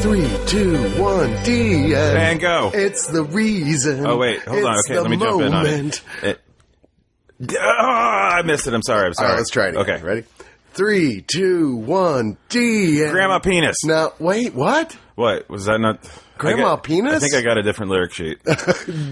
[0.00, 1.94] Three, two, one, D.
[1.94, 2.70] And go.
[2.72, 4.06] It's the reason.
[4.06, 4.78] Oh wait, hold on.
[4.78, 6.02] Okay, let me jump in on it.
[6.22, 6.40] it
[7.60, 8.72] Ah, I missed it.
[8.74, 9.06] I'm sorry.
[9.06, 9.30] I'm sorry.
[9.30, 9.76] right, let's try it.
[9.76, 9.82] Again.
[9.96, 10.24] Okay, ready?
[10.72, 13.02] Three, two, one, D.
[13.02, 13.76] and- Grandma penis.
[13.84, 14.96] Now, wait, what?
[15.16, 15.78] What was that?
[15.80, 15.98] Not
[16.40, 17.14] Grandma I got- penis?
[17.14, 18.38] I think I got a different lyric sheet.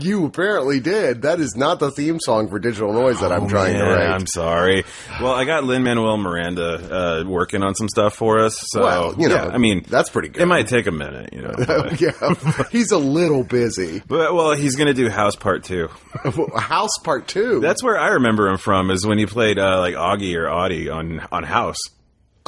[0.00, 1.22] You apparently did.
[1.22, 4.08] That is not the theme song for Digital Noise that I'm trying to Oh, right.
[4.10, 4.84] I'm sorry.
[5.20, 8.58] Well, I got Lin Manuel Miranda uh, working on some stuff for us.
[8.68, 10.42] So Well, you know, yeah, I mean, that's pretty good.
[10.42, 11.54] It might take a minute, you know.
[11.98, 14.02] Yeah, he's a little busy.
[14.06, 15.88] but, well, he's going to do House Part Two.
[16.56, 17.60] House Part Two.
[17.60, 18.90] That's where I remember him from.
[18.90, 21.78] Is when he played uh, like Augie or Audie on on House.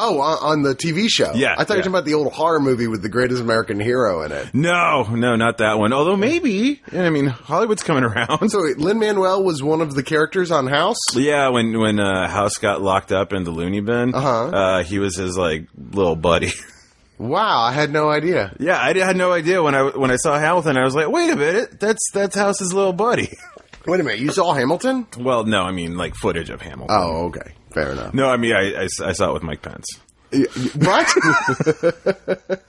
[0.01, 1.33] Oh on, the TV show.
[1.35, 1.83] Yeah, I thought you were yeah.
[1.83, 4.53] talking about the old horror movie with the greatest American hero in it.
[4.55, 5.93] No, no, not that one.
[5.93, 6.81] Although maybe.
[6.93, 8.49] I mean, Hollywood's coming around.
[8.51, 10.99] So Lin Manuel was one of the characters on House.
[11.15, 14.45] Yeah, when when uh, House got locked up in the loony bin, Uh-huh.
[14.47, 16.51] uh, he was his like little buddy.
[17.19, 18.57] Wow, I had no idea.
[18.59, 20.79] yeah, I had no idea when I when I saw Hamilton.
[20.79, 23.29] I was like, wait a minute, that's that's House's little buddy.
[23.87, 25.07] Wait a minute, you saw Hamilton?
[25.19, 26.97] well, no, I mean like footage of Hamilton.
[26.99, 28.15] Oh, okay, fair enough.
[28.15, 29.87] No, I mean I I saw it with Mike Pence.
[30.77, 31.13] What?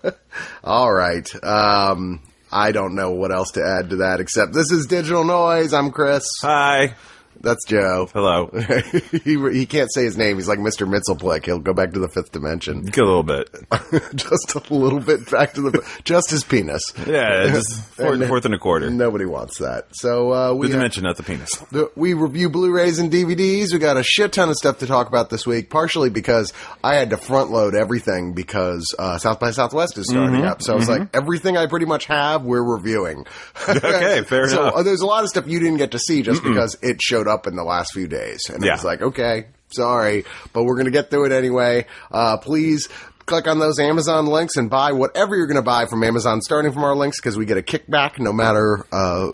[0.64, 1.30] All right.
[1.44, 2.22] Um,
[2.52, 5.74] I don't know what else to add to that except this is Digital Noise.
[5.74, 6.26] I'm Chris.
[6.42, 6.96] Hi,
[7.42, 8.08] That's Joe.
[8.14, 8.50] hello.
[9.24, 10.38] he he can't say his name.
[10.38, 10.88] He's like Mr.
[10.88, 11.46] Mxyzptlk.
[11.46, 12.80] He'll go back to the fifth dimension.
[12.88, 13.50] A little bit.
[14.16, 16.84] just a little bit back to the just his penis.
[17.08, 18.90] Yeah, just fourth, And- fourth and a quarter.
[18.90, 19.88] Nobody wants that.
[19.94, 21.56] So uh, The we dimension, not the penis.
[21.72, 23.74] The- we review Blu-rays and DVDs.
[23.74, 25.70] We got a shit ton of stuff to talk about this week.
[25.70, 26.54] Partially because
[26.84, 30.48] I had to front load everything because uh, South by Southwest is starting Mm-hmm.
[30.48, 30.62] up.
[30.62, 33.26] So I was like, everything I pretty much have, we're reviewing.
[33.68, 34.74] Okay, fair so, enough.
[34.76, 37.28] uh, there's a lot of stuff you didn't get to see just because it showed
[37.28, 38.72] up in the last few days, and Yeah.
[38.72, 41.86] I was like, okay, sorry, but we're gonna get through it anyway.
[42.12, 42.88] Uh, please.
[43.28, 46.74] Click on those Amazon links and buy whatever you're going to buy from Amazon, starting
[46.74, 49.30] from our links, because we get a kickback no matter uh,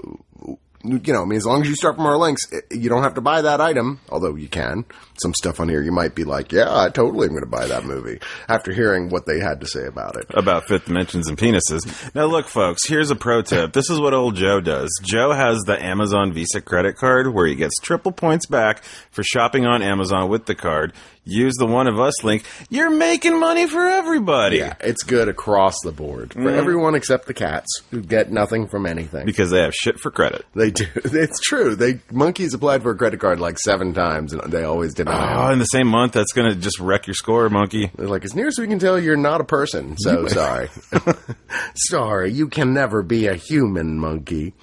[0.88, 3.04] you know, I mean, as long as you start from our links, eh, you don't
[3.04, 4.86] have to buy that item, although you can.
[5.22, 7.68] Some stuff on here you might be like, yeah, I totally am going to buy
[7.68, 10.26] that movie after hearing what they had to say about it.
[10.30, 12.14] about fifth dimensions and penises.
[12.16, 13.74] Now, look, folks, here's a pro tip.
[13.74, 14.90] This is what old Joe does.
[15.04, 19.66] Joe has the Amazon Visa credit card where he gets triple points back for shopping
[19.66, 20.94] on Amazon with the card.
[21.28, 22.44] Use the One of Us link.
[22.70, 24.58] You're making money for everybody.
[24.58, 28.86] Yeah, it's good across the board for everyone except the cats who get nothing from
[28.86, 29.26] anything.
[29.26, 30.46] Because they have shit for credit.
[30.56, 30.86] They do.
[31.18, 31.76] It's true.
[31.76, 35.52] They monkeys applied for a credit card like seven times and they always deny Oh,
[35.52, 37.92] in the same month, that's going to just wreck your score, monkey.
[37.96, 39.98] They're like, as near as we can tell, you're not a person.
[39.98, 40.70] So sorry.
[41.76, 42.32] sorry.
[42.32, 44.54] You can never be a human monkey.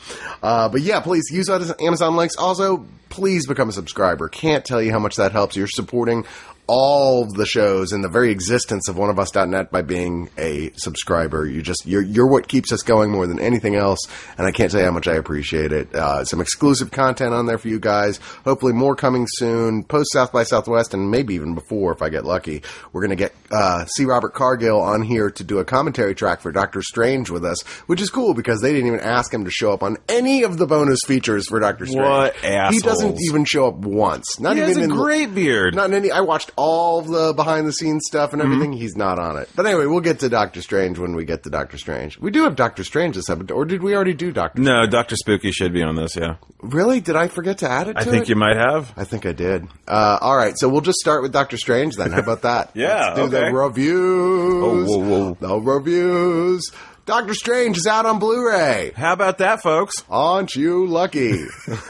[0.43, 2.37] Uh, but yeah, please use Amazon links.
[2.37, 4.29] Also, please become a subscriber.
[4.29, 5.57] Can't tell you how much that helps.
[5.57, 6.25] You're supporting
[6.67, 11.47] all the shows and the very existence of one of oneofus.net by being a subscriber.
[11.47, 13.99] You just, you're, you're what keeps us going more than anything else.
[14.39, 15.95] And I can't tell you how much I appreciate it.
[15.95, 18.19] Uh, some exclusive content on there for you guys.
[18.45, 19.85] Hopefully more coming soon.
[19.85, 22.63] Post South by Southwest and maybe even before if I get lucky.
[22.93, 24.05] We're going to get, uh, C.
[24.05, 28.01] Robert Cargill on here to do a commentary track for Doctor Strange with us, which
[28.01, 30.67] is cool because they didn't even ask him to show up on any of the
[30.67, 32.05] bonus features for Doctor Strange.
[32.09, 32.37] What
[32.73, 34.41] He doesn't even show up once.
[34.41, 35.75] Not He even has a in great beard.
[35.75, 36.11] not in any.
[36.11, 38.73] I watched all the behind the scenes stuff and everything.
[38.73, 39.49] He's not on it.
[39.57, 42.19] But anyway, we'll get to Doctor Strange when we get to Doctor Strange.
[42.19, 44.61] We do have Doctor Strange this episode, or did we already do Doctor?
[44.61, 45.17] No, Dr.
[45.17, 46.37] Spooky should be on this, yeah.
[46.61, 47.01] Really?
[47.01, 47.95] Did I forget to add it?
[47.95, 48.29] To I think it?
[48.29, 48.93] you might have.
[48.97, 49.67] I think I did.
[49.87, 52.13] Uh, all right, so we'll just start with Doctor Strange then.
[52.13, 52.71] How about that?
[52.85, 54.65] Yeah, Let's do the reviews.
[54.65, 55.37] Oh, whoa, whoa.
[55.41, 56.71] The reviews.
[57.07, 58.93] Doctor Strange is out on Blu-ray.
[58.97, 60.03] How about that, folks?
[60.09, 61.45] Aren't you lucky?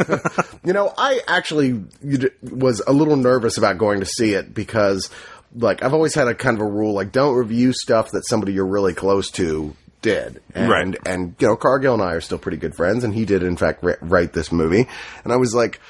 [0.64, 1.84] you know, I actually
[2.42, 5.10] was a little nervous about going to see it because,
[5.54, 8.54] like, I've always had a kind of a rule, like, don't review stuff that somebody
[8.54, 10.42] you're really close to did.
[10.52, 10.96] And, Right.
[11.06, 13.56] and, you know, Cargill and I are still pretty good friends, and he did, in
[13.56, 14.88] fact, ri- write this movie.
[15.22, 15.80] And I was like,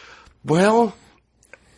[0.44, 0.94] well,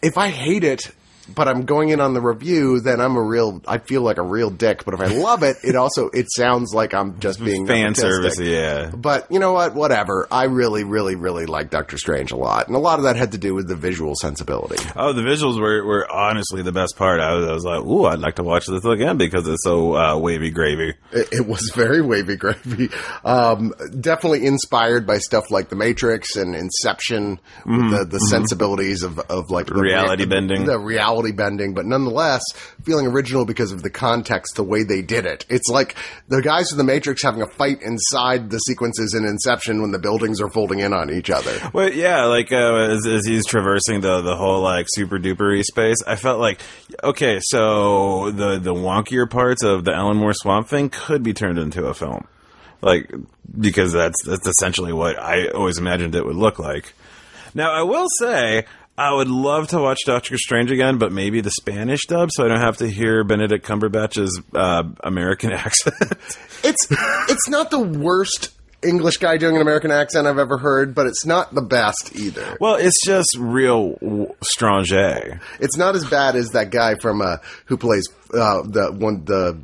[0.03, 0.91] if I hate it,
[1.35, 3.61] but I'm going in on the review, then I'm a real.
[3.67, 4.85] I feel like a real dick.
[4.85, 8.39] But if I love it, it also it sounds like I'm just being Fan service,
[8.39, 8.91] yeah.
[8.95, 9.75] But you know what?
[9.75, 10.29] Whatever.
[10.31, 13.33] I really, really, really like Doctor Strange a lot, and a lot of that had
[13.33, 14.83] to do with the visual sensibility.
[14.95, 17.21] Oh, the visuals were, were honestly the best part.
[17.21, 19.97] I was, I was like, ooh, I'd like to watch this again because it's so
[19.97, 20.95] uh, wavy gravy.
[21.13, 22.91] It, it was very wavy gravy.
[23.25, 29.19] Um, definitely inspired by stuff like The Matrix and Inception, with the, the sensibilities of,
[29.19, 29.83] of like the Mm-hmm.
[29.83, 30.65] Reality bending.
[30.67, 32.43] the reality bending, but nonetheless
[32.85, 35.45] feeling original because of the context, the way they did it.
[35.49, 35.97] It's like
[36.29, 39.99] the guys in The Matrix having a fight inside the sequences in Inception when the
[39.99, 41.53] buildings are folding in on each other.
[41.73, 45.99] Well, yeah, like uh, as, as he's traversing the the whole like super dupery space,
[46.07, 46.61] I felt like
[47.03, 51.59] okay, so the the wonkier parts of the Alan Moore Swamp Thing could be turned
[51.59, 52.27] into a film,
[52.83, 53.13] like
[53.59, 56.95] because that's that's essentially what I always imagined it would look like.
[57.55, 58.65] Now, I will say.
[58.99, 62.49] I would love to watch Doctor Strange again, but maybe the Spanish dub, so I
[62.49, 65.95] don't have to hear Benedict Cumberbatch's uh, American accent.
[66.65, 66.87] It's
[67.29, 68.53] it's not the worst
[68.83, 72.57] English guy doing an American accent I've ever heard, but it's not the best either.
[72.61, 74.93] well, it's just real w- strange.
[74.93, 79.59] It's not as bad as that guy from uh, who plays uh, the one the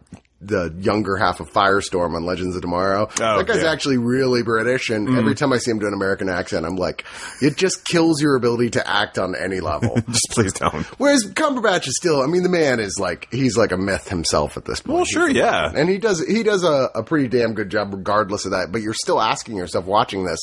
[0.44, 3.08] the younger half of Firestorm on Legends of Tomorrow.
[3.08, 3.70] Oh, that guy's yeah.
[3.70, 5.18] actually really British, and mm-hmm.
[5.18, 7.04] every time I see him do an American accent, I'm like,
[7.40, 10.00] it just kills your ability to act on any level.
[10.08, 10.84] Just please don't.
[10.98, 14.56] Whereas Cumberbatch is still, I mean, the man is like he's like a myth himself
[14.56, 14.96] at this point.
[14.96, 15.70] Well, sure, yeah.
[15.74, 18.72] and he does he does a, a pretty damn good job regardless of that.
[18.72, 20.40] But you're still asking yourself watching this.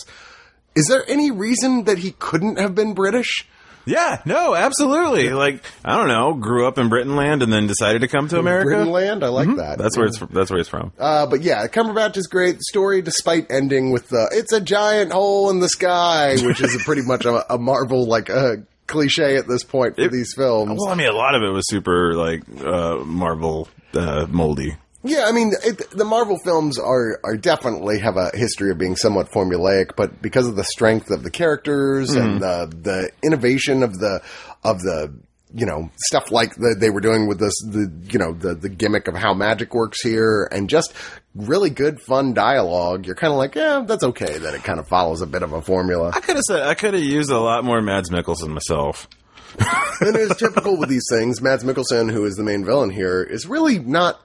[0.76, 3.48] Is there any reason that he couldn't have been British?
[3.86, 5.30] Yeah, no, absolutely.
[5.30, 8.40] Like I don't know, grew up in Britain land and then decided to come to
[8.40, 8.68] America.
[8.70, 9.78] Greenland, I like that.
[9.78, 10.92] That's where it's that's where it's from.
[11.00, 12.58] Uh, but yeah, Cumberbatch is great.
[12.58, 16.76] The story, despite ending with the "it's a giant hole in the sky," which is
[16.76, 20.78] a pretty much a, a Marvel like uh, cliche at this point for these films.
[20.80, 24.76] Well, I mean, a lot of it was super like uh, Marvel uh, moldy.
[25.02, 28.96] Yeah, I mean, it, the Marvel films are are definitely have a history of being
[28.96, 32.70] somewhat formulaic, but because of the strength of the characters and mm-hmm.
[32.70, 34.22] the the innovation of the
[34.64, 35.14] of the
[35.54, 38.70] you know stuff like the, they were doing with this the you know the the
[38.70, 40.94] gimmick of how magic works here and just
[41.34, 44.88] really good fun dialogue you're kind of like yeah that's okay that it kind of
[44.88, 47.40] follows a bit of a formula I could have said I could have used a
[47.40, 49.08] lot more Mads Mikkelsen myself.
[50.02, 51.42] and it's typical with these things.
[51.42, 54.22] Mads Mikkelsen, who is the main villain here, is really not.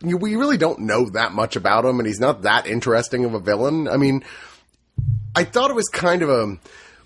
[0.00, 3.40] We really don't know that much about him, and he's not that interesting of a
[3.40, 3.88] villain.
[3.88, 4.22] I mean,
[5.34, 6.56] I thought it was kind of a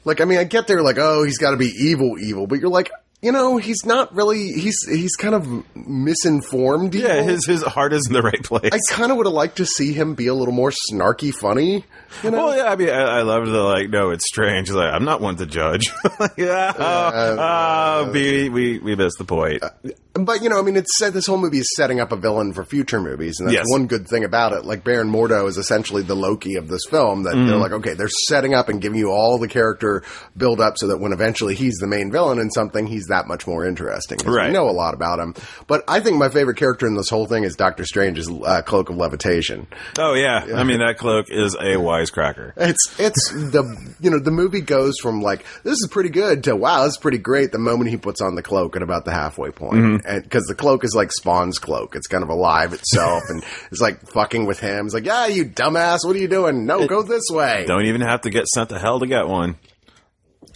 [0.05, 0.21] like.
[0.21, 2.71] I mean, I get there like, oh, he's got to be evil, evil, but you're
[2.71, 2.91] like,
[3.23, 4.51] you know, he's not really.
[4.51, 6.93] He's he's kind of misinformed.
[6.93, 7.29] Yeah, evil.
[7.29, 8.73] his his heart is in the right place.
[8.73, 11.85] I kind of would have liked to see him be a little more snarky, funny.
[12.25, 13.91] You know, well, yeah, I mean, I, I loved the like.
[13.91, 14.73] No, it's strange.
[14.73, 15.93] Like, I'm not one to judge.
[16.19, 19.63] like, yeah, oh, oh, we we we missed the point.
[19.63, 19.71] Uh,
[20.15, 22.53] but you know, I mean, it's said this whole movie is setting up a villain
[22.53, 23.67] for future movies, and that's Yes.
[23.69, 24.65] one good thing about it.
[24.65, 27.23] Like Baron Mordo is essentially the Loki of this film.
[27.23, 27.61] That they're mm-hmm.
[27.61, 30.03] like, okay, they're setting up and giving you all the character
[30.37, 33.47] build up, so that when eventually he's the main villain in something, he's that much
[33.47, 34.19] more interesting.
[34.25, 34.49] Right.
[34.49, 35.35] We know a lot about him,
[35.67, 38.91] but I think my favorite character in this whole thing is Doctor Strange's uh, cloak
[38.91, 39.67] of levitation.
[39.99, 40.47] Oh yeah.
[40.55, 42.53] I mean that cloak is a wisecracker.
[42.57, 46.57] It's it's the you know the movie goes from like this is pretty good to
[46.57, 49.13] wow this is pretty great the moment he puts on the cloak at about the
[49.13, 53.23] halfway point and because the cloak is like Spawn's cloak it's kind of alive itself
[53.29, 56.67] and it's like fucking with him it's like yeah you dumbass what are you doing
[56.67, 59.57] no go this way Don't even have to get sent to hell to get one.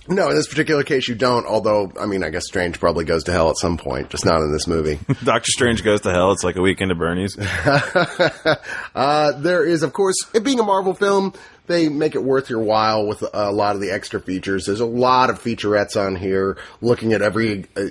[0.08, 3.24] No in this particular case you don't although I mean I guess Strange probably goes
[3.24, 6.32] to hell at some point just not in this movie Doctor Strange goes to hell.
[6.32, 7.36] It's like a weekend at Bernie's.
[8.94, 11.34] Uh, there is, of course, it being a Marvel film,
[11.66, 14.64] they make it worth your while with a lot of the extra features.
[14.64, 17.88] There's a lot of featurettes on here, looking at every uh,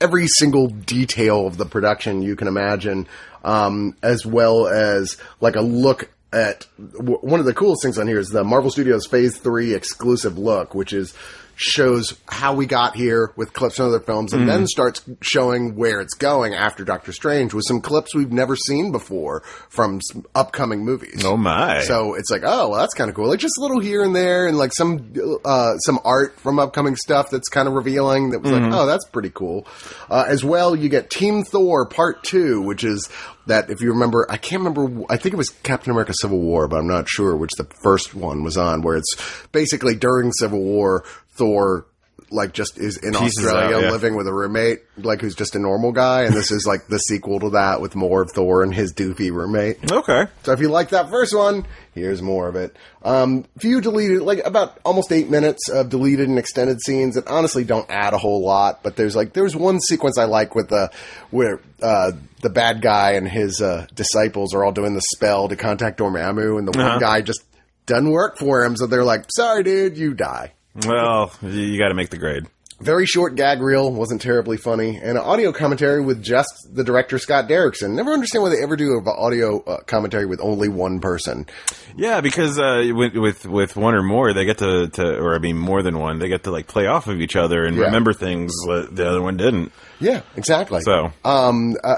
[0.00, 3.06] every single detail of the production you can imagine,
[3.44, 8.06] um, as well as like a look at w- one of the coolest things on
[8.06, 11.14] here is the Marvel Studios Phase Three exclusive look, which is
[11.62, 16.00] shows how we got here with clips from other films, and then starts showing where
[16.00, 20.00] it's going after Doctor Strange with some clips we've never seen before from
[20.34, 21.24] upcoming movies.
[21.24, 21.80] Oh my!
[21.82, 23.28] So it's like, oh, well, that's kind of cool.
[23.28, 25.12] Like just a little here and there, and like some
[25.44, 28.30] uh, some art from upcoming stuff that's kind of revealing.
[28.30, 29.66] That was like, oh, that's pretty cool.
[30.10, 33.08] Uh, as well, you get Team Thor Part Two, which is
[33.46, 35.04] that if you remember, I can't remember.
[35.10, 38.14] I think it was Captain America: Civil War, but I'm not sure which the first
[38.14, 38.82] one was on.
[38.82, 39.16] Where it's
[39.52, 41.86] basically during Civil War, Thor
[42.30, 43.90] like just is in Pieces Australia out, yeah.
[43.90, 46.96] living with a roommate, like who's just a normal guy, and this is like the
[46.96, 49.92] sequel to that with more of Thor and his doofy roommate.
[49.92, 50.24] Okay.
[50.44, 52.74] So if you like that first one, here's more of it.
[53.02, 57.64] Um, few deleted, like about almost eight minutes of deleted and extended scenes that honestly
[57.64, 58.82] don't add a whole lot.
[58.82, 60.90] But there's like there's one sequence I like with the
[61.30, 65.56] where uh, the bad guy and his uh, disciples are all doing the spell to
[65.56, 66.92] contact Dormammu, and the Uh-huh.
[66.92, 67.42] one guy just
[67.84, 70.52] doesn't work for him, so they're like, "Sorry, dude, you die."
[70.86, 72.46] Well, you, got to make the grade.
[72.80, 77.16] Very short gag reel, wasn't terribly funny, and an audio commentary with just the director
[77.18, 77.90] Scott Derrickson.
[77.94, 81.46] Never understand why they ever do an audio uh, commentary with only one person.
[81.94, 85.38] Yeah, because uh, with with with one or more, they get to, to, or I
[85.38, 87.84] mean, more than one, they get to like play off of each other and Yeah.
[87.84, 89.70] remember things that the other one didn't.
[90.02, 90.80] Yeah, exactly.
[90.82, 91.12] So.
[91.24, 91.96] um, uh,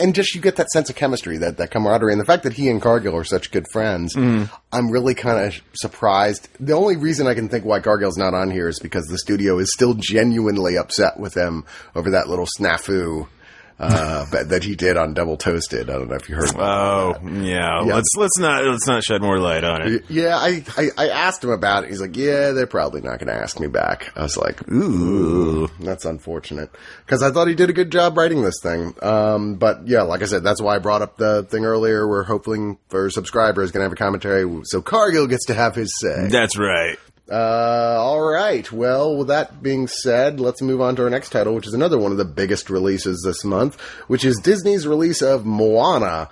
[0.00, 2.54] and just you get that sense of chemistry, that that camaraderie, and the fact that
[2.54, 4.16] he and Cargill are such good friends.
[4.16, 6.48] I'm really kind of surprised.
[6.58, 9.58] The only reason I can think why Cargill's not on here is because the studio
[9.58, 13.28] is still genuinely upset with him over that little snafu.
[13.78, 15.90] Uh, that that he did on Double Toasted.
[15.90, 16.50] I don't know if you heard.
[16.50, 17.84] About Oh, yeah.
[17.84, 17.94] Yeah.
[17.94, 20.04] Let's let's not let's not shed more light on it.
[20.08, 21.90] Yeah, I, I, I asked him about it.
[21.90, 24.12] He's like, yeah, they're probably not going to ask me back.
[24.16, 25.68] I was like, Ooh.
[25.80, 26.70] That's unfortunate
[27.04, 28.94] because I thought he did a good job writing this thing.
[29.02, 32.06] Um, but yeah, like I said, that's why I brought up the thing earlier.
[32.06, 35.92] We're hoping for subscribers going to have a commentary, so Cargill gets to have his
[35.98, 36.28] say.
[36.28, 36.98] That's right.
[37.32, 38.70] Uh, all right.
[38.70, 41.98] Well, with that being said, let's move on to our next title, which is another
[41.98, 46.28] one of the biggest releases this month, which is Disney's release of Moana.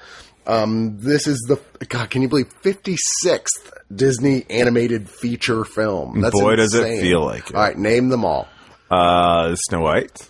[0.46, 2.10] Um, this is the God.
[2.10, 6.20] Can you believe fifty sixth Disney animated feature film?
[6.20, 7.00] That's Boy, does it insane.
[7.02, 7.54] feel like it.
[7.56, 8.48] All right, name them all.
[8.90, 10.28] Uh, Snow White.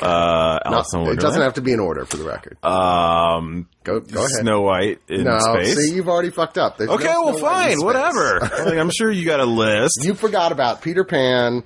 [0.00, 2.56] Uh, Alice it doesn't have to be in order for the record.
[2.64, 4.30] um, Go, go ahead.
[4.40, 5.76] Snow White in no, space.
[5.76, 6.78] see, you've already fucked up.
[6.78, 8.40] There's okay, no well, Snow White in fine, whatever.
[8.64, 10.00] like, I'm sure you got a list.
[10.02, 11.64] You forgot about Peter Pan.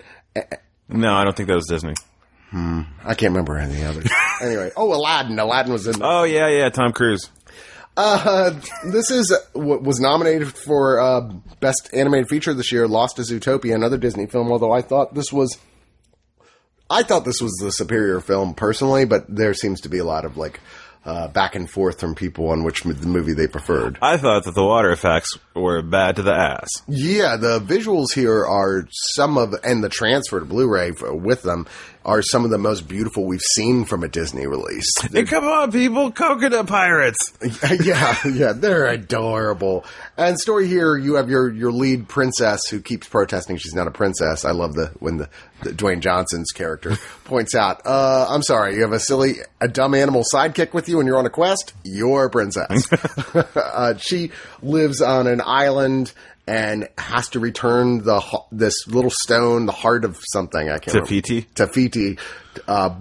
[0.88, 1.94] No, I don't think that was Disney.
[2.52, 4.10] I can't remember any others.
[4.42, 5.38] anyway, oh, Aladdin.
[5.38, 5.96] Aladdin was in.
[6.02, 7.30] Oh yeah, yeah, Tom Cruise.
[7.96, 8.50] Uh,
[8.84, 11.20] this is what was nominated for uh,
[11.60, 12.86] best animated feature this year.
[12.86, 14.52] Lost to Zootopia, another Disney film.
[14.52, 15.58] Although I thought this was,
[16.90, 20.24] I thought this was the superior film personally, but there seems to be a lot
[20.24, 20.60] of like
[21.04, 23.98] uh, back and forth from people on which m- the movie they preferred.
[24.02, 26.68] I thought that the water effects were bad to the ass.
[26.86, 31.66] Yeah, the visuals here are some of, and the transfer to Blu-ray with them
[32.04, 34.90] are some of the most beautiful we've seen from a Disney release.
[35.10, 36.12] Hey, come on, people!
[36.12, 37.32] Coconut pirates.
[37.82, 39.84] yeah, yeah, they're adorable.
[40.16, 43.90] And story here, you have your your lead princess who keeps protesting she's not a
[43.90, 44.44] princess.
[44.44, 45.28] I love the when the,
[45.62, 49.94] the Dwayne Johnson's character points out, uh, "I'm sorry, you have a silly, a dumb
[49.94, 51.72] animal sidekick with you, and you're on a quest.
[51.84, 52.86] You're a princess."
[53.56, 54.30] uh, she
[54.62, 56.12] lives on an island.
[56.48, 61.08] And has to return the this little stone, the heart of something I can't remember.
[61.08, 61.48] Te Fiti?
[61.54, 62.18] Tafiti
[62.66, 62.94] uh,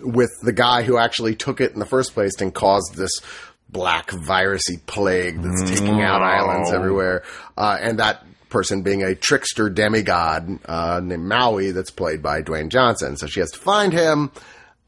[0.00, 3.12] with the guy who actually took it in the first place and caused this
[3.68, 7.24] black virusy plague that's taking out islands everywhere.
[7.56, 12.68] Uh, and that person being a trickster demigod uh, named Maui that's played by Dwayne
[12.70, 13.16] Johnson.
[13.16, 14.30] So she has to find him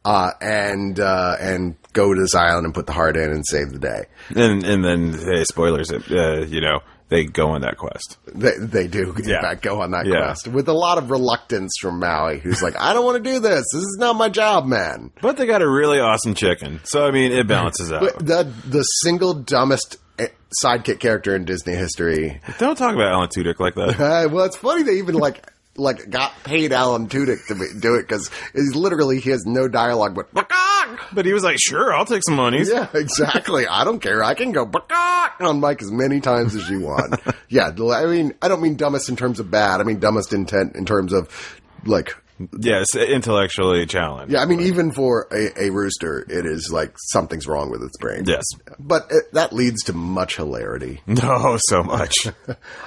[0.05, 3.73] uh, and uh, and go to this island and put the heart in and save
[3.73, 4.05] the day.
[4.35, 5.91] And and then hey, spoilers.
[5.91, 8.17] Uh, you know they go on that quest.
[8.35, 9.41] They, they do, in Yeah.
[9.41, 10.25] fact, go on that Yeah.
[10.25, 13.39] quest with a lot of reluctance from Maui, who's like, I don't want to do
[13.39, 13.65] this.
[13.73, 15.11] This is not my job, man.
[15.23, 18.19] But they got a really awesome chicken, so I mean it balances out.
[18.19, 20.29] The the single dumbest eh,
[20.65, 22.41] sidekick character in Disney history.
[22.59, 24.01] Don't talk about Alan Tudyk like that.
[24.01, 25.45] Uh, well, it's funny they even like
[25.79, 29.69] like got paid Alan Tudyk to be, do it because he's literally he has no
[29.69, 30.49] dialogue but
[31.13, 33.67] But he was like, "Sure, I'll take some monies." yeah exactly.
[33.67, 34.23] I don't care.
[34.23, 34.71] I can go
[35.41, 37.15] on mic as many times as you want.
[37.49, 39.81] Yeah I mean I don't mean dumbest in terms of bad.
[39.81, 41.29] I mean dumbest intent in terms of
[41.85, 42.17] like
[42.59, 44.33] Yes, intellectually challenged.
[44.33, 47.97] yeah I mean even for a, a rooster it is like something's wrong with its
[47.99, 48.45] brain Yes.
[48.79, 52.29] but it, that leads to much hilarity No, so much.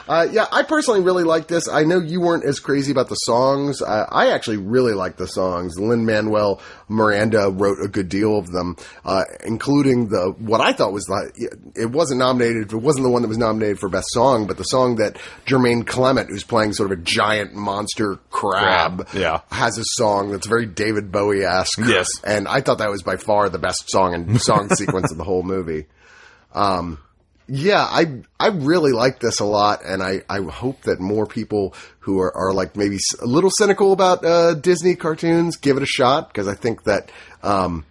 [0.07, 1.69] Uh, yeah, I personally really like this.
[1.69, 3.79] I know you weren't as crazy about the songs.
[3.83, 5.77] I, I actually really like the songs.
[5.77, 10.91] Lin Manuel Miranda wrote a good deal of them, uh, including the what I thought
[10.91, 11.33] was like
[11.75, 12.73] it wasn't nominated.
[12.73, 15.85] It wasn't the one that was nominated for best song, but the song that Jermaine
[15.85, 19.41] Clement, who's playing sort of a giant monster crab, yeah.
[19.51, 21.79] has a song that's very David Bowie esque.
[21.79, 22.07] Yes.
[22.23, 25.23] and I thought that was by far the best song and song sequence of the
[25.23, 25.85] whole movie.
[27.51, 31.73] Yeah, I I really like this a lot, and I, I hope that more people
[31.99, 35.87] who are, are like maybe a little cynical about uh, Disney cartoons give it a
[35.87, 37.85] shot because I think that um,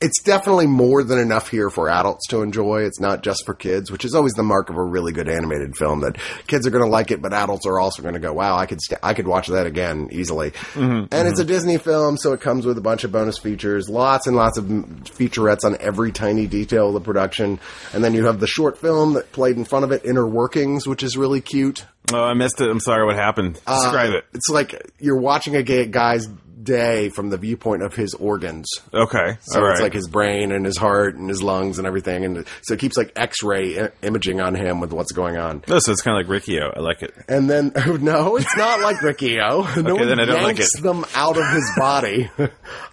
[0.00, 2.82] it's definitely more than enough here for adults to enjoy.
[2.82, 5.76] It's not just for kids, which is always the mark of a really good animated
[5.76, 6.00] film.
[6.00, 8.56] That kids are going to like it, but adults are also going to go, "Wow,
[8.58, 12.32] I could st- I could watch that again easily." and it's a Disney film, so
[12.32, 16.12] it comes with a bunch of bonus features, lots and lots of featurettes on every
[16.12, 17.58] tiny detail of the production.
[17.94, 20.86] And then you have the short film that played in front of it, Inner Workings,
[20.86, 21.84] which is really cute.
[22.12, 22.68] Oh, I missed it.
[22.70, 23.04] I'm sorry.
[23.04, 23.54] What happened?
[23.54, 24.24] Describe Uh, it.
[24.34, 26.28] It's like you're watching a gay guy's
[26.66, 28.68] day from the viewpoint of his organs.
[28.92, 29.38] Okay.
[29.40, 29.72] So right.
[29.72, 32.80] it's like his brain and his heart and his lungs and everything, and so it
[32.80, 35.62] keeps like X-ray I- imaging on him with what's going on.
[35.66, 36.72] no, so it's kind of like Riccio.
[36.76, 37.14] I like it.
[37.28, 39.62] And then no, it's not like Riccio.
[39.82, 40.68] no Okay, then I don't like it.
[40.82, 42.30] them out of his body.
[42.38, 42.48] uh,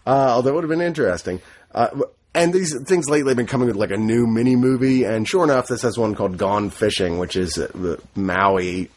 [0.06, 1.42] although it would have been interesting.
[1.74, 1.90] Uh,
[2.36, 5.44] and these things lately have been coming with like a new mini movie, and sure
[5.44, 8.90] enough, this has one called Gone Fishing, which is uh, Maui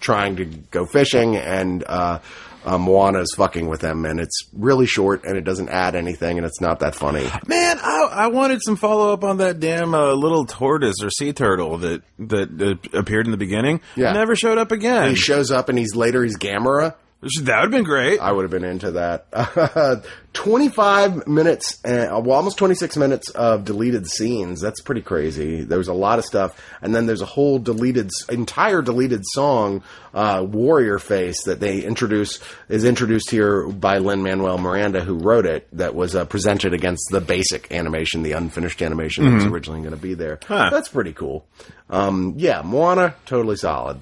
[0.00, 2.18] trying to go fishing, and uh,
[2.64, 6.46] uh, is fucking with them, and it's really short, and it doesn't add anything, and
[6.46, 7.26] it's not that funny.
[7.46, 11.32] Man, I, I wanted some follow up on that damn uh, little tortoise or sea
[11.32, 12.60] turtle that that
[12.94, 13.80] uh, appeared in the beginning.
[13.96, 14.12] Yeah.
[14.12, 15.10] never showed up again.
[15.10, 16.94] He shows up, and he's later he's Gamera.
[17.22, 18.18] That would have been great.
[18.18, 19.26] I would have been into that.
[20.32, 24.60] 25 minutes, uh, well, almost 26 minutes of deleted scenes.
[24.60, 25.62] That's pretty crazy.
[25.62, 26.60] There's a lot of stuff.
[26.80, 32.40] And then there's a whole deleted, entire deleted song, uh, Warrior Face, that they introduce,
[32.68, 37.08] is introduced here by Lin Manuel Miranda, who wrote it, that was uh, presented against
[37.12, 40.40] the basic animation, the unfinished animation that was originally going to be there.
[40.44, 40.70] Huh.
[40.70, 41.46] That's pretty cool.
[41.88, 44.00] Um, yeah, Moana, totally solid.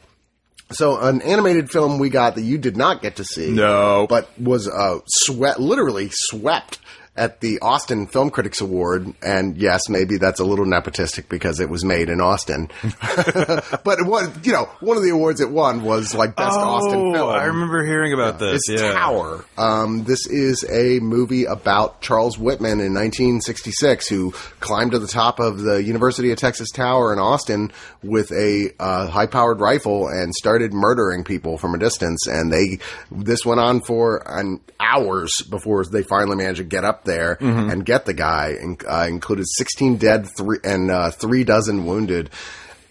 [0.72, 4.06] So an animated film we got that you did not get to see, No.
[4.08, 6.78] but was uh, swept, literally swept
[7.16, 9.12] at the Austin Film Critics Award.
[9.22, 12.68] And yes, maybe that's a little nepotistic because it was made in Austin.
[12.82, 17.12] but it was, you know, one of the awards it won was like best Austin
[17.12, 17.14] film.
[17.16, 18.68] Oh, I remember hearing about this.
[18.68, 18.92] It's yeah.
[18.92, 19.44] Tower.
[19.58, 25.40] Um, this is a movie about Charles Whitman in 1966, who climbed to the top
[25.40, 30.72] of the University of Texas Tower in Austin with a uh, high-powered rifle and started
[30.72, 32.26] murdering people from a distance.
[32.26, 32.78] And they
[33.10, 37.84] this went on for an hours before they finally managed to get up there and
[37.84, 38.54] get the guy.
[38.60, 42.30] And, uh, included 16 dead, three and uh, three dozen wounded.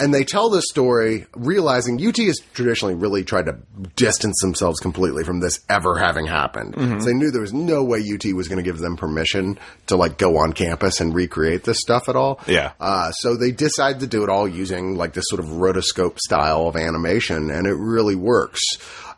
[0.01, 3.57] And they tell this story realizing UT has traditionally really tried to
[3.97, 6.73] distance themselves completely from this ever having happened.
[7.01, 9.97] So they knew there was no way UT was going to give them permission to
[9.97, 12.39] like go on campus and recreate this stuff at all.
[12.47, 12.71] Yeah.
[12.79, 16.67] Uh, so they decided to do it all using like this sort of rotoscope style
[16.67, 18.61] of animation, and it really works.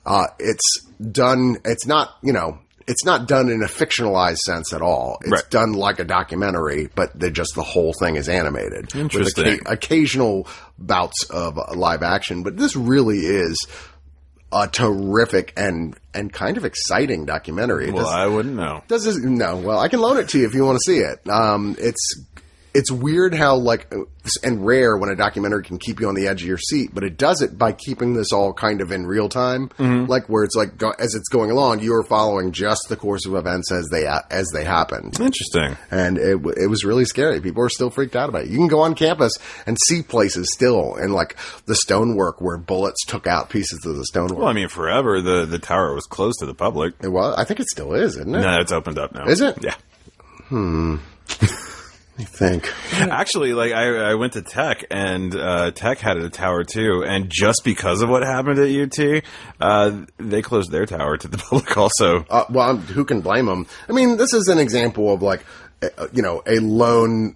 [0.03, 1.57] Uh, it's done.
[1.63, 2.57] It's not you know.
[2.87, 5.17] It's not done in a fictionalized sense at all.
[5.21, 5.49] It's Right.
[5.49, 8.95] done like a documentary, but they just the whole thing is animated.
[8.95, 9.45] Interesting.
[9.45, 10.47] With occa- occasional
[10.77, 13.65] bouts of live action, but this really is
[14.53, 17.89] a terrific and and kind of exciting documentary.
[17.91, 18.83] Well, does- I wouldn't know.
[18.89, 20.97] does this no well i can loan it to you if you want to see
[20.99, 22.21] it um it's
[22.73, 23.91] it's weird how like
[24.43, 27.03] and rare when a documentary can keep you on the edge of your seat but
[27.03, 30.05] it does it by keeping this all kind of in real time mm-hmm.
[30.05, 33.35] like where it's like go, as it's going along you're following just the course of
[33.35, 35.77] events as they as they happened Interesting.
[35.89, 37.41] and it, it was really scary.
[37.41, 38.49] People are still freaked out about it.
[38.49, 39.33] You can go on campus
[39.65, 44.05] and see places still, and like the stonework where bullets took out pieces of the
[44.05, 44.39] stonework.
[44.39, 46.93] Well, I mean, forever the the tower was closed to the public.
[47.01, 47.35] it was.
[47.37, 48.41] I think it still is, isn't it?
[48.41, 49.25] No, it's opened up now.
[49.25, 49.57] Is it?
[49.61, 49.75] Yeah.
[50.47, 50.97] Hmm.
[52.19, 52.71] I think.
[52.93, 57.03] Actually, like I, I went to Tech, and uh, Tech had a tower too.
[57.03, 59.23] And just because of what happened at UT,
[59.59, 61.75] uh, they closed their tower to the public.
[61.77, 63.65] Also, Uh, well, who can blame them?
[63.89, 65.43] I mean, this is an example of like,
[66.11, 67.35] you know, a lone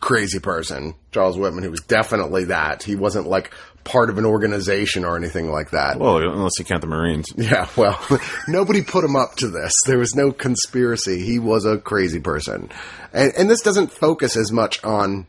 [0.00, 2.82] crazy person, Charles Whitman, who was definitely that.
[2.82, 3.52] He wasn't like
[3.84, 5.98] part of an organization or anything like that.
[5.98, 7.32] well, unless you count the Marines.
[7.36, 8.04] Yeah, well,
[8.48, 9.72] nobody put him up to this.
[9.86, 11.24] There was no conspiracy.
[11.24, 12.70] He was a crazy person.
[13.12, 15.26] And, and this doesn't focus as much on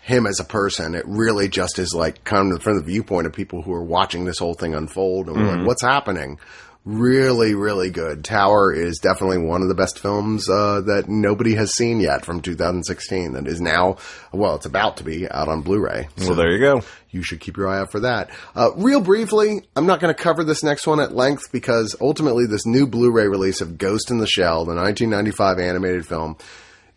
[0.00, 0.94] him as a person.
[0.94, 4.24] It really just is like kind of from the viewpoint of people who are watching
[4.24, 5.66] this whole thing unfold and we're like, mm-hmm.
[5.66, 6.38] what's happening?
[6.86, 8.24] Really, really good.
[8.24, 12.40] Tower is definitely one of the best films uh, that nobody has seen yet from
[12.40, 13.96] 2016 that is now,
[14.32, 16.06] well, it's about to be out on Blu-ray.
[16.18, 16.82] So Well, there you go.
[17.10, 18.30] you should keep your eye out for that.
[18.54, 22.46] Uh, real briefly, I'm not going to cover this next one at length because ultimately,
[22.46, 26.36] this new Blu ray release of Ghost in the Shell, the 1995 animated film,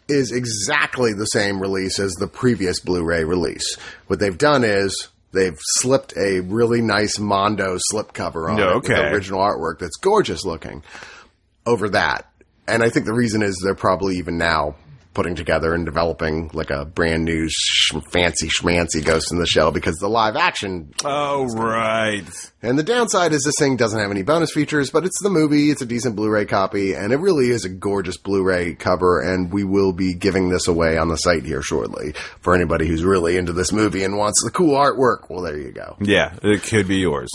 [0.07, 3.75] is exactly the same release as the previous Blu ray release.
[4.05, 9.11] What they've done is they've slipped a really nice Mondo slipcover on Yeah, it the
[9.13, 10.83] original artwork that's gorgeous looking
[11.65, 12.31] over that.
[12.67, 14.75] And I think the reason is they're probably even now
[15.13, 19.71] putting together and developing like a brand new sh- fancy schmancy Ghost in the Shell
[19.71, 20.93] because the live action.
[21.03, 22.23] Oh, right.
[22.61, 25.71] And the downside is this thing doesn't have any bonus features, but it's the movie.
[25.71, 29.21] It's a decent Blu-ray copy, and it really is a gorgeous Blu-ray cover.
[29.21, 33.03] And we will be giving this away on the site here shortly for anybody who's
[33.03, 35.29] really into this movie and wants the cool artwork.
[35.29, 35.97] Well, there you go.
[35.99, 37.31] Yeah, it could be yours.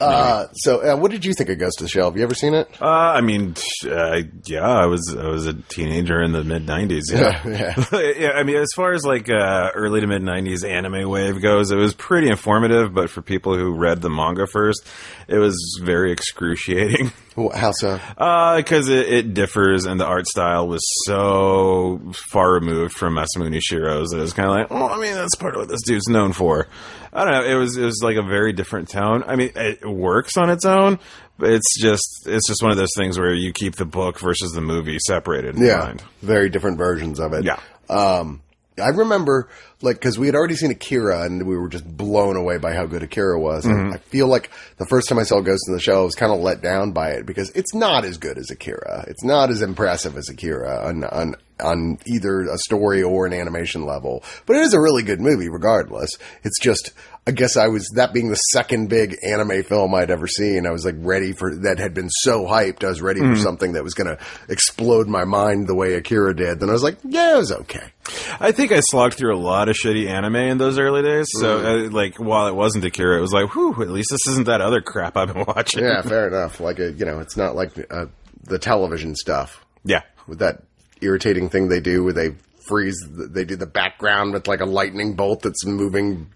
[0.00, 2.06] Uh, so, uh, what did you think of Ghost of the Shell?
[2.06, 2.68] Have you ever seen it?
[2.80, 7.02] Uh, I mean, uh, yeah, I was I was a teenager in the mid '90s.
[7.12, 7.84] Yeah, Yeah.
[8.18, 8.30] yeah.
[8.30, 11.76] I mean, as far as like uh, early to mid '90s anime wave goes, it
[11.76, 12.94] was pretty informative.
[12.94, 14.86] But for people who read the manga first,
[15.28, 17.12] it was very excruciating.
[17.48, 17.98] How so?
[18.18, 22.00] Because it, it differs, and the art style was so
[22.30, 25.34] far removed from Masamune Shirow's that it was kind of like, oh, I mean, that's
[25.34, 26.68] part of what this dude's known for.
[27.12, 27.44] I don't know.
[27.44, 29.24] It was it was like a very different tone.
[29.26, 30.98] I mean, it works on its own,
[31.38, 34.52] but it's just it's just one of those things where you keep the book versus
[34.52, 35.56] the movie separated.
[35.56, 36.04] In Yeah, mind.
[36.22, 37.44] very different versions of it.
[37.44, 37.58] Yeah.
[37.88, 38.42] Um,
[38.80, 39.48] I remember,
[39.82, 42.86] like, because we had already seen Akira and we were just blown away by how
[42.86, 43.64] good Akira was.
[43.64, 43.78] Mm-hmm.
[43.78, 46.14] And I feel like the first time I saw Ghost in the Shell, I was
[46.14, 49.04] kind of let down by it because it's not as good as Akira.
[49.08, 53.86] It's not as impressive as Akira on, on, on either a story or an animation
[53.86, 54.24] level.
[54.46, 56.10] But it is a really good movie regardless.
[56.42, 56.92] It's just,
[57.30, 60.70] I guess I was, that being the second big anime film I'd ever seen, I
[60.72, 62.82] was like ready for, that had been so hyped.
[62.84, 63.34] I was ready Mm-hmm.
[63.34, 66.58] for something that was going to explode my mind the way Akira did.
[66.58, 67.86] Then I was like, yeah, it was okay.
[68.40, 71.28] I think I slogged through a lot of shitty anime in those early days.
[71.38, 71.88] So, Mm.
[71.88, 74.60] uh, like, while it wasn't Akira, it was like, whew, at least this isn't that
[74.60, 75.84] other crap I've been watching.
[75.84, 76.58] Yeah, fair enough.
[76.58, 78.06] Like, a, you know, it's not like uh,
[78.42, 80.02] the television stuff yeah.
[80.26, 80.62] with that
[81.00, 82.34] irritating thing they do where they
[82.66, 86.32] freeze, they do the background with like a lightning bolt that's moving.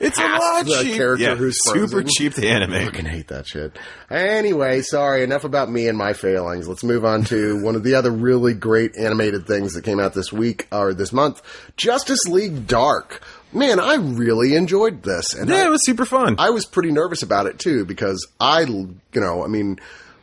[0.00, 0.96] It's a lot the cheap.
[0.96, 2.08] character yeah, who's super frozen.
[2.08, 2.86] cheap to I animate.
[2.86, 3.78] fucking hate that shit.
[4.10, 6.66] Anyway, sorry, enough about me and my failings.
[6.66, 10.14] Let's move on to one of the other really great animated things that came out
[10.14, 11.42] this week or this month
[11.76, 13.22] Justice League Dark.
[13.52, 15.32] Man, I really enjoyed this.
[15.34, 16.36] And I, Yeah, it was super fun.
[16.38, 19.78] I was pretty nervous about it too because I, you know, I mean,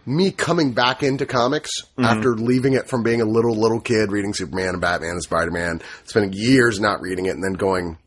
[0.06, 2.04] me coming back into comics mm-hmm.
[2.04, 5.52] after leaving it from being a little little kid reading Superman and Batman and Spider
[5.52, 7.98] Man, spending years not reading it, and then going.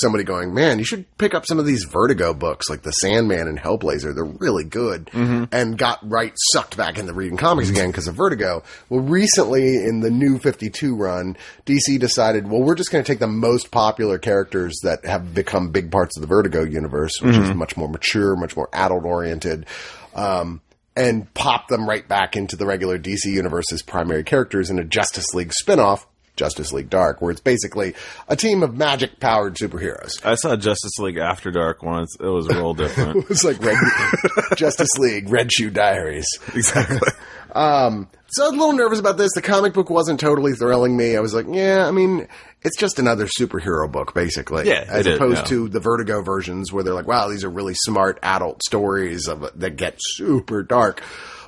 [0.00, 3.48] Somebody going, man, you should pick up some of these Vertigo books like The Sandman
[3.48, 4.14] and Hellblazer.
[4.14, 5.10] They're really good.
[5.52, 8.62] And got right sucked back into reading comics again because of Vertigo.
[8.88, 13.20] Well, recently in the new 52 run, DC decided, well, we're just going to take
[13.20, 17.54] the most popular characters that have become big parts of the Vertigo universe, which is
[17.54, 19.66] much more mature, much more adult oriented.
[20.14, 20.60] Um,
[20.96, 24.84] and pop them right back into the regular DC universe as primary characters in a
[24.84, 27.94] Justice League spin-off, Justice League Dark, where it's basically
[28.28, 30.24] a team of magic powered superheroes.
[30.24, 32.16] I saw Justice League After Dark once.
[32.18, 33.16] It was real different.
[33.24, 33.76] it was like Red,
[34.56, 36.26] Justice League Red Shoe Diaries.
[36.54, 36.98] exactly.
[37.54, 39.30] Um, so I was a little nervous about this.
[39.32, 41.16] The comic book wasn't totally thrilling me.
[41.16, 42.26] I was like, yeah, I mean,
[42.62, 44.66] it's just another superhero book, basically.
[44.66, 45.44] Yeah, As it is, opposed yeah.
[45.50, 49.48] to the Vertigo versions where they're like, wow, these are really smart adult stories of,
[49.54, 51.00] that get super dark.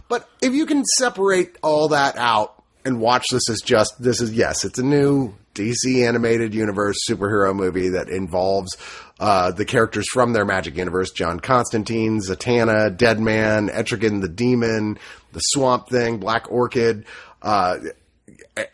[0.09, 2.56] But if you can separate all that out
[2.87, 7.55] and watch this as just, this is, yes, it's a new DC animated universe superhero
[7.55, 8.77] movie that involves
[9.19, 14.99] uh, the characters from their magic universe John Constantine, Zatanna, Deadman, Etrigan the Demon,
[15.33, 17.07] the Swamp Thing, Black Orchid,
[17.43, 17.79] uh,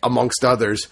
[0.02, 0.88] amongst others.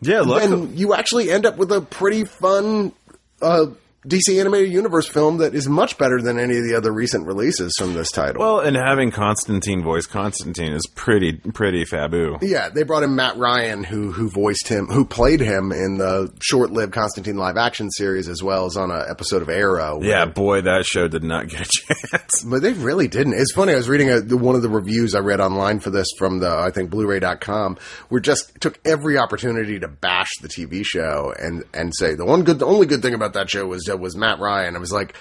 [0.00, 0.42] Yeah, look.
[0.42, 2.92] And you actually end up with a pretty fun
[3.40, 3.66] uh,
[4.06, 7.74] DC animated universe film that is much better than any of the other recent releases
[7.78, 8.40] from this title.
[8.40, 12.38] well, and having Constantine voice Constantine is pretty pretty faboo.
[12.42, 16.32] Yeah, they brought in Matt Ryan, who who voiced him, who played him in the
[16.40, 20.00] short-lived Constantine live action series, as well as on an episode of Arrow.
[20.02, 22.44] Yeah, boy, that show did not get a chance.
[22.50, 23.34] But they really didn't.
[23.34, 23.72] It's funny.
[23.74, 26.48] I was reading a, one of the reviews I read online for this from the,
[26.50, 27.76] I think, Blu-ray.com,
[28.08, 32.44] where just took every opportunity to bash the TV show and, and say the one
[32.44, 34.76] good, the only good thing about that show was, uh, was Matt Ryan.
[34.76, 35.14] I was like,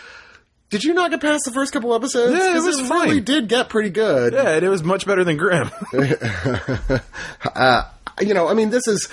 [0.70, 2.38] did you not get past the first couple episodes?
[2.38, 3.24] Yeah, it was really fine.
[3.24, 4.34] did get pretty good.
[4.34, 5.72] Yeah, and it was much better than Grimm.
[8.22, 9.10] you know, I mean, this is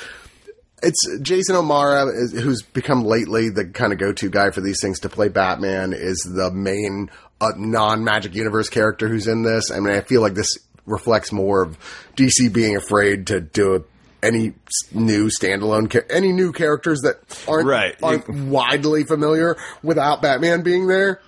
[0.83, 5.09] it's Jason O'Mara, who's become lately the kind of go-to guy for these things to
[5.09, 9.71] play Batman, is the main uh, non-Magic Universe character who's in this.
[9.71, 11.79] I mean, I feel like this reflects more of
[12.17, 13.85] DC being afraid to do
[14.27, 14.53] any
[14.93, 17.17] new standalone, any new characters that
[17.49, 17.95] aren't Right.
[18.03, 21.21] aren't widely familiar without Batman being there.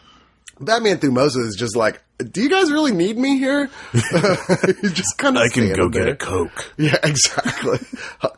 [0.61, 3.71] Batman through it is just like, do you guys really need me here?
[3.93, 6.13] Just kind of I can go get there.
[6.15, 6.73] a Coke.
[6.77, 7.79] Yeah, exactly.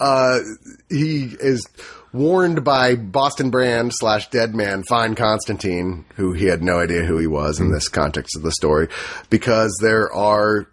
[0.01, 0.41] uh,
[0.91, 1.67] he is
[2.13, 7.17] warned by Boston Brand slash Dead Man, Fine Constantine, who he had no idea who
[7.17, 8.89] he was in this context of the story,
[9.31, 10.67] because there are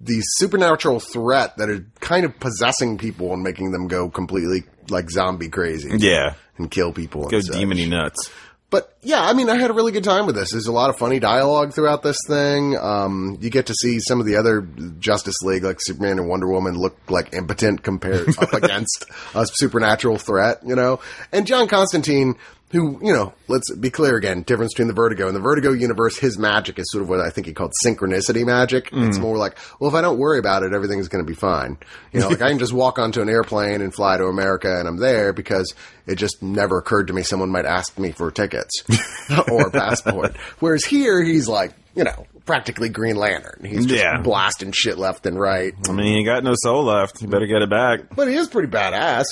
[0.00, 5.10] these supernatural threat that are kind of possessing people and making them go completely like
[5.10, 5.90] zombie crazy.
[5.98, 6.34] Yeah.
[6.56, 7.28] and kill people.
[7.28, 8.30] Go demony nuts.
[8.70, 10.52] But yeah, I mean, I had a really good time with this.
[10.52, 12.78] There's a lot of funny dialogue throughout this thing.
[12.78, 14.60] Um, you get to see some of the other
[15.00, 20.18] Justice League, like Superman and Wonder Woman, look like impotent compared up against a supernatural
[20.18, 21.00] threat, you know.
[21.32, 22.36] And John Constantine,
[22.70, 26.18] who you know, let's be clear again, difference between the Vertigo and the Vertigo universe.
[26.18, 28.86] His magic is sort of what I think he called synchronicity magic.
[28.86, 29.08] Mm-hmm.
[29.08, 31.78] It's more like, well, if I don't worry about it, everything's going to be fine.
[32.12, 34.86] You know, like I can just walk onto an airplane and fly to America, and
[34.86, 35.74] I'm there because
[36.06, 38.82] it just never occurred to me someone might ask me for tickets
[39.50, 40.36] or a passport.
[40.60, 43.64] Whereas here, he's like, you know, practically Green Lantern.
[43.64, 44.20] He's just Yeah.
[44.22, 45.74] blasting shit left and right.
[45.88, 47.20] I mean, you got no soul left.
[47.20, 48.14] You better get it back.
[48.14, 49.24] But he is pretty badass.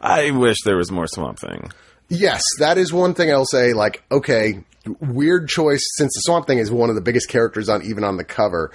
[0.00, 1.70] I wish there was more Swamp Thing.
[2.08, 3.72] Yes, that is one thing I'll say.
[3.72, 4.60] Like, okay,
[5.00, 8.16] weird choice since the Swamp Thing is one of the biggest characters on even on
[8.16, 8.70] the cover.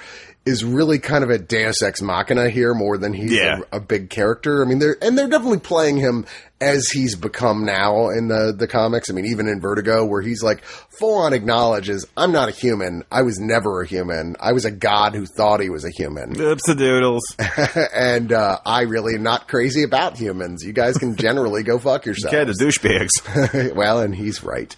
[0.50, 3.62] Is really kind of a Deus Ex Machina here more than he's Yeah.
[3.72, 4.64] a, a big character.
[4.64, 6.26] I mean, they're and they're definitely playing him
[6.62, 9.10] as he's become now in the the comics.
[9.10, 13.04] I mean, even in Vertigo, where he's like full on acknowledges, "I'm not a human.
[13.12, 14.36] I was never a human.
[14.40, 17.24] I was a god who thought he was a human." Oops doodles.
[17.94, 20.64] and uh, I really am not crazy about humans.
[20.66, 22.32] You guys can generally go fuck yourselves.
[22.34, 23.74] Get the douchebags.
[23.76, 24.76] well, and he's right.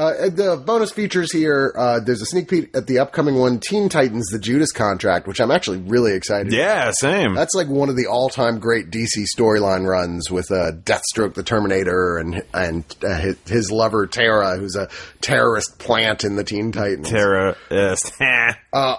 [0.00, 3.90] Uh, the bonus features here, uh, there's a sneak peek at the upcoming one, Teen
[3.90, 7.34] Titans, the Judas Contract, which I'm actually really excited yeah, same.
[7.34, 12.16] That's like one of the all-time great DC storyline runs with uh, Deathstroke, the Terminator,
[12.16, 14.88] and and uh, his, his lover Tara, who's a
[15.20, 17.10] terrorist plant in the Teen Titans.
[17.10, 18.10] Terrorist.
[18.20, 18.96] uh, uh,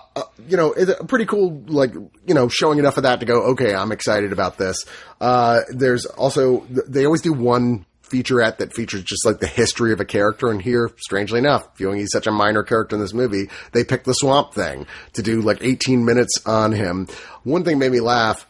[0.48, 3.52] you know, it's a pretty cool, like, you know, showing enough of that to go,
[3.54, 4.86] okay, I'm excited about this.
[5.20, 10.00] Uh, there's also, they always do one featurette that features just like the history of
[10.00, 10.50] a character.
[10.50, 14.06] And here, strangely enough, viewing he's such a minor character in this movie, they picked
[14.06, 17.08] the Swamp Thing to do like 18 minutes on him.
[17.44, 18.46] One thing made me laugh.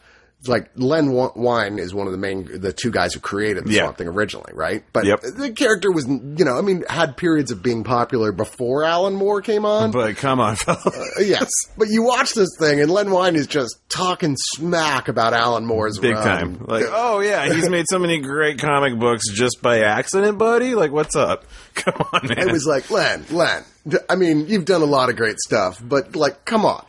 [0.48, 3.82] Like Len Wein is one of the main, the two guys who created the Yeah.
[3.84, 4.84] Swamp Thing originally, right?
[4.92, 5.22] But Yep.
[5.38, 9.42] the character was, you know, I mean, had periods of being popular before Alan Moore
[9.42, 9.92] came on.
[9.92, 10.86] but come on, fellas.
[10.88, 15.34] Uh, yes, but you watch this thing, and Len Wein is just talking smack about
[15.34, 16.24] Alan Moore's Big run.
[16.26, 16.66] time.
[16.68, 20.74] Like, oh yeah, he's made so many great comic books just by accident, buddy.
[20.74, 21.46] Like, what's up?
[21.76, 22.40] Come on, man.
[22.40, 23.64] It was like Len, Len.
[24.10, 26.84] I mean, you've done a lot of great stuff, but like, come on.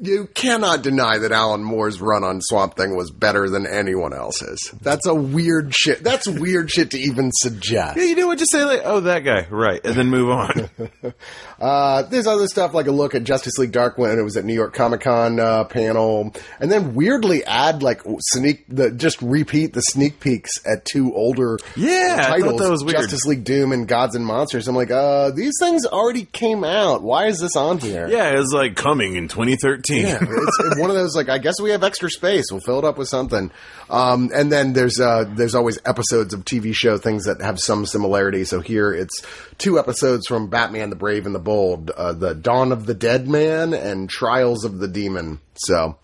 [0.00, 4.72] You cannot deny that Alan Moore's run on Swamp Thing was better than anyone else's.
[4.82, 6.02] That's a weird shit.
[6.02, 7.96] That's weird shit to even suggest.
[7.96, 8.38] yeah, you know what?
[8.38, 10.68] Just say like, oh, that guy, right, and then move on.
[11.60, 14.44] Uh, there's other stuff like a look at Justice League Dark when it was at
[14.44, 19.72] New York Comic Con uh, panel, and then weirdly add like sneak the just repeat
[19.72, 22.96] the sneak peeks at two older Yeah, titles, that was weird.
[22.98, 24.66] Justice League Doom and Gods and Monsters.
[24.68, 27.02] I'm like, uh, these things already came out.
[27.02, 28.08] Why is this on here?
[28.08, 29.83] yeah, it's like coming in 2013.
[29.88, 32.46] Yeah, it's one of those like I guess we have extra space.
[32.50, 33.50] We'll fill it up with something.
[33.90, 37.86] Um, and then there's uh, there's always episodes of TV show things that have some
[37.86, 38.44] similarity.
[38.44, 39.22] So here it's
[39.58, 43.28] two episodes from Batman the Brave and the Bold, uh, the Dawn of the Dead
[43.28, 45.40] Man and Trials of the Demon.
[45.54, 45.98] So.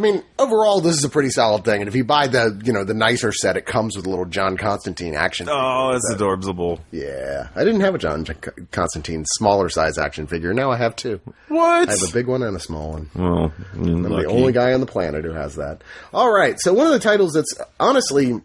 [0.00, 2.72] I mean, overall, this is a pretty solid thing, and if you buy the, you
[2.72, 5.44] know, the nicer set, it comes with a little John Constantine action.
[5.44, 5.60] Figure.
[5.60, 6.80] Oh, it's adorable.
[6.90, 8.24] Yeah, I didn't have a John
[8.70, 10.54] Constantine smaller size action figure.
[10.54, 11.20] Now I have two.
[11.48, 11.90] What?
[11.90, 13.10] I have a big one and a small one.
[13.14, 15.82] well, I'm the only guy on the planet who has that.
[16.14, 18.40] All right, so one of the titles that's honestly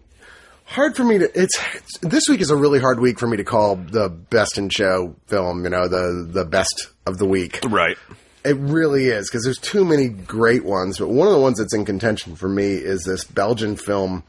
[0.65, 1.57] hard for me to it's
[2.01, 5.15] this week is a really hard week for me to call the best in show
[5.27, 7.61] film, you know, the the best of the week.
[7.69, 7.97] right.
[8.45, 11.73] It really is because there's too many great ones, but one of the ones that's
[11.73, 14.23] in contention for me is this Belgian film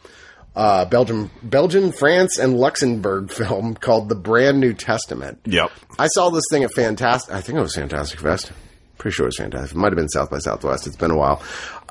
[0.57, 5.41] uh, Belgium, Belgian, France, and Luxembourg film called The Brand New Testament.
[5.45, 5.71] Yep.
[5.99, 7.35] I saw this thing at Fantastic.
[7.35, 8.53] I think it was Fantastic Fest.
[8.99, 9.73] Pretty sure it was Fantastic.
[9.73, 10.87] It might have been South by Southwest.
[10.87, 11.43] It's been a while,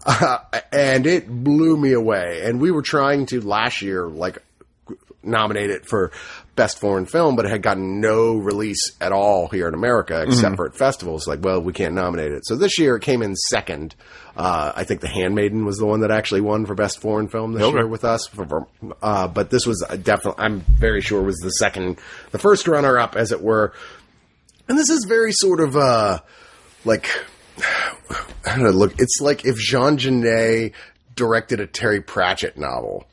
[0.06, 0.40] uh,
[0.72, 2.42] and it blew me away.
[2.44, 4.40] And we were trying to last year, like,
[5.22, 6.12] nominate it for
[6.56, 10.56] best foreign film, but it had gotten no release at all here in America except
[10.56, 11.28] for at festivals.
[11.28, 12.46] Like, well, we can't nominate it.
[12.46, 13.94] So this year it came in second.
[14.38, 17.54] Uh, I think The Handmaiden was the one that actually won for best foreign film
[17.54, 17.78] this Okay.
[17.78, 18.30] year with us.
[19.02, 21.98] Uh, but this was definitely, I'm very sure was the second,
[22.32, 23.74] the first runner up, as it were.
[24.68, 26.20] And this is very sort of uh
[26.86, 27.08] like
[28.46, 30.74] I don't know, look, it's like if Jean Jeunet
[31.16, 33.06] directed a Terry Pratchett novel.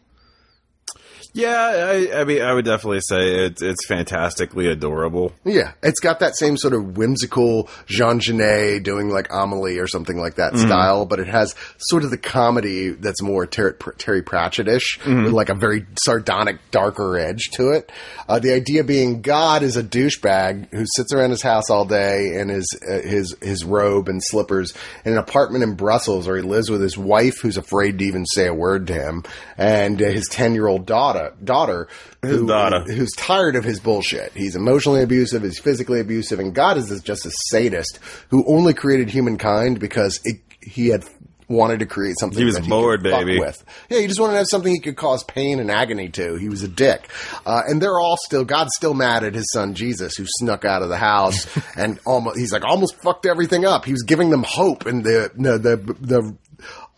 [1.34, 5.32] Yeah, I, I mean, I would definitely say it's it's fantastically adorable.
[5.44, 10.18] Yeah, it's got that same sort of whimsical Jean Jeunet doing like Amelie or something
[10.18, 14.98] like that style, but it has sort of the comedy that's more Ter- Terry Pratchett-ish
[15.06, 17.90] with like a very sardonic, darker edge to it.
[18.28, 22.34] Uh, the idea being God is a douchebag who sits around his house all day
[22.34, 24.74] in his uh, his his robe and slippers
[25.06, 28.26] in an apartment in Brussels, where he lives with his wife, who's afraid to even
[28.26, 29.24] say a word to him,
[29.56, 31.88] and uh, his ten year old daughter daughter
[32.22, 32.80] who- daughter.
[32.80, 34.32] who's tired of his bullshit.
[34.34, 37.98] He's emotionally abusive, he's physically abusive, and God is just a sadist
[38.30, 41.04] who only created humankind because it, he had
[41.48, 43.38] wanted to create something He was that bored, could baby.
[43.38, 43.62] with.
[43.90, 46.36] Yeah, he just wanted to have something he could cause pain and agony to.
[46.36, 47.10] He was a dick.
[47.44, 50.80] Uh, and they're all still, God's still mad at his son Jesus, who snuck out
[50.82, 53.84] of the house and almost, he's like, almost fucked everything up.
[53.84, 56.36] He was giving them hope and the, the, the, the,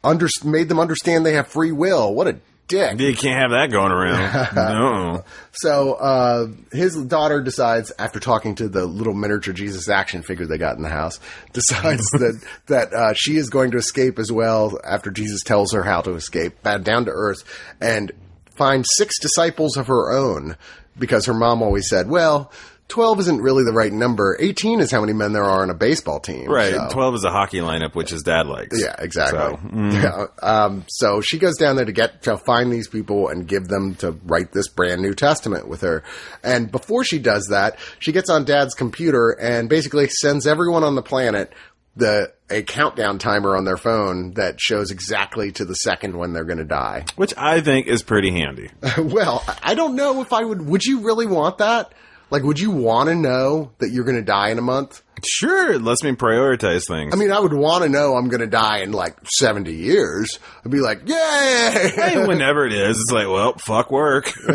[0.04, 2.14] under, made them understand they have free will.
[2.14, 2.36] What a
[2.68, 3.00] dick.
[3.00, 4.54] You can't have that going around.
[4.56, 5.24] no.
[5.52, 10.58] So uh, his daughter decides, after talking to the little miniature Jesus action figure they
[10.58, 11.20] got in the house,
[11.52, 14.78] decides that that uh, she is going to escape as well.
[14.84, 17.44] After Jesus tells her how to escape, down to earth,
[17.80, 18.12] and
[18.56, 20.56] find six disciples of her own,
[20.98, 22.52] because her mom always said, "Well."
[22.88, 24.36] 12 isn't really the right number.
[24.38, 26.50] 18 is how many men there are on a baseball team.
[26.50, 26.74] Right.
[26.74, 28.80] so- 12 is a hockey lineup, which his dad likes.
[28.80, 29.38] yeah, exactly.
[29.38, 29.92] So, mm.
[29.92, 30.26] Yeah.
[30.46, 33.94] Um, so she goes down there to get to find these people and give them
[33.96, 36.02] to write this brand new testament with her.
[36.42, 40.94] And before she does that, she gets on Dad's computer and basically sends everyone on
[40.94, 41.52] the planet
[41.96, 46.44] the a countdown timer on their phone that shows exactly to the second when they're
[46.44, 47.04] going to die.
[47.16, 48.70] Which I think is pretty handy.
[48.98, 50.62] well, I I don't know if I would.
[50.66, 51.92] Would you really want that?
[52.34, 55.02] Like, would you want to know that you're going to die in a month?
[55.24, 57.14] Sure, it lets me prioritize things.
[57.14, 60.40] I mean, I would want to know I'm going to die in like 70 years.
[60.64, 61.92] I'd be like, yay!
[61.94, 64.32] Hey, whenever it is, it's like, well, fuck work.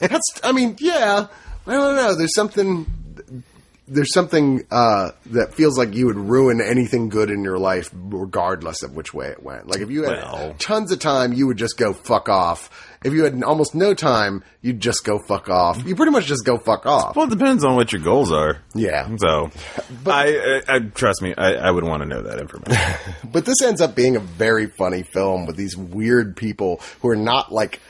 [0.00, 1.26] That's, I mean, yeah.
[1.66, 2.14] I don't know.
[2.14, 2.86] There's something.
[3.86, 8.82] There's something uh, that feels like you would ruin anything good in your life, regardless
[8.82, 9.68] of which way it went.
[9.68, 10.54] Like if you had Well.
[10.58, 12.87] tons of time, you would just go fuck off.
[13.04, 15.84] If you had almost no time, you'd just go fuck off.
[15.86, 17.14] You pretty much just go fuck off.
[17.16, 18.62] well, it depends on what your goals are.
[18.74, 19.08] Yeah.
[19.18, 19.50] So,
[20.06, 22.94] I, I, I trust me, I, I would want to know that information.
[23.30, 27.16] But this ends up being a very funny film with these weird people who are
[27.16, 27.80] not like,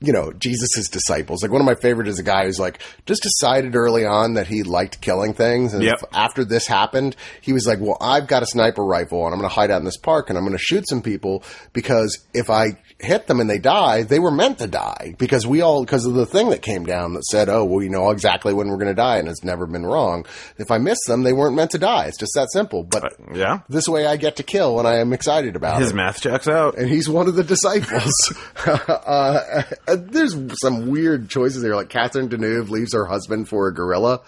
[0.00, 1.42] you know, Jesus's disciples.
[1.42, 4.46] Like one of my favorite is a guy who's like just decided early on that
[4.46, 5.96] he liked killing things, and Yep.
[6.12, 9.50] after this happened, he was like, "Well, I've got a sniper rifle, and I'm going
[9.50, 12.48] to hide out in this park, and I'm going to shoot some people because if
[12.48, 12.66] I
[13.00, 16.14] hit them and they die, they were meant to die because we all because of
[16.14, 18.88] the thing that came down that said, "Oh, well, you know exactly when we're going
[18.88, 20.26] to die, and it's never been wrong.
[20.58, 22.06] If I miss them, they weren't meant to die.
[22.06, 23.60] It's just that simple." But yeah.
[23.68, 25.90] this way I get to kill and I am excited about His it.
[25.90, 26.76] His math checks out.
[26.76, 28.12] And he's one of the disciples.
[28.66, 31.74] uh, there's some weird choices here.
[31.74, 34.22] Like Catherine Deneuve leaves her husband for a gorilla,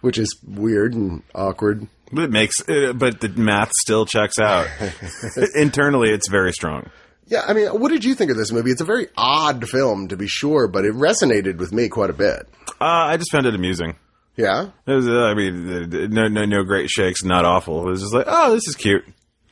[0.00, 1.88] which is weird and awkward.
[2.12, 4.66] But it makes, uh, but the math still checks out.
[5.54, 6.90] Internally, it's very strong.
[7.30, 8.72] Yeah, I mean, what did you think of this movie?
[8.72, 12.12] It's a very odd film, to be sure, but it resonated with me quite a
[12.12, 12.48] bit.
[12.80, 13.94] Uh, I just found it amusing.
[14.36, 14.70] Yeah?
[14.84, 17.86] It was, uh, I mean, no, no, no great shakes, not awful.
[17.86, 19.04] It was just like, oh, this is cute.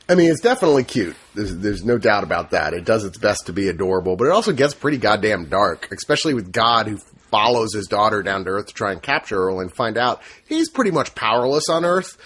[0.09, 1.15] I mean, it's definitely cute.
[1.35, 2.73] There's, there's no doubt about that.
[2.73, 6.33] It does its best to be adorable, but it also gets pretty goddamn dark, especially
[6.33, 6.97] with God who
[7.29, 10.69] follows his daughter down to Earth to try and capture her and find out he's
[10.69, 12.17] pretty much powerless on Earth.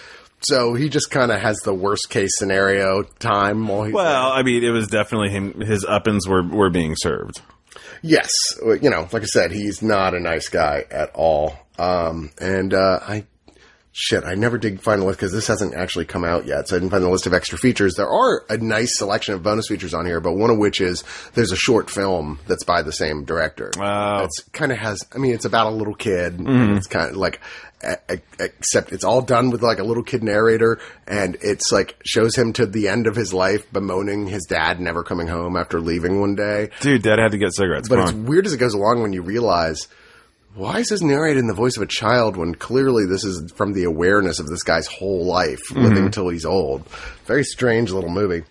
[0.44, 3.60] So he just kind of has the worst case scenario time
[3.94, 5.62] Well, I mean, it was definitely him.
[5.62, 7.42] His uppins were were being served.
[8.02, 8.30] Yes,
[8.82, 11.56] you know, like I said, he's not a nice guy at all.
[11.80, 13.24] Um, and uh, I,
[13.94, 16.76] shit, I never did find a list because this hasn't actually come out yet, so
[16.76, 17.96] I didn't find the list of extra features.
[17.96, 21.04] There are a nice selection of bonus features on here, but one of which is
[21.34, 23.72] there's a short film that's by the same director.
[23.78, 24.26] Wow.
[24.26, 26.38] It's kind of has, I mean, it's about a little kid.
[26.40, 27.40] and It's kind of like.
[28.40, 32.54] Except it's all done with like a little kid narrator, and it's like shows him
[32.54, 36.36] to the end of his life bemoaning his dad never coming home after leaving one
[36.36, 36.70] day.
[36.80, 37.90] Dude, Dad had to get cigarettes.
[37.90, 38.26] But Come it's on.
[38.26, 39.88] weird as it goes along when you realize
[40.56, 43.74] why is this narrated in the voice of a child when clearly this is from
[43.74, 46.88] the awareness of this guy's whole life, living until he's old.
[47.26, 48.44] Very strange little movie.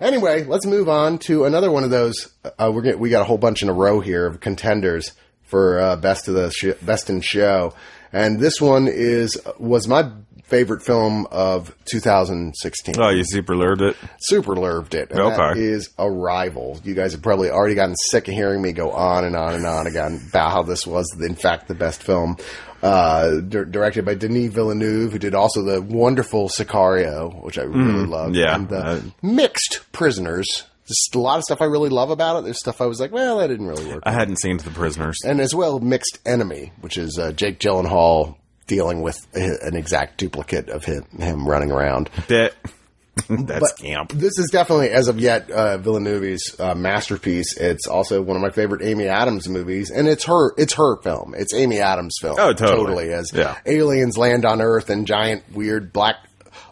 [0.00, 2.28] Anyway, let's move on to another one of those.
[2.44, 5.10] Uh, we're get, we got a whole bunch in a row here of contenders
[5.42, 7.74] for uh, best of the sh- best in show,
[8.12, 10.10] and this one is was my
[10.44, 13.96] favorite film of 2016 Oh, you super lured it.
[14.20, 15.10] super lerved it.
[15.10, 15.60] And that Okay.
[15.60, 16.80] is Arrival.
[16.84, 19.66] You guys have probably already gotten sick of hearing me go on and on and
[19.66, 22.38] on again about how this was, in fact, the best film.
[22.82, 28.06] Uh, di- directed by Denis Villeneuve, who did also the wonderful Sicario, which I really
[28.06, 28.34] love.
[28.34, 28.54] yeah.
[28.54, 32.44] And the Uh, Mixed Prisoners, There's a lot of stuff I really love about it.
[32.44, 34.02] There's stuff I was like, well, that didn't really work.
[34.06, 35.18] I hadn't seen The Prisoners.
[35.24, 40.18] and as well, Mixed Enemy, which is uh, Jake Gyllenhaal dealing with a- an exact
[40.18, 42.08] duplicate of him, him running around.
[42.28, 42.54] That,
[43.28, 44.12] that's But camp.
[44.12, 47.56] This is definitely, as of yet, uh, Villeneuve's uh, masterpiece.
[47.56, 50.52] It's also one of my favorite Amy Adams movies, and it's her.
[50.56, 51.34] It's her film.
[51.36, 52.36] It's Amy Adams' film.
[52.38, 53.12] Oh, totally.
[53.12, 53.56] As Yeah.
[53.66, 56.16] aliens land on Earth and giant, weird black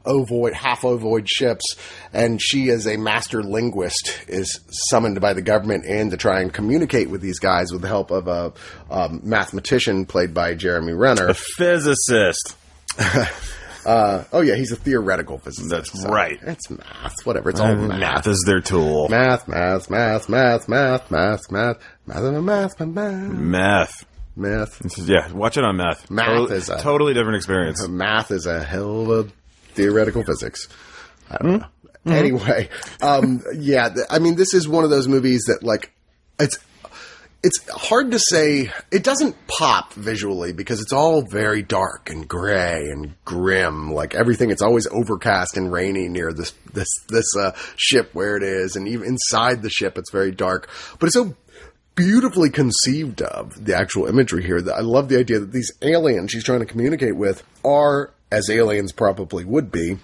[0.06, 1.76] ovoid, half ovoid ships,
[2.12, 6.52] and she, as a master linguist, is summoned by the government in to try and
[6.52, 8.52] communicate with these guys with the help of a
[8.90, 11.34] um, mathematician played by Jeremy Renner.
[11.34, 12.56] Physicist.
[13.86, 15.70] Uh, oh yeah, he's a theoretical physicist.
[15.70, 16.40] That's so right.
[16.42, 17.50] It's math, whatever.
[17.50, 18.00] It's all math.
[18.00, 19.08] Math is their tool.
[19.08, 24.04] Math, math, math, math, math, math, math, math, math, math, math, Meth.
[24.34, 24.98] math.
[25.08, 26.10] Yeah, watch it on meth.
[26.10, 27.86] Math totally, is a- totally different experience.
[27.86, 29.30] Math is a hell of a
[29.76, 30.68] theoretical physics.
[31.30, 31.66] I don't know.
[32.06, 32.12] Mm-hmm.
[32.12, 32.68] Anyway,
[33.02, 35.92] um, yeah, I mean, this is one of those movies that, like,
[36.38, 36.58] it's
[37.42, 38.72] it's hard to say.
[38.90, 43.92] It doesn't pop visually because it's all very dark and gray and grim.
[43.92, 48.42] Like everything, it's always overcast and rainy near this this this uh, ship where it
[48.42, 50.68] is, and even inside the ship, it's very dark.
[50.98, 51.36] But it's so
[51.94, 54.60] beautifully conceived of the actual imagery here.
[54.60, 58.50] That I love the idea that these aliens she's trying to communicate with are, as
[58.50, 59.98] aliens probably would be,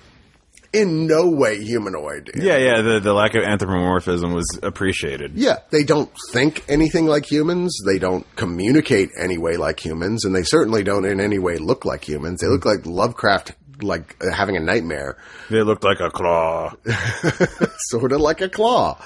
[0.72, 2.30] in no way humanoid.
[2.34, 2.80] Yeah, yeah.
[2.80, 5.32] The the lack of anthropomorphism was appreciated.
[5.34, 7.76] Yeah, they don't think anything like humans.
[7.86, 11.84] They don't communicate any way like humans, and they certainly don't in any way look
[11.84, 12.40] like humans.
[12.40, 13.52] They look like Lovecraft,
[13.82, 15.18] like uh, having a nightmare,
[15.50, 16.74] They looked like a claw.
[17.90, 18.98] sort of like a claw.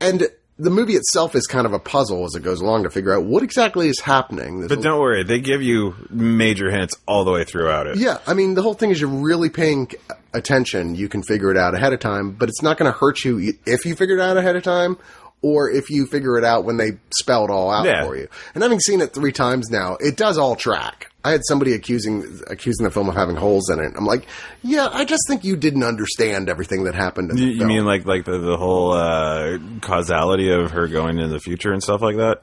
[0.00, 0.28] And
[0.62, 3.24] the movie itself is kind of a puzzle as it goes along to figure out
[3.24, 4.60] what exactly is happening.
[4.60, 7.96] There's But don't worry, they give you major hints all the way throughout it.
[7.96, 9.90] Yeah, I mean, the whole thing is you're really paying
[10.34, 10.94] attention.
[10.94, 13.54] You can figure it out ahead of time, but it's not going to hurt you
[13.66, 14.96] if you figure it out ahead of time
[15.42, 18.04] or if you figure it out when they spell it all out Yeah.
[18.04, 18.28] for you.
[18.54, 21.09] And having seen it three times now, it does all track.
[21.22, 23.92] I had somebody accusing accusing the film of having holes in it.
[23.96, 24.26] I'm like,
[24.62, 27.68] yeah, I just think you didn't understand everything that happened in the You, you film.
[27.68, 31.82] mean like like the, the whole uh, causality of her going into the future and
[31.82, 32.42] stuff like that?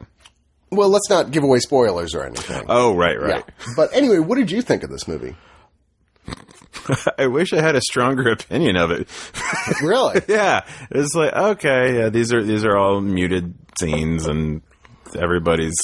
[0.69, 2.61] well, let's not give away spoilers or anything.
[2.67, 3.43] Oh, right, right.
[3.47, 3.73] Yeah.
[3.77, 5.33] But anyway, what did you think of this movie?
[7.17, 9.07] I wish I had a stronger opinion of it.
[9.81, 10.21] Really?
[10.27, 14.61] yeah, it's like okay, yeah, these are these are all muted scenes, and
[15.17, 15.75] everybody's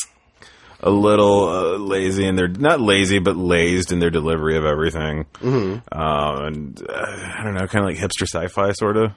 [0.85, 5.25] a little uh, lazy, and they're not lazy, but lazed in their delivery of everything.
[5.35, 5.97] Mm-hmm.
[5.97, 9.11] Um, and uh, I don't know, kind of like hipster sci-fi, sort of.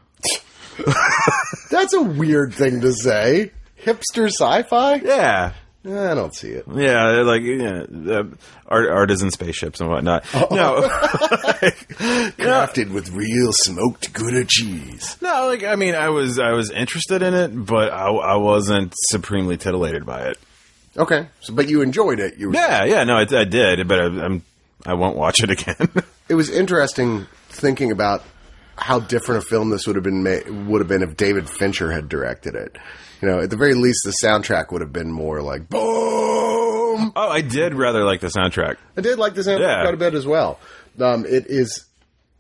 [1.71, 3.51] That's a weird thing to say.
[3.83, 4.97] Hipster sci-fi?
[4.97, 5.53] Yeah,
[5.85, 6.65] I don't see it.
[6.73, 8.25] yeah, like yeah, uh,
[8.67, 10.25] art, artisan spaceships and whatnot.
[10.51, 10.83] No,
[12.39, 15.17] Crafted with real smoked Gouda cheese.
[15.21, 18.95] no, like I mean, I was I was interested in it, but I, I wasn't
[19.11, 20.39] supremely titillated by it.
[20.99, 22.37] Okay, so, but you enjoyed it.
[22.39, 24.43] You Yeah, yeah, no, I, I did, but I, I'm
[24.85, 25.89] I won't watch it again.
[26.29, 28.25] It was interesting thinking about
[28.77, 31.93] how different a film this would have been ma- would have been if David Fincher
[31.93, 32.77] had directed it.
[33.23, 35.81] You know, at the very least, the soundtrack would have been more like boom.
[35.81, 38.77] oh, I did rather like the soundtrack.
[38.97, 39.83] I did like the soundtrack Yeah.
[39.83, 40.59] quite a bit as well.
[41.01, 41.86] Um, it is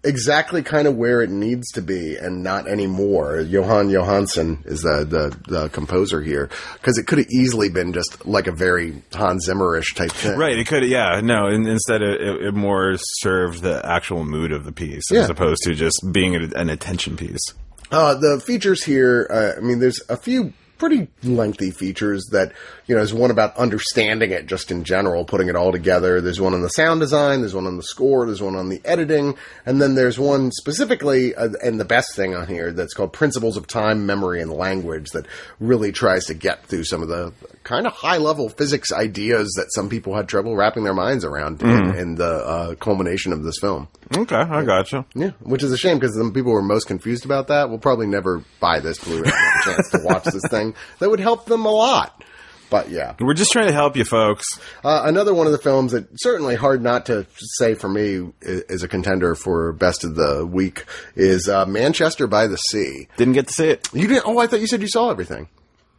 [0.06, 3.38] exactly kind of where it needs to be and not anymore.
[3.38, 8.26] Jóhann Jóhannsson is the the, the composer here because it could have easily been just
[8.26, 10.38] like a very Hans Zimmerish type thing.
[10.38, 11.48] Right, it could, yeah, no.
[11.48, 15.74] In, instead, it, it, more served the actual mood of the piece as opposed to
[15.74, 17.54] just being a, an attention piece.
[17.90, 22.52] Uh, the features here, uh, I mean, there's a few pretty lengthy features that,
[22.86, 26.20] you know, there's one about understanding it just in general, putting it all together.
[26.20, 28.80] There's one on the sound design, there's one on the score, there's one on the
[28.84, 33.12] editing, and then there's one specifically, uh, and the best thing on here, that's called
[33.12, 35.26] Principles of Time, Memory, and Language that
[35.58, 37.32] really tries to get through some of the
[37.64, 41.60] kind of high level physics ideas that some people had trouble wrapping their minds around
[41.62, 43.88] in, in the uh, culmination of this film.
[44.16, 45.04] Okay, I gotcha.
[45.14, 47.78] Yeah, which is a shame because the people who are most confused about that will
[47.78, 50.74] probably never buy this Blu-ray and have a chance to watch this thing.
[51.00, 52.22] That would help them a lot.
[52.68, 54.44] But yeah, We're just trying to help you, folks.
[54.84, 57.26] uh, another one of the films that certainly hard not to
[57.58, 62.46] say for me is a contender for best of the week is uh, Manchester by
[62.48, 63.06] the Sea.
[63.16, 63.88] Didn't get to see it.
[63.92, 64.24] You didn't?
[64.26, 65.48] Oh, I thought you said you saw everything.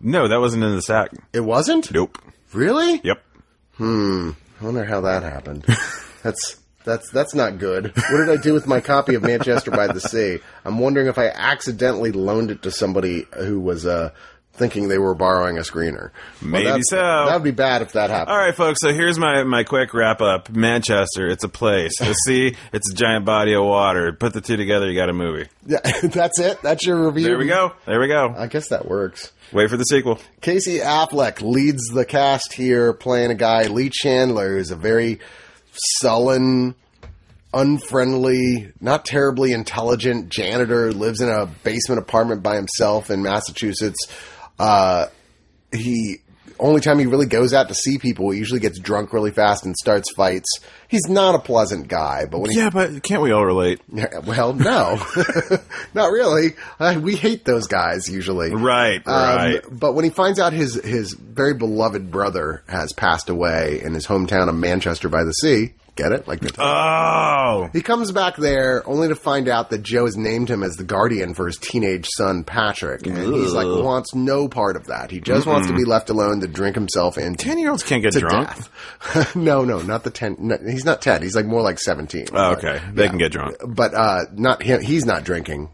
[0.01, 1.11] No, that wasn't in the sack.
[1.34, 1.89] It wasn't.
[1.91, 2.18] Nope.
[2.53, 2.99] Really?
[3.03, 3.24] Yep.
[3.78, 4.32] Hmm.
[4.59, 5.65] I wonder how that happened.
[6.24, 7.93] that's that's that's not good.
[7.95, 10.39] What did I do with my copy of Manchester by the Sea?
[10.65, 14.11] I'm wondering if I accidentally loaned it to somebody who was uh,
[14.58, 16.12] thinking they were borrowing a screener.
[16.41, 16.97] Well, Maybe that's- so.
[16.97, 18.30] That would be bad if that happened.
[18.32, 18.80] All right, folks.
[18.82, 20.49] So here's my, my quick wrap up.
[20.49, 21.99] Manchester, it's a place.
[22.01, 24.12] A sea, it's a giant body of water.
[24.14, 25.47] Put the two together, you got a movie.
[25.66, 26.62] Yeah, that's it.
[26.62, 27.24] That's your review.
[27.26, 27.74] There we go.
[27.86, 28.34] There we go.
[28.38, 29.32] I guess that works.
[29.53, 30.20] Wait for the sequel.
[30.41, 35.20] Casey Affleck leads the cast here, playing a guy, Lee Chandler, who's a very
[35.72, 36.76] sullen,
[37.53, 43.97] unfriendly, not terribly intelligent janitor, lives in a basement apartment by himself in Massachusetts.
[44.60, 45.08] Uh,
[45.72, 46.18] he
[46.60, 49.64] only time he really goes out to see people, he usually gets drunk really fast
[49.64, 50.47] and starts fights.
[50.88, 53.80] He's not a pleasant guy, but when he Yeah, but can't we all relate?
[54.26, 54.99] well, no,
[55.93, 56.55] not really.
[56.80, 58.55] Uh, we hate those guys usually.
[58.55, 59.62] Right, Um, right.
[59.72, 64.08] but when he finds out his his very beloved brother has passed away in his
[64.08, 66.28] hometown of Manchester by the Sea, get it?
[66.28, 70.50] Like the Oh, he comes back there only to find out that Joe has named
[70.50, 74.76] him as the guardian for his teenage son Patrick, and he's like wants no part
[74.76, 75.12] of that.
[75.12, 78.02] He just wants to be left alone to drink himself into ten year olds can't
[78.04, 78.48] get to drunk.
[78.48, 79.36] death.
[79.36, 80.36] no, no, not the ten.
[80.39, 81.22] No, he's not ten.
[81.22, 82.28] He's like more like seventeen.
[82.32, 83.10] Oh, But- okay, they yeah.
[83.10, 83.56] can get drunk.
[83.68, 84.82] but uh, not him.
[84.82, 85.70] He's not drinking.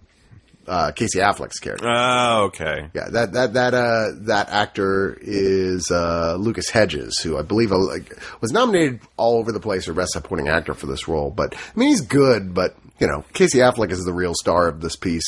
[0.66, 1.86] Uh, Casey Affleck's character.
[1.90, 2.90] Oh, okay.
[2.94, 7.98] Yeah, that that that uh, that actor is uh, Lucas Hedges, who I believe uh,
[8.40, 11.32] was nominated all over the place for best supporting actor for this role.
[11.32, 12.54] But I mean, he's good.
[12.54, 15.26] But you know, Casey Affleck is the real star of this piece,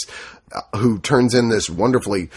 [0.54, 2.30] uh, who turns in this wonderfully.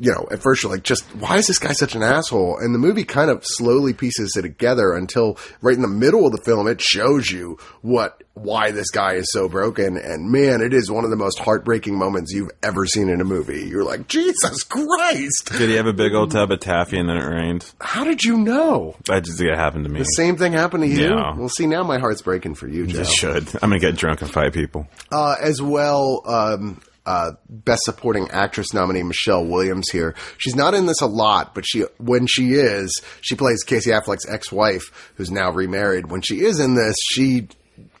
[0.00, 2.58] You know, at first you're like, just why is this guy such an asshole?
[2.58, 6.32] And the movie kind of slowly pieces it together until right in the middle of
[6.32, 9.96] the film, it shows you what why this guy is so broken.
[9.96, 13.24] And man, it is one of the most heartbreaking moments you've ever seen in a
[13.24, 13.66] movie.
[13.66, 15.50] You're like, Jesus Christ!
[15.58, 17.70] Did he have a big old tub of taffy and then it rained?
[17.80, 18.94] How did you know?
[19.06, 19.98] That just it happened to me.
[19.98, 21.08] The same thing happened to you?
[21.08, 21.36] Yeah.
[21.36, 23.00] Well, see, now my heart's breaking for you, Joe.
[23.00, 23.48] It should.
[23.56, 24.86] I'm gonna get drunk and fight people.
[25.10, 30.14] Uh, as well, um, uh, best supporting actress nominee Michelle Williams here.
[30.36, 34.28] She's not in this a lot, but she when she is, she plays Casey Affleck's
[34.28, 36.10] ex-wife, who's now remarried.
[36.10, 37.48] When she is in this, she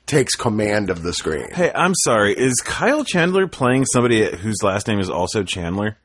[0.04, 1.50] takes command of the screen.
[1.54, 2.34] Hey, I'm sorry.
[2.34, 5.96] Is Kyle Chandler playing somebody whose last name is also Chandler?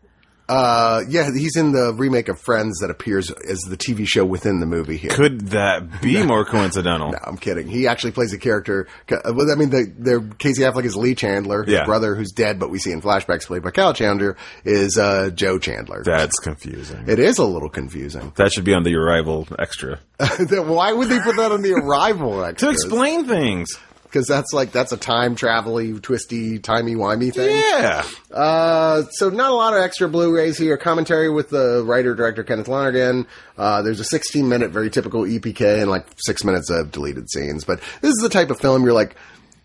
[0.54, 4.60] Uh, yeah, he's in the remake of Friends that appears as the TV show within
[4.60, 5.10] the movie here.
[5.12, 7.12] Could that be more coincidental?
[7.12, 7.68] No, I'm kidding.
[7.68, 8.88] He actually plays a character.
[9.12, 11.64] uh, Well, I mean, the, the Casey Affleck is Lee Chandler.
[11.64, 11.86] His Yeah.
[11.86, 15.58] brother, who's dead, but we see in flashbacks played by Cal Chandler, is uh, Joe
[15.58, 16.04] Chandler.
[16.06, 17.06] That's confusing.
[17.08, 18.32] it is a little confusing.
[18.36, 20.00] That should be on the arrival extra
[20.50, 22.68] Why would they put that on the arrival extra?
[22.70, 23.70] to explain things.
[24.14, 27.50] Because that's like that's a time travel-y, twisty, timey wimey thing.
[27.50, 28.06] Yeah.
[28.32, 30.78] Uh, so not a lot of extra Blu-rays here.
[30.78, 33.26] Commentary with the writer director Kenneth Lonergan.
[33.58, 37.64] Uh, there's a 16 minute, very typical EPK, and like six minutes of deleted scenes.
[37.64, 39.16] But this is the type of film you're like,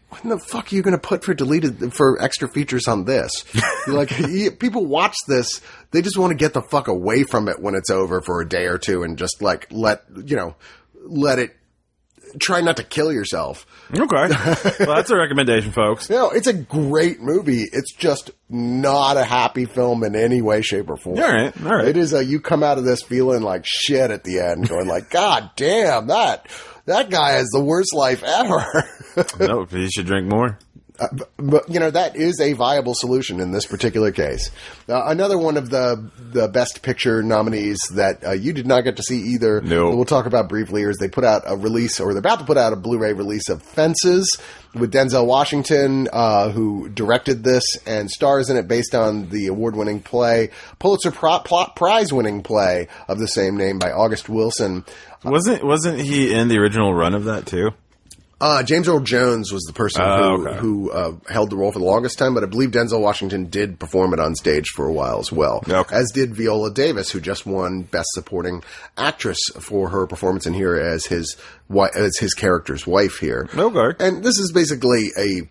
[0.08, 3.04] what in the fuck are you going to put for deleted for extra features on
[3.04, 3.44] this?
[3.86, 4.10] Like
[4.58, 7.88] people watch this, they just want to get the fuck away from it when it's
[7.88, 10.56] over for a day or two, and just like let you know,
[11.06, 11.56] let it.
[12.40, 13.66] Try not to kill yourself.
[13.92, 14.10] Okay.
[14.80, 16.08] well, that's a recommendation, folks.
[16.18, 17.62] No, it's a great movie.
[17.70, 21.18] It's just not a happy film in any way, shape, or form.
[21.18, 21.86] All right, all right.
[21.86, 24.88] It is a you come out of this feeling like shit at the end, going
[24.88, 26.48] like, God damn that
[26.88, 28.64] that guy has the worst life ever.
[29.40, 30.58] no, you should drink more.
[31.36, 34.50] But you know that is a viable solution in this particular case.
[34.88, 38.96] Uh, another one of the the best picture nominees that uh, you did not get
[38.96, 39.60] to see either.
[39.60, 39.90] No.
[39.90, 40.82] We'll talk about briefly.
[40.82, 43.48] Is they put out a release, or they're about to put out a Blu-ray release
[43.48, 44.38] of Fences
[44.74, 50.00] with Denzel Washington, uh, who directed this and stars in it, based on the award-winning
[50.00, 54.84] play, Pulitzer Pro- Plot Prize-winning play of the same name by August Wilson.
[55.24, 57.70] Wasn't wasn't he in the original run of that too?
[58.40, 60.58] Uh, James Earl Jones was the person Oh, who, okay.
[60.58, 63.80] who uh, held the role for the longest time, but I believe Denzel Washington did
[63.80, 65.62] perform it on stage for a while as well.
[65.68, 65.96] Okay.
[65.96, 68.62] As did Viola Davis, who just won Best Supporting
[68.96, 71.36] Actress for her performance in here as his
[71.96, 73.48] as his character's wife here.
[73.56, 74.04] Okay.
[74.04, 75.48] And this is basically a.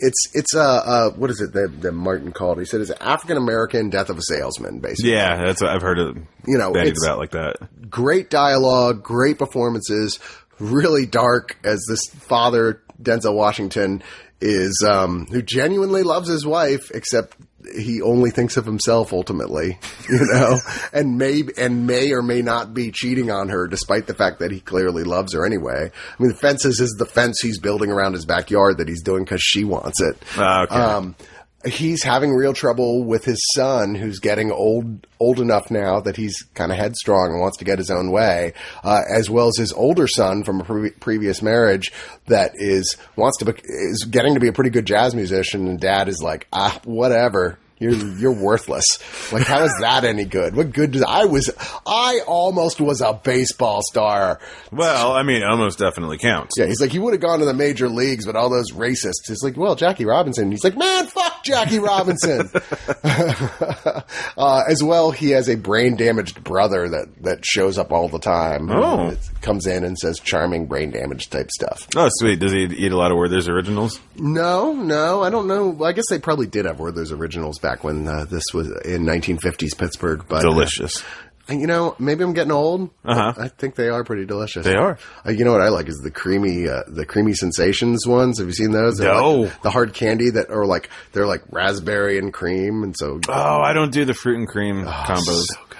[0.00, 2.60] It's it's uh, uh what is it that, that Martin called?
[2.60, 5.10] He said it's African American death of a salesman, basically.
[5.10, 6.16] Yeah, that's what I've heard of.
[6.46, 7.56] You know, it's- about like that.
[7.90, 10.20] great dialogue, great performances,
[10.58, 14.02] really dark as this father, Denzel Washington,
[14.40, 17.36] is, um, who genuinely loves his wife, except
[17.76, 19.78] he only thinks of himself ultimately,
[20.08, 20.58] you know,
[20.92, 24.50] and may, and may or may not be cheating on her despite the fact that
[24.50, 25.90] he clearly loves her anyway.
[25.90, 29.24] I mean, the fences is the fence he's building around his backyard that he's doing
[29.24, 30.22] because she wants it.
[30.36, 30.74] Ah, okay.
[30.74, 31.16] Um,
[31.64, 36.42] he's having real trouble with his son, who's getting old old enough now that he's
[36.54, 38.52] kind of headstrong and wants to get his own way,
[38.84, 41.92] uh, as well as his older son from a pre- previous marriage
[42.26, 45.80] that is wants to be, is getting to be a pretty good jazz musician, and
[45.80, 47.58] dad is like, ah, whatever.
[47.80, 48.84] You're you're worthless.
[49.32, 50.56] Like, how is that any good?
[50.56, 51.50] What good did I was?
[51.86, 54.40] I almost was a baseball star.
[54.72, 56.54] Well, I mean, almost definitely counts.
[56.58, 59.28] Yeah, he's like, he would have gone to the major leagues, but all those racists.
[59.28, 60.50] He's like, well, Jackie Robinson.
[60.50, 62.50] He's like, man, fuck Jackie Robinson.
[63.04, 68.18] uh, as well, he has a brain damaged brother that that shows up all the
[68.18, 68.70] time.
[68.70, 69.10] Oh.
[69.10, 71.86] It comes in and says charming brain damage type stuff.
[71.94, 72.40] Oh, sweet.
[72.40, 74.00] Does he eat a lot of Werther's originals?
[74.16, 75.84] No, no, I don't know.
[75.84, 79.76] I guess they probably did have Werther's originals back when uh, this was in 1950s
[79.78, 80.24] Pittsburgh.
[80.28, 81.02] But uh, Delicious.
[81.48, 82.90] you know, maybe I'm getting old.
[83.04, 83.32] Uh-huh.
[83.38, 84.64] I think they are pretty delicious.
[84.66, 84.98] They are.
[85.26, 88.38] Uh, you know what I like is the creamy, uh, the creamy sensations ones.
[88.38, 88.98] Have you seen those?
[88.98, 89.32] They're No.
[89.42, 93.60] like the hard candy that are like they're like raspberry and cream, and so Oh,
[93.62, 95.44] I don't do the fruit and cream combos.
[95.46, 95.78] so good.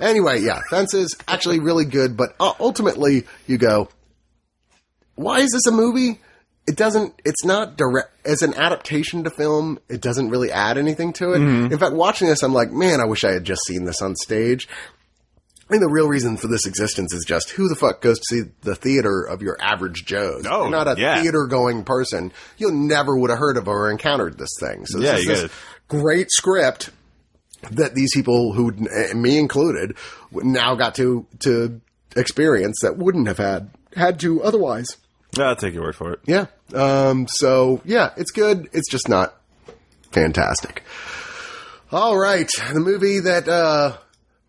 [0.00, 3.88] Anyway, yeah, Fences actually really good, but uh, ultimately you go,
[5.14, 6.20] why is this a movie?
[6.66, 7.20] It doesn't.
[7.24, 9.78] It's not direct as an adaptation to film.
[9.88, 11.36] It doesn't really add anything to it.
[11.42, 14.16] In fact, watching this, I'm like, man, I wish I had just seen this on
[14.16, 14.66] stage.
[15.66, 18.24] I think the real reason for this existence is just who the fuck goes to
[18.24, 20.42] see the theater of your average Joes?
[20.44, 21.20] No, You're not a yeah.
[21.22, 22.32] theater going person.
[22.58, 24.84] You never would have heard of or encountered this thing.
[24.86, 25.52] So this Yeah, is this gotta-
[25.88, 26.90] great script
[27.72, 29.96] that these people who, eh, me included,
[30.32, 31.80] now got to to
[32.16, 34.96] experience that wouldn't have had had to otherwise.
[35.38, 36.20] I'll take your word for it.
[36.26, 36.46] Yeah.
[36.74, 37.26] Um.
[37.28, 38.68] So yeah, it's good.
[38.72, 39.34] It's just not
[40.12, 40.82] fantastic.
[41.92, 43.96] All right, the movie that uh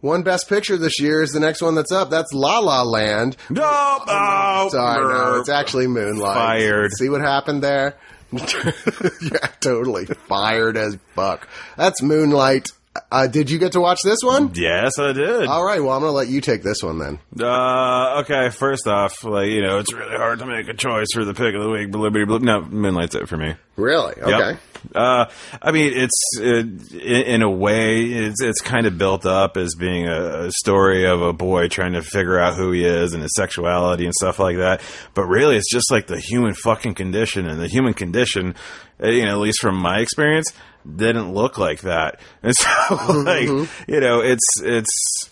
[0.02, 2.10] won Best Picture this year is the next one that's up.
[2.10, 3.38] That's La La Land.
[3.50, 6.36] No, oh, Sorry, no, it's actually Moonlight.
[6.36, 6.92] Fired.
[6.94, 7.98] See what happened there?
[8.32, 11.48] yeah, totally fired as fuck.
[11.78, 12.70] That's Moonlight.
[13.12, 14.52] Uh, did you get to watch this one?
[14.56, 15.48] Yes, I did.
[15.48, 17.20] All right, well, I'm going to let you take this one then.
[17.40, 21.26] Uh, okay, first off, like, you know, it's really hard to make a choice for
[21.26, 21.92] the pick of the week.
[21.92, 22.38] Blah, blah, blah.
[22.38, 23.56] No, Moonlight's it for me.
[23.76, 24.14] Really?
[24.14, 24.52] Okay.
[24.52, 24.60] Yep.
[24.94, 25.26] Uh,
[25.62, 29.74] I mean, it's uh, in, in a way, it's it's kind of built up as
[29.76, 33.24] being a, a story of a boy trying to figure out who he is and
[33.24, 34.82] his sexuality and stuff like that.
[35.16, 38.56] But really, it's just like the human fucking condition, and the human condition,
[39.04, 40.54] uh, you know, at least from my experience,
[40.86, 42.20] didn't look like that.
[42.44, 42.70] And so,
[43.26, 43.48] like,
[43.88, 45.30] you know, it's it's.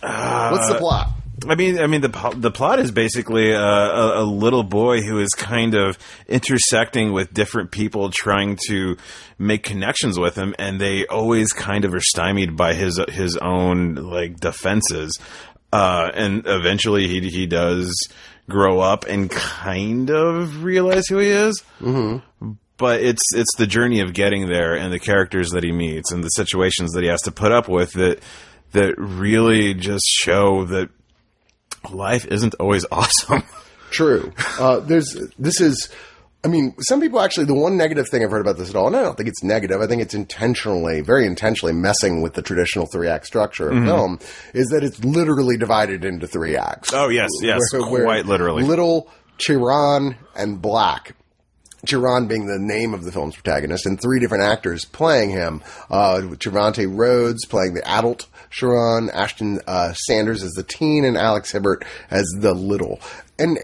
[0.00, 1.08] What's the plot?
[1.48, 5.18] I mean, I mean the the plot is basically a, a, a little boy who
[5.18, 8.96] is kind of intersecting with different people, trying to
[9.38, 13.94] make connections with him, and they always kind of are stymied by his his own
[13.94, 15.18] like defenses.
[15.72, 18.08] Uh, and eventually, he he does
[18.48, 21.62] grow up and kind of realize who he is.
[21.80, 22.52] Mm-hmm.
[22.78, 26.24] But it's it's the journey of getting there, and the characters that he meets, and
[26.24, 28.20] the situations that he has to put up with that
[28.72, 30.88] that really just show that
[31.90, 33.42] life isn't always awesome.
[33.90, 34.32] True.
[34.58, 35.90] Uh, there's this is.
[36.44, 37.46] I mean, some people actually.
[37.46, 39.44] The one negative thing I've heard about this at all, and I don't think it's
[39.44, 39.80] negative.
[39.80, 44.18] I think it's intentionally, very intentionally, messing with the traditional three act structure of film.
[44.52, 46.92] Is that it's literally divided into three acts.
[46.92, 48.64] Oh, yes, yes, quite literally.
[48.64, 49.08] Little
[49.38, 51.14] Chiron and Black.
[51.86, 55.62] Chiron being the name of the film's protagonist, and three different actors playing him.
[55.90, 61.50] Uh, Trevante Rhodes playing the adult Chiron, Ashton uh, Sanders as the teen, and Alex
[61.50, 63.00] Hibbert as the little.
[63.38, 63.58] And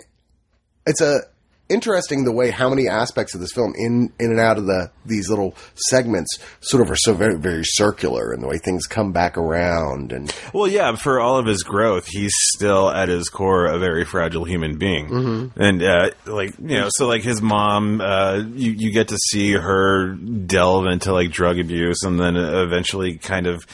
[0.87, 1.21] it's a
[1.69, 4.91] interesting the way how many aspects of this film in in and out of the
[5.07, 9.12] these little segments sort of are so very very circular and the way things come
[9.12, 13.66] back around and well, yeah, for all of his growth, he's still at his core
[13.66, 15.53] a very fragile human being.
[15.57, 19.53] And uh, like you know, so like his mom, uh, you you get to see
[19.53, 23.66] her delve into like drug abuse, and then eventually kind of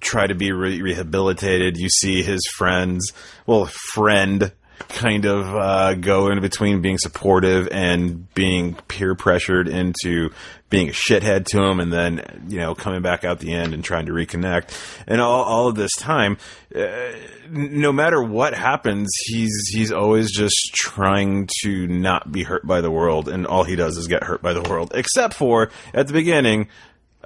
[0.00, 1.76] try to be re- rehabilitated.
[1.76, 3.12] You see his friends,
[3.46, 4.52] well, friend
[4.88, 10.30] kind of uh, go in between being supportive and being peer pressured into
[10.70, 13.82] being a shithead to him and then you know coming back out the end and
[13.82, 14.70] trying to reconnect.
[15.06, 16.38] And all, all of this time
[16.74, 17.12] uh,
[17.50, 22.90] no matter what happens he's he's always just trying to not be hurt by the
[22.90, 23.28] world.
[23.28, 24.92] And all he does is get hurt by the world.
[24.94, 26.68] Except for at the beginning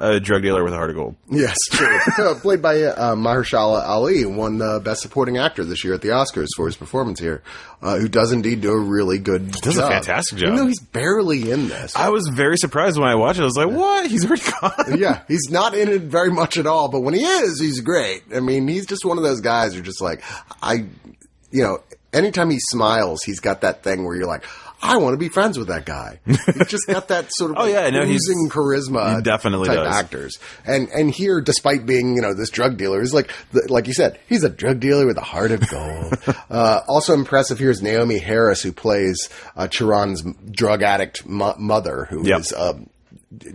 [0.02, 1.98] a drug dealer with a heart of gold Yes, true.
[2.18, 6.08] Uh, Played by uh, Mahershala Ali, won uh, Best Supporting Actor this year at the
[6.08, 7.42] Oscars for his performance here,
[7.80, 10.48] uh, who does indeed do a really good does a fantastic job.
[10.48, 11.94] Even though he's barely in this.
[11.96, 13.42] I was very surprised when I watched it.
[13.42, 14.10] I was like, "What?
[14.10, 17.22] He's already gone." yeah, he's not in it very much at all, but when he
[17.24, 18.22] is, he's great.
[18.34, 20.22] I mean, he's just one of those guys who just like,
[20.60, 20.86] I,
[21.50, 21.78] you know,
[22.12, 24.44] anytime he smiles, he's got that thing where you're like,
[24.84, 26.18] I want to be friends with that guy.
[26.26, 29.16] He's just got that sort of Oh, yeah, no, he's- charisma.
[29.16, 29.94] he definitely type does.
[29.94, 30.38] actors.
[30.66, 33.94] And and here, despite being you know this drug dealer, is like the, like you
[33.94, 36.14] said, he's a drug dealer with a heart of gold.
[36.50, 42.06] uh, also impressive here is Naomie Harris, who plays uh, Chiron's drug addict mo- mother,
[42.10, 42.60] who is Yep.
[42.60, 42.90] um,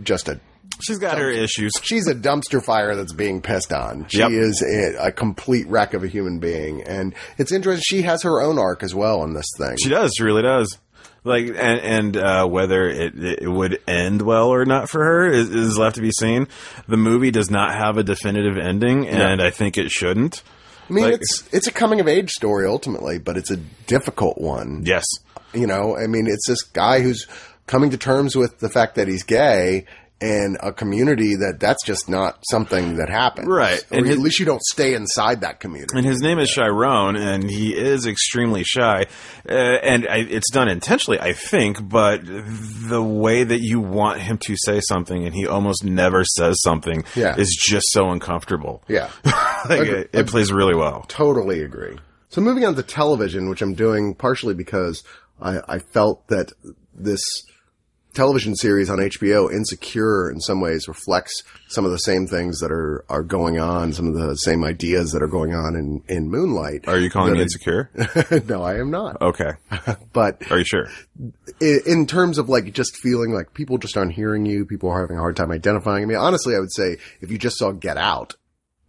[0.02, 0.40] just a
[0.80, 1.72] She's got her issues.
[1.82, 4.06] she's a dumpster fire that's being pissed on.
[4.08, 4.30] She Yep.
[4.30, 7.82] is a, a complete wreck of a human being, and it's interesting.
[7.84, 9.76] She has her own arc as well in this thing.
[9.82, 10.12] She does.
[10.16, 10.78] She really does.
[11.28, 15.50] Like, and, and uh, whether it, it would end well or not for her is,
[15.54, 16.48] is left to be seen.
[16.88, 20.42] The movie does not have a definitive ending, and I think it shouldn't.
[20.88, 23.56] I mean, like- it's it's a coming of age story ultimately, but it's a
[23.86, 24.82] difficult one.
[24.84, 25.04] Yes.
[25.52, 27.26] You know, I mean, it's this guy who's
[27.66, 29.84] coming to terms with the fact that he's gay.
[30.20, 33.78] And a community that that's just not something that happens, Right.
[33.92, 35.96] Or And at his- least you don't stay inside that community.
[35.96, 39.06] And his name is Chiron, and he is extremely shy.
[39.48, 44.38] Uh, and I, it's done intentionally, I think, but the way that you want him
[44.38, 47.36] to say something and he almost never says something Yeah.
[47.36, 48.82] is just so uncomfortable.
[48.88, 49.10] yeah,
[49.68, 51.04] Like, it, it plays really well.
[51.06, 51.96] Totally agree.
[52.30, 55.04] So moving on to television, which I'm doing partially because
[55.40, 56.50] I, I felt that
[56.92, 57.22] this
[58.18, 62.70] television series on HBO, Insecure, in some ways reflects some of the same things that
[62.72, 66.28] are, are going on, some of the same ideas that are going on in, in
[66.28, 66.88] Moonlight.
[66.88, 67.90] Are you calling me insecure?
[67.98, 69.22] I- no, I am not.
[69.22, 69.52] Okay.
[70.12, 70.88] But Are you sure?
[71.62, 75.00] i- in terms of like just feeling like people just aren't hearing you, people are
[75.00, 76.02] having a hard time identifying.
[76.02, 78.34] I mean, honestly, I would say if you just saw Get Out,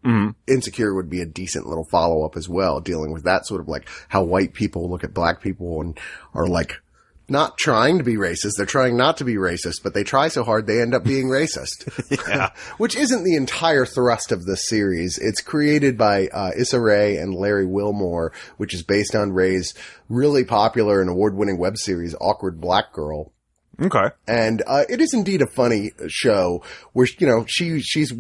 [0.04, 0.34] Mhm.
[0.48, 3.68] Insecure would be a decent little follow up as well, dealing with that sort of
[3.68, 6.00] like how white people look at black people and
[6.34, 6.82] are like
[7.30, 8.54] not trying to be racist.
[8.58, 11.28] They're trying not to be racist, but they try so hard they end up being
[11.30, 11.88] racist.
[12.28, 12.50] Yeah.
[12.78, 15.18] Which isn't the entire thrust of this series.
[15.18, 19.74] It's created by uh, Issa Rae and Larry Wilmore, which is based on Rae's
[20.10, 23.32] really popular and award-winning web series Awkward Black Girl.
[23.82, 24.10] Okay.
[24.28, 26.64] And uh, it is indeed a funny show
[26.94, 28.14] where you know she she's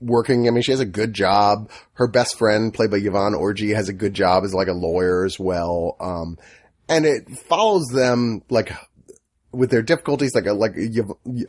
[0.00, 0.46] working.
[0.46, 1.70] I mean, she has a good job.
[1.94, 5.24] Her best friend, played by Yvonne Orji, has a good job as like a lawyer
[5.24, 5.96] as well.
[6.00, 6.38] Um,
[6.88, 8.72] and it follows them like
[9.52, 10.34] with their difficulties.
[10.34, 10.74] Like a, like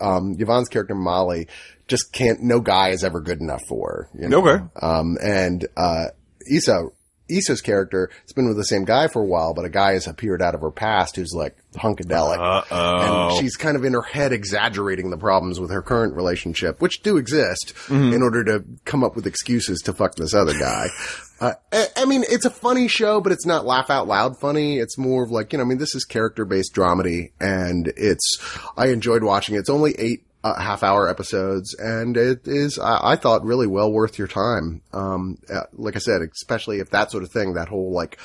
[0.02, 1.48] um, Yvonne's character Molly
[1.88, 2.42] just can't.
[2.42, 4.20] No guy is ever good enough for her.
[4.22, 4.46] You know?
[4.46, 4.64] Okay.
[4.82, 6.06] Um, and uh,
[6.52, 6.88] Issa
[7.30, 10.08] Issa's character has been with the same guy for a while, but a guy has
[10.08, 12.38] appeared out of her past who's like hunkadelic.
[12.40, 13.30] Uh-oh.
[13.30, 17.02] And she's kind of in her head exaggerating the problems with her current relationship, which
[17.02, 20.88] do exist, in order to come up with excuses to fuck this other guy.
[21.40, 24.80] Uh, I, I mean, it's a funny show, but it's not laugh out loud funny.
[24.80, 28.40] It's more of like, you know, I mean, this is character based dramedy and it's,
[28.76, 29.60] I enjoyed watching it.
[29.60, 30.26] It's only eight
[30.56, 34.82] uh, half hour episodes and it is, I, I thought really well worth your time.
[34.94, 38.18] Um, uh, like I said, especially if that sort of thing, that whole like,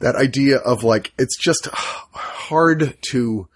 [0.00, 3.48] that idea of like, it's just hard to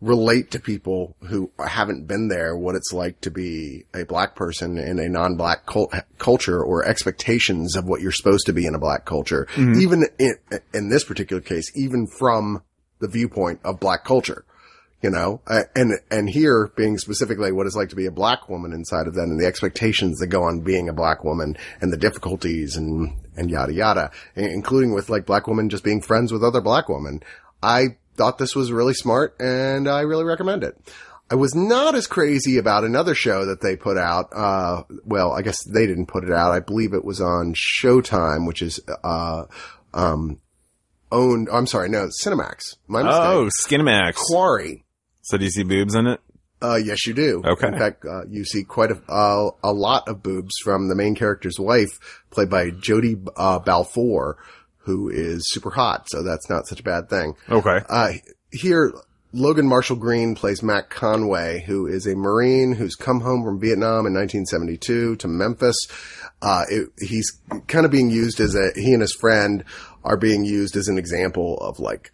[0.00, 4.76] relate to people who haven't been there what it's like to be a black person
[4.76, 8.78] in a non-black cul- culture or expectations of what you're supposed to be in a
[8.78, 9.48] black culture.
[9.80, 10.34] Even in,
[10.74, 12.62] in this particular case, even from
[12.98, 14.44] the viewpoint of black culture
[15.04, 15.42] you know,
[15.76, 19.12] and, and here being specifically what it's like to be a black woman inside of
[19.14, 23.12] that and the expectations that go on being a black woman and the difficulties and,
[23.36, 27.22] and yada yada, including with like black women just being friends with other black women.
[27.62, 30.74] I thought this was really smart and I really recommend it.
[31.30, 34.30] I was not as crazy about another show that they put out.
[34.34, 36.52] Uh, well, I guess they didn't put it out.
[36.52, 39.44] I believe it was on Showtime, which is, uh,
[39.92, 40.40] um,
[41.12, 42.76] owned, I'm sorry, no, Cinemax.
[42.86, 43.22] My mistake.
[43.22, 44.14] Oh, Skinamax.
[44.14, 44.83] Quarry.
[45.24, 46.20] So do you see boobs in it?
[46.62, 47.42] Uh, yes, you do.
[47.44, 47.68] Okay.
[47.68, 51.14] In fact, uh, you see quite a, uh, a lot of boobs from the main
[51.14, 54.38] character's wife, played by Jodi uh, Balfour,
[54.78, 56.06] who is super hot.
[56.08, 57.34] So that's not such a bad thing.
[57.50, 57.80] Okay.
[57.88, 58.12] Uh,
[58.52, 58.94] here,
[59.32, 64.06] Logan Marshall Green plays Matt Conway, who is a Marine who's come home from Vietnam
[64.06, 65.76] in 1972 to Memphis.
[66.40, 69.64] Uh, it, he's kind of being used as a, he and his friend
[70.04, 72.12] are being used as an example of like,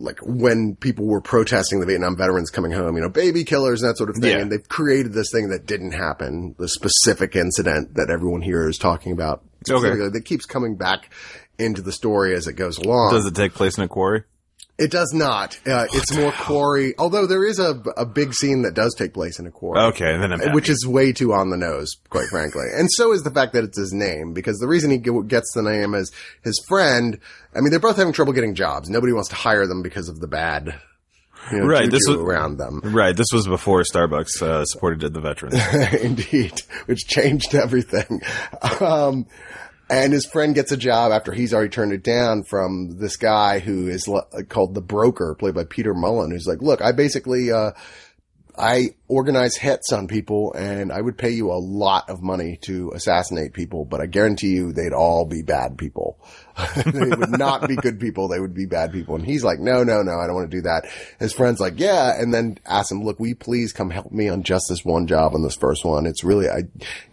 [0.00, 3.90] like when people were protesting the Vietnam veterans coming home, you know, baby killers and
[3.90, 4.30] that sort of thing.
[4.30, 4.38] Yeah.
[4.38, 8.78] And they've created this thing that didn't happen, the specific incident that everyone here is
[8.78, 10.08] talking about okay.
[10.08, 11.12] that keeps coming back
[11.58, 13.12] into the story as it goes along.
[13.12, 14.24] Does it take place in a quarry?
[14.80, 15.58] It does not.
[15.66, 19.38] Uh, it's more quarry, although there is a, a big scene that does take place
[19.38, 19.78] in a quarry.
[19.88, 20.52] Okay, then I'm happy.
[20.54, 22.64] Which is way too on the nose, quite frankly.
[22.74, 25.52] And so is the fact that it's his name, because the reason he ge- gets
[25.54, 26.10] the name is
[26.42, 27.18] his friend.
[27.54, 28.88] I mean, they're both having trouble getting jobs.
[28.88, 30.80] Nobody wants to hire them because of the bad,
[31.52, 32.80] you know, Right, this was- around them.
[32.82, 33.14] right.
[33.16, 35.60] This was before Starbucks uh, supported the veterans.
[36.02, 38.22] Indeed, which changed everything.
[38.80, 39.26] Um,
[39.90, 43.58] and his friend gets a job after he's already turned it down from this guy
[43.58, 44.08] who is
[44.48, 47.72] called the broker, played by Peter Mullan, who's like, look, I basically, uh,
[48.60, 52.92] I organize hits on people and I would pay you a lot of money to
[52.94, 56.18] assassinate people, but I guarantee you they'd all be bad people.
[56.76, 58.28] they would not be good people.
[58.28, 59.14] They would be bad people.
[59.14, 60.84] And he's like, no, no, no, I don't want to do that.
[61.18, 62.20] His friend's like, yeah.
[62.20, 65.06] And then ask him, look, will you please come help me on just this one
[65.06, 66.04] job on this first one?
[66.04, 66.64] It's really, I,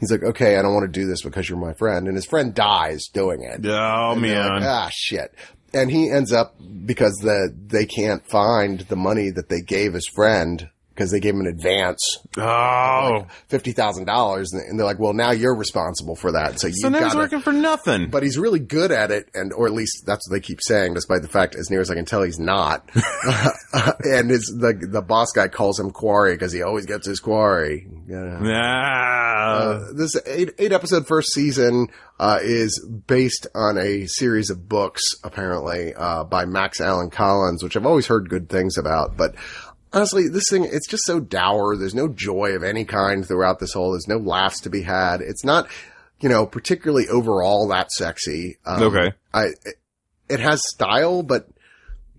[0.02, 2.08] he's like, okay, I don't want to do this because you're my friend.
[2.08, 3.66] And his friend dies doing it.
[3.66, 4.50] Oh And man.
[4.56, 5.34] like, ah, shit.
[5.74, 10.08] And he ends up because the they can't find the money that they gave his
[10.08, 12.02] friend because they gave him an advance
[12.38, 13.28] oh.
[13.48, 17.04] fifty thousand dollars, and they're like, "Well, now you're responsible for that." So so now
[17.04, 18.10] he's working for nothing.
[18.10, 20.96] But he's really good at it, and or at least that's what they keep saying,
[20.96, 22.90] despite the fact, as near as I can tell, he's not.
[23.74, 27.88] and his the the boss guy calls him Quarry because he always gets his quarry.
[28.08, 28.40] Yeah.
[28.42, 29.28] Ah.
[29.48, 31.88] Uh, this eight, eight episode first season
[32.20, 37.78] uh, is based on a series of books, apparently, uh, by Max Allan Collins, which
[37.78, 39.18] I've always heard good things about.
[39.18, 39.36] But
[39.98, 41.76] honestly, this thing, it's just so dour.
[41.76, 45.22] There's no joy of any kind throughout this whole, there's no laughs to be had.
[45.22, 45.68] It's not,
[46.20, 48.58] you know, particularly overall that sexy.
[48.66, 49.14] Um, Okay.
[49.34, 49.76] I, it,
[50.30, 51.50] it has style, but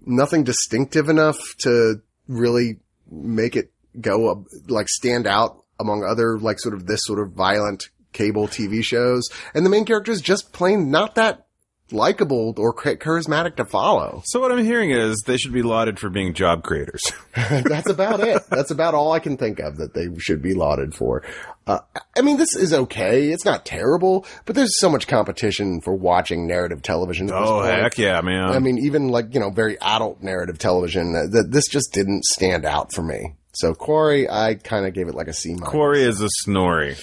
[0.04, 6.58] nothing distinctive enough to really make it go up, like stand out among other like
[6.58, 9.28] sort of this sort of violent cable TV shows.
[9.54, 11.46] And the main character is just plain not that
[11.92, 14.22] likable or charismatic to follow.
[14.24, 17.02] so what I'm hearing is they should be lauded for being job creators.
[17.34, 18.42] That's about it.
[18.50, 21.22] That's about all I can think of that they should be lauded for.
[21.66, 21.80] Uh,
[22.16, 23.30] I mean, this is okay.
[23.30, 27.30] It's not terrible, but there's so much competition for watching narrative television.
[27.30, 27.74] Oh point.
[27.74, 28.50] heck yeah, man.
[28.50, 32.24] I mean, even like, you know, very adult narrative television, uh, that this just didn't
[32.24, 33.34] stand out for me.
[33.52, 35.68] So Quarry, I kind of gave it like a C minus.
[35.68, 36.96] Quarry is a snorri.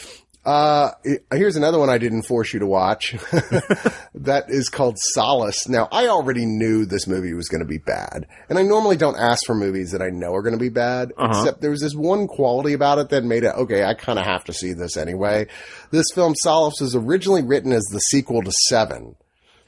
[0.46, 0.92] Uh,
[1.32, 3.14] here's another one I didn't force you to watch.
[4.14, 5.68] that is called Solace.
[5.68, 9.18] Now, I already knew this movie was going to be bad, and I normally don't
[9.18, 11.96] ask for movies that I know are going to be bad, except there was this
[11.96, 14.98] one quality about it that made it, okay, I kind of have to see this
[14.98, 15.48] anyway.
[15.90, 19.16] This film, Solace, was originally written as the sequel to Seven.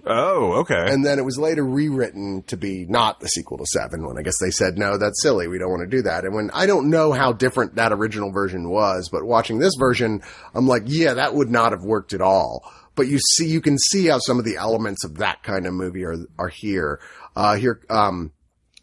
[0.09, 0.85] Oh, okay.
[0.87, 4.21] And then it was later rewritten to be not the sequel to Seven when I
[4.21, 5.47] guess they said, no, that's silly.
[5.47, 6.23] We don't want to do that.
[6.23, 10.21] And when I don't know how different that original version was, but watching this version,
[10.53, 12.71] I'm like, yeah, that would not have worked at all.
[12.95, 15.73] But you see, you can see how some of the elements of that kind of
[15.73, 16.99] movie are, are here.
[17.35, 18.31] Uh, here, um,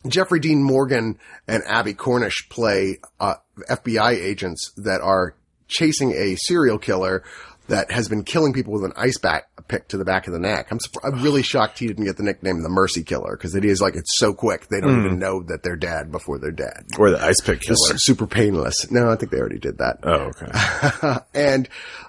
[0.06, 1.18] Jeffrey Dean Morgan
[1.48, 3.34] and Abbie Cornish play, uh,
[3.68, 5.34] FBI agents that are
[5.66, 7.24] chasing a serial killer
[7.68, 10.38] that has been killing people with an ice back pick to the back of the
[10.38, 10.68] neck.
[10.70, 13.80] I'm, I'm really shocked he didn't get the nickname the Mercy Killer because it is
[13.80, 16.84] like it's so quick they don't even know that they're dead before they're dead.
[16.98, 17.76] or the ice pick killer.
[17.90, 18.90] It's super painless.
[18.90, 19.98] No, I think they already did that.
[20.02, 21.18] Oh, okay.
[21.34, 21.68] and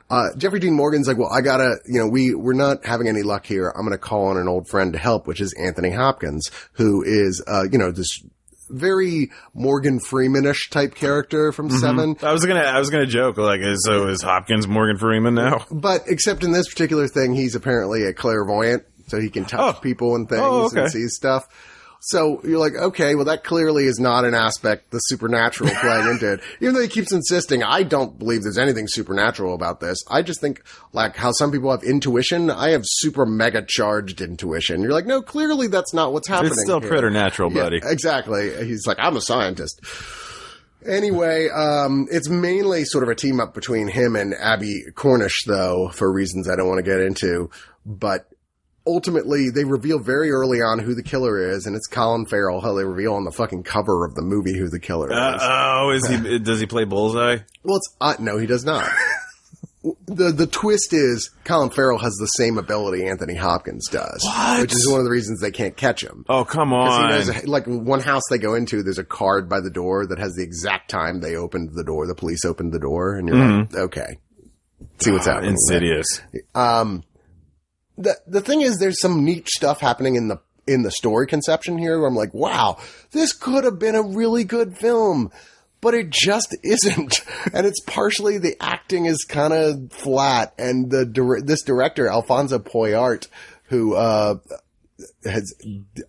[0.09, 3.23] uh, Jeffrey Dean Morgan's like, well, I gotta, you know, we we're not having any
[3.23, 3.69] luck here.
[3.69, 7.43] I'm gonna call on an old friend to help, which is Anthony Hopkins, who is,
[7.47, 8.21] uh, you know, this
[8.69, 11.77] very Morgan Freemanish type character from mm-hmm.
[11.77, 12.15] Seven.
[12.21, 15.65] I was gonna, I was gonna joke like, is, so is Hopkins Morgan Freeman now?
[15.71, 19.79] But except in this particular thing, he's apparently a clairvoyant, so he can touch Oh.
[19.79, 20.81] people and things Oh, okay.
[20.83, 21.47] and see stuff.
[22.07, 26.33] So you're like, okay, well, that clearly is not an aspect the supernatural playing into
[26.33, 26.41] it.
[26.61, 29.97] Even though he keeps insisting, I don't believe there's anything supernatural about this.
[30.07, 30.61] I just think,
[30.93, 32.51] like, how some people have intuition.
[32.51, 34.81] I have super mega charged intuition.
[34.83, 36.51] You're like, no, clearly that's not what's happening.
[36.51, 36.89] It's still here.
[36.89, 37.79] preternatural, Yeah, buddy.
[37.83, 38.65] exactly.
[38.65, 39.81] He's like, I'm a scientist.
[40.87, 45.89] Anyway, um, it's mainly sort of a team up between him and Abbie Cornish, though,
[45.89, 47.49] for reasons I don't want to get into.
[47.83, 48.29] But
[48.87, 52.61] ultimately, they reveal very early on who the killer is, and it's Colin Farrell.
[52.61, 55.41] How they reveal on the fucking cover of the movie who the killer Uh, is.
[55.43, 56.39] oh, is he?
[56.43, 57.37] Does he play Bullseye?
[57.63, 58.87] well, it's uh, no, he does not.
[60.07, 64.61] the The twist is Colin Farrell has the same ability Anthony Hopkins does, What?
[64.61, 66.25] which is one of the reasons they can't catch him.
[66.27, 67.09] Oh, come He on.
[67.11, 70.33] knows, like one house they go into, there's a card by the door that has
[70.33, 72.07] the exact time they opened the door.
[72.07, 74.17] The police opened the door, and you're like, okay,
[74.99, 75.55] see what's happening.
[75.67, 75.77] there.
[75.77, 76.21] Insidious.
[76.55, 77.03] Um,
[77.97, 81.77] the the thing is, there's some neat stuff happening in the in the story conception
[81.77, 81.99] here.
[81.99, 82.77] Where I'm like, wow,
[83.11, 85.31] this could have been a really good film.
[85.81, 87.21] But it just isn't,
[87.53, 93.27] and it's partially the acting is kind of flat, and the this director Alfonso Poyart,
[93.65, 94.37] who uh,
[95.25, 95.53] has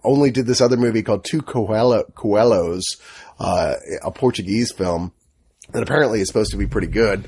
[0.05, 2.83] only did this other movie called Two Coelho, Coelhos,
[3.39, 5.13] uh, a Portuguese film
[5.73, 7.27] that apparently is supposed to be pretty good.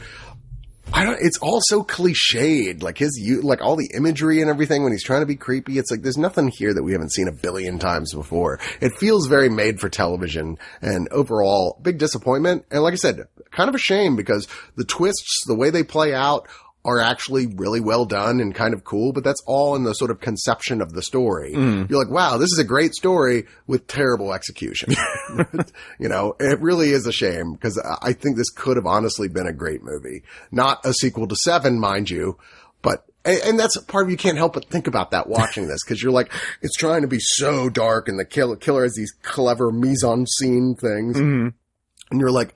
[0.92, 4.92] I don't, it's all so cliched, like his, like all the imagery and everything when
[4.92, 5.78] he's trying to be creepy.
[5.78, 8.58] It's like, there's nothing here that we haven't seen a billion times before.
[8.80, 12.64] It feels very made for television and overall big disappointment.
[12.70, 16.14] And like I said, kind of a shame because the twists, the way they play
[16.14, 16.48] out
[16.84, 20.10] are actually really well done and kind of cool, but that's all in the sort
[20.10, 21.52] of conception of the story.
[21.52, 21.90] Mm-hmm.
[21.92, 24.94] You're like, wow, this is a great story with terrible execution.
[25.98, 29.46] you know, it really is a shame because I think this could have honestly been
[29.46, 30.22] a great movie.
[30.50, 32.38] Not a sequel to Seven, mind you,
[32.80, 36.02] but and, that's part of you can't help but think about that watching this because
[36.02, 39.70] you're like, it's trying to be so dark and the killer, killer has these clever
[39.70, 41.16] mise en scene things.
[41.16, 41.48] Mm-hmm.
[42.10, 42.54] And you're like,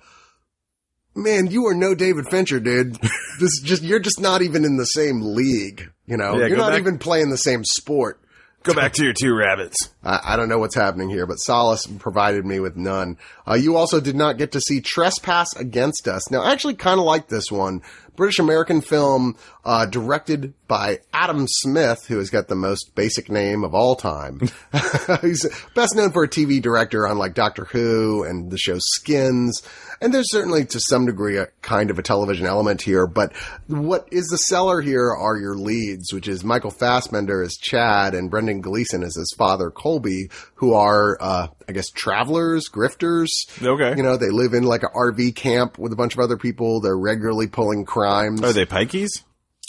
[1.14, 2.94] man, you are no David Fincher, dude.
[3.40, 5.90] this just, you're just not even in the same league.
[6.06, 8.18] You know, Yeah, you're not back- even playing the same sport.
[8.64, 9.74] Go back to your two rabbits.
[10.04, 13.18] I, I don't know what's happening here, but Solace provided me with none.
[13.48, 16.30] Uh, you also did not get to see Trespass Against Us.
[16.30, 17.82] Now, I actually kind of like this one.
[18.16, 23.64] British American film, uh, directed by Adam Smith, who has got the most basic name
[23.64, 24.40] of all time.
[25.20, 29.62] He's best known for a TV director on like Doctor Who and the show Skins.
[30.00, 33.32] And there's certainly to some degree a kind of a television element here, but
[33.68, 38.30] what is the seller here are your leads, which is Michael Fassbender as Chad and
[38.30, 43.28] Brendan Gleeson as his father Colby, who are, uh, I guess travelers, grifters.
[43.62, 43.96] Okay.
[43.96, 46.80] You know, they live in like an RV camp with a bunch of other people.
[46.80, 48.42] They're regularly pulling crimes.
[48.42, 49.22] Are they pikeys?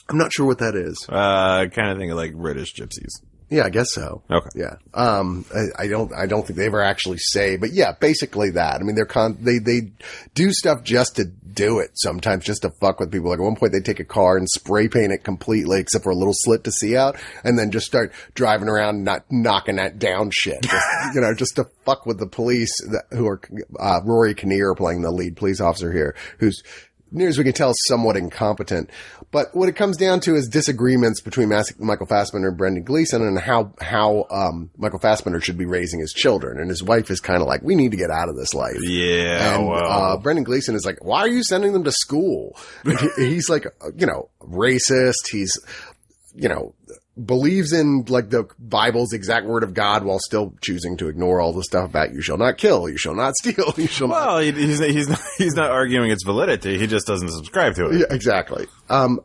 [0.10, 1.08] I'm not sure what that is.
[1.08, 3.22] Uh, kind of think of like British gypsies.
[3.50, 4.24] Yeah, I guess so.
[4.32, 4.50] Okay.
[4.56, 4.76] Yeah.
[4.96, 8.82] Um, I, I don't, I don't think they ever actually say, but yeah, basically that.
[8.82, 9.92] I mean, they're con, they, they
[10.34, 13.30] do stuff just to do it sometimes, just to fuck with people.
[13.30, 16.10] Like at one point they take a car and spray paint it completely except for
[16.10, 20.00] a little slit to see out and then just start driving around, not knocking that
[20.00, 20.62] down shit.
[20.64, 23.40] Just, you know, just to fuck with the police that, who are,
[23.80, 26.64] uh, Rory Kinnear playing the lead police officer here, who's,
[27.14, 28.90] near as we can tell, somewhat incompetent.
[29.32, 31.50] But what it comes down to is disagreements between
[31.80, 36.14] Michael Fassbender and Brendan Gleeson and how, how, um, Michael Fassbender should be raising his
[36.14, 36.60] children.
[36.60, 38.78] And his wife is kind of like, we need to get out of this life.
[38.82, 39.56] Yeah.
[39.56, 39.84] And, well.
[39.86, 42.58] uh, Brendan Gleeson is like, why are you sending them to school?
[42.86, 45.30] He- he's like, you know, racist.
[45.32, 45.58] He's,
[46.36, 46.76] you know,
[47.22, 51.54] believes in like the Bible's exact word of God while still choosing to ignore all
[51.54, 54.40] the stuff about you shall not kill, you shall not steal, you shall not well,
[54.40, 56.78] he, he's he's not, he's not arguing its validity.
[56.78, 58.00] He just doesn't subscribe to it.
[58.00, 58.68] Yeah, exactly.
[58.90, 59.20] Um,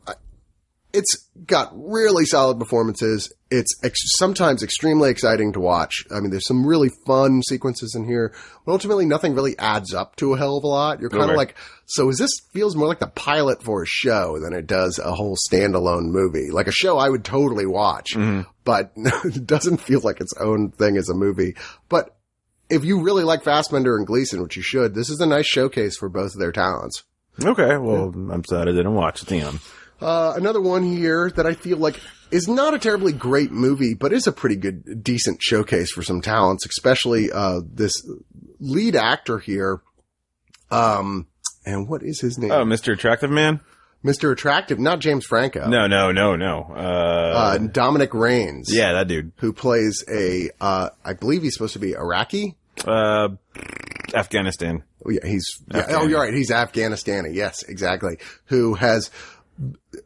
[0.99, 3.33] it's got really solid performances.
[3.51, 6.05] It's ex- sometimes extremely exciting to watch.
[6.11, 8.35] I mean, there's some really fun sequences in here,
[8.67, 11.01] but ultimately nothing really adds up to a hell of a lot.
[11.01, 11.37] You're kind of Okay.
[11.37, 11.55] like,
[11.87, 15.15] so is this feels more like the pilot for a show than it does a
[15.15, 16.51] whole standalone movie?
[16.51, 18.43] Like a show I would totally watch, mm-hmm.
[18.65, 21.55] but it doesn't feel like its own thing as a movie.
[21.89, 22.17] But
[22.69, 25.97] if you really like Fassbender and Gleeson, which you should, this is a nice showcase
[25.97, 27.05] for both of their talents.
[27.43, 27.77] Okay.
[27.77, 29.29] Well, I'm sad I didn't watch it.
[30.01, 34.13] Uh, another one here that I feel like is not a terribly great movie, but
[34.13, 37.93] is a pretty good, decent showcase for some talents, especially, uh, this
[38.61, 39.81] lead actor here.
[40.71, 41.27] Um,
[41.65, 42.51] and what is his name?
[42.51, 42.93] Oh, Mr.
[42.93, 43.61] Attractive Man?
[44.05, 44.31] Mr.
[44.31, 45.67] Attractive, not James Franco.
[45.69, 46.71] No, no, no, no.
[46.71, 48.69] Uh, Uh, Dominic Rains.
[48.73, 49.33] yeah, that dude.
[49.39, 52.57] Who plays a, uh, I believe he's supposed to be Iraqi.
[52.87, 53.31] Uh,
[54.15, 54.85] Afghanistan.
[55.05, 55.45] Oh, yeah, he's,
[55.75, 56.33] yeah, oh, you're right.
[56.35, 57.35] He's Afghanistani.
[57.35, 58.19] Yes, exactly.
[58.47, 59.11] Who has,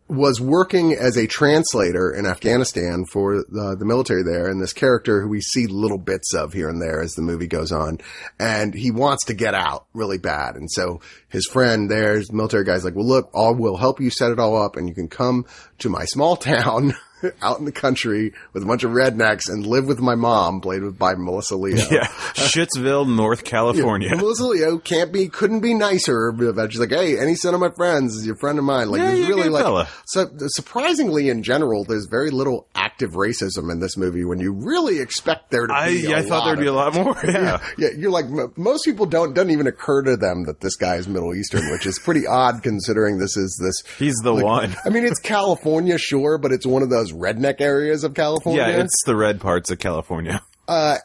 [0.08, 5.20] was working as a translator in Afghanistan for the, the military there, and this character
[5.20, 7.98] who we see little bits of here and there as the movie goes on,
[8.38, 12.64] and he wants to get out really bad, and so his friend there's the military
[12.64, 15.08] guy's like, well, look, I'll we'll help you set it all up, and you can
[15.08, 15.46] come
[15.78, 16.94] to my small town.
[17.42, 20.82] Out in the country with a bunch of rednecks and live with my mom, played
[20.82, 21.76] with by Melissa Leo.
[21.92, 22.06] Yeah.
[22.34, 24.14] Shittsville, North California.
[24.16, 26.32] Melissa Leo can't be, couldn't be nicer.
[26.70, 28.88] She's like, hey, any son of my friends is your friend of mine.
[28.90, 29.88] Like, Yeah, there's you're a really like, fella.
[30.06, 35.00] so surprisingly in general, there's very little active racism in this movie when you really
[35.00, 36.14] expect there to I, be.
[36.14, 37.16] I I thought there'd be a lot more.
[37.24, 37.62] Yeah.
[37.78, 41.08] Yeah, you're like most people don't doesn't even occur to them that this guy is
[41.08, 43.82] Middle Eastern, which is pretty odd considering this is this.
[43.98, 44.76] He's the one.
[44.84, 48.62] I mean, it's California, sure, but it's one of those redneck areas of California.
[48.62, 50.42] Yeah, it's the red parts of California.
[50.68, 50.98] uh,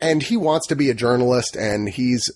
[0.00, 2.30] and he wants to be a journalist and he's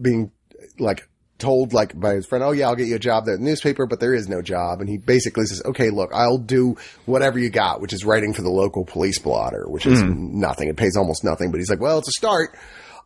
[0.00, 0.30] being
[0.78, 1.08] like
[1.38, 3.46] told like by his friend, Oh yeah, I'll get you a job there at the
[3.46, 4.80] newspaper, but there is no job.
[4.80, 8.42] And he basically says, okay, look, I'll do whatever you got, which is writing for
[8.42, 10.68] the local police blotter, which is nothing.
[10.68, 12.56] It pays almost nothing, but he's like, well, it's a start.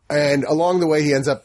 [0.09, 1.45] And along the way, he ends up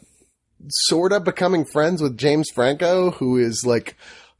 [0.70, 3.96] sort of becoming friends with James Franco, who is like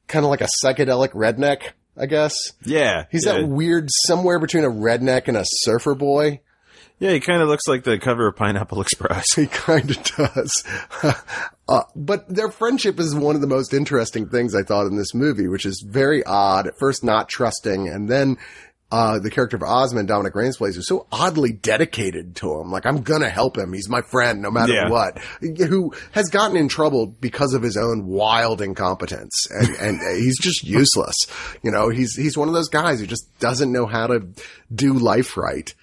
[0.08, 2.54] kind of like a psychedelic redneck, I guess.
[2.64, 3.06] Yeah.
[3.12, 3.34] He's yeah.
[3.34, 6.42] that weird somewhere between a redneck and a surfer boy.
[6.98, 9.26] Yeah, he kind of looks like the cover of Pineapple Express.
[9.36, 10.64] He kind of does.
[11.68, 15.14] uh, but their friendship is one of the most interesting things I thought in this
[15.14, 16.68] movie, which is very odd.
[16.68, 18.38] At first, not trusting, and then
[18.92, 22.72] uh, the character of Osman, Dominic Rains plays, is so oddly dedicated to him.
[22.72, 23.74] Like, I'm gonna help him.
[23.74, 24.90] He's my friend no matter Yeah.
[24.90, 25.18] what.
[25.42, 29.34] Who has gotten in trouble because of his own wild incompetence.
[29.50, 31.16] And, and he's just useless.
[31.64, 34.28] You know, he's, he's one of those guys who just doesn't know how to
[34.74, 35.74] do life right.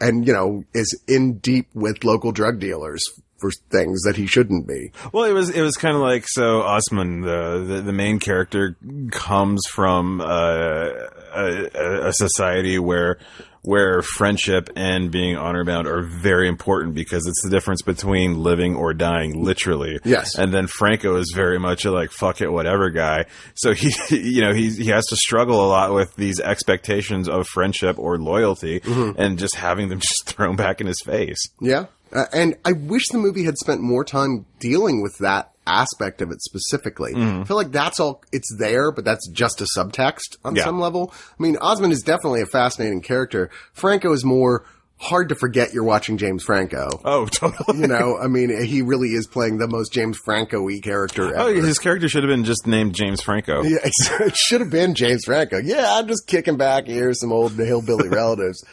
[0.00, 3.02] And, you know, is in deep with local drug dealers
[3.42, 4.92] for things that he shouldn't be.
[5.12, 6.62] Well, it was it was kind of like so.
[6.62, 8.76] Osman, the, the the main character,
[9.10, 10.88] comes from uh,
[11.34, 13.18] a, a society where
[13.62, 18.74] where friendship and being honor bound are very important because it's the difference between living
[18.74, 20.00] or dying, literally.
[20.04, 20.36] Yes.
[20.36, 23.26] And then Franco is very much a like fuck it whatever guy.
[23.54, 27.46] So he you know he he has to struggle a lot with these expectations of
[27.48, 31.42] friendship or loyalty and just having them just thrown back in his face.
[31.60, 31.86] Yeah.
[32.12, 36.30] Uh, and I wish the movie had spent more time dealing with that aspect of
[36.30, 37.12] it specifically.
[37.14, 40.64] I feel like that's all, it's there, but that's just a subtext on Yeah.
[40.64, 41.12] some level.
[41.38, 43.48] I mean, Osman is definitely a fascinating character.
[43.72, 44.64] Franco is more
[44.98, 47.00] hard to forget you're watching James Franco.
[47.04, 47.80] Oh, totally.
[47.80, 51.78] You know, I mean, he really is playing the most James Franco-y character Oh, his
[51.78, 53.62] character should have been just named James Franco.
[53.62, 55.58] Yeah, it should have been James Franco.
[55.58, 58.64] Yeah, I'm just kicking back here, some old hillbilly relatives.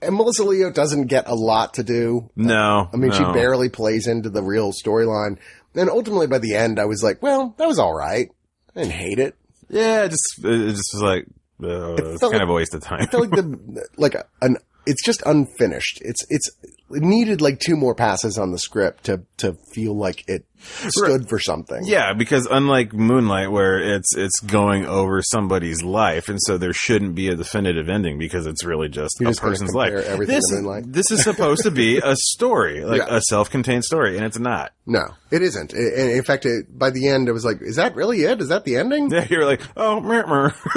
[0.00, 2.30] And Melissa Leo doesn't get a lot to do.
[2.36, 5.38] No, I mean, she barely plays into the real storyline.
[5.74, 8.30] And ultimately, by the end, I was like, well, that was all right.
[8.76, 9.34] I didn't hate it.
[9.68, 11.26] Yeah, it just it just was like
[11.62, 13.02] uh, it's felt kind like- of a waste of time.
[13.02, 15.98] I feel like the like a, an it's just unfinished.
[16.02, 16.48] It's it's
[16.90, 20.44] it needed like two more passes on the script to to feel like it
[20.88, 21.84] stood for something.
[21.84, 27.14] yeah, because unlike Moonlight, where it's it's going over somebody's life, and so there shouldn't
[27.14, 29.92] be a definitive ending because it's really just You're a just person's life.
[29.92, 33.16] This to this is supposed to be a story, like Yeah.
[33.16, 34.72] a self-contained story, and it's not.
[34.86, 35.72] No, it isn't.
[35.74, 38.40] In fact, it, by the end, I was like, is that really it?
[38.40, 39.10] Is that the ending?
[39.10, 40.00] Yeah, you're like, oh,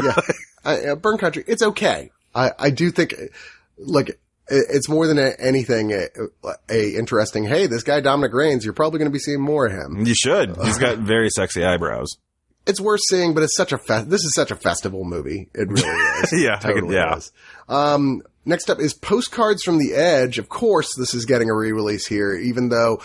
[0.03, 0.15] yeah.
[0.65, 2.11] I, uh, Burn Country, it's okay.
[2.35, 3.15] I, I do think,
[3.77, 4.19] like, it-
[4.51, 6.07] it's more than a, anything a,
[6.69, 9.71] a interesting, hey, this guy Dominic Rains, you're probably going to be seeing more of
[9.71, 10.05] him.
[10.05, 10.55] you should.
[10.63, 12.09] He's got very sexy eyebrows.
[12.67, 15.49] It's worth seeing, but it's such a, fe- this is such a festival movie.
[15.55, 15.89] It really
[16.23, 16.33] is.
[16.43, 17.15] Yeah, totally yeah.
[17.15, 17.31] is.
[17.67, 20.37] Um, next up is Postcards from the Edge.
[20.37, 23.01] Of course, this is getting a re-release here, even though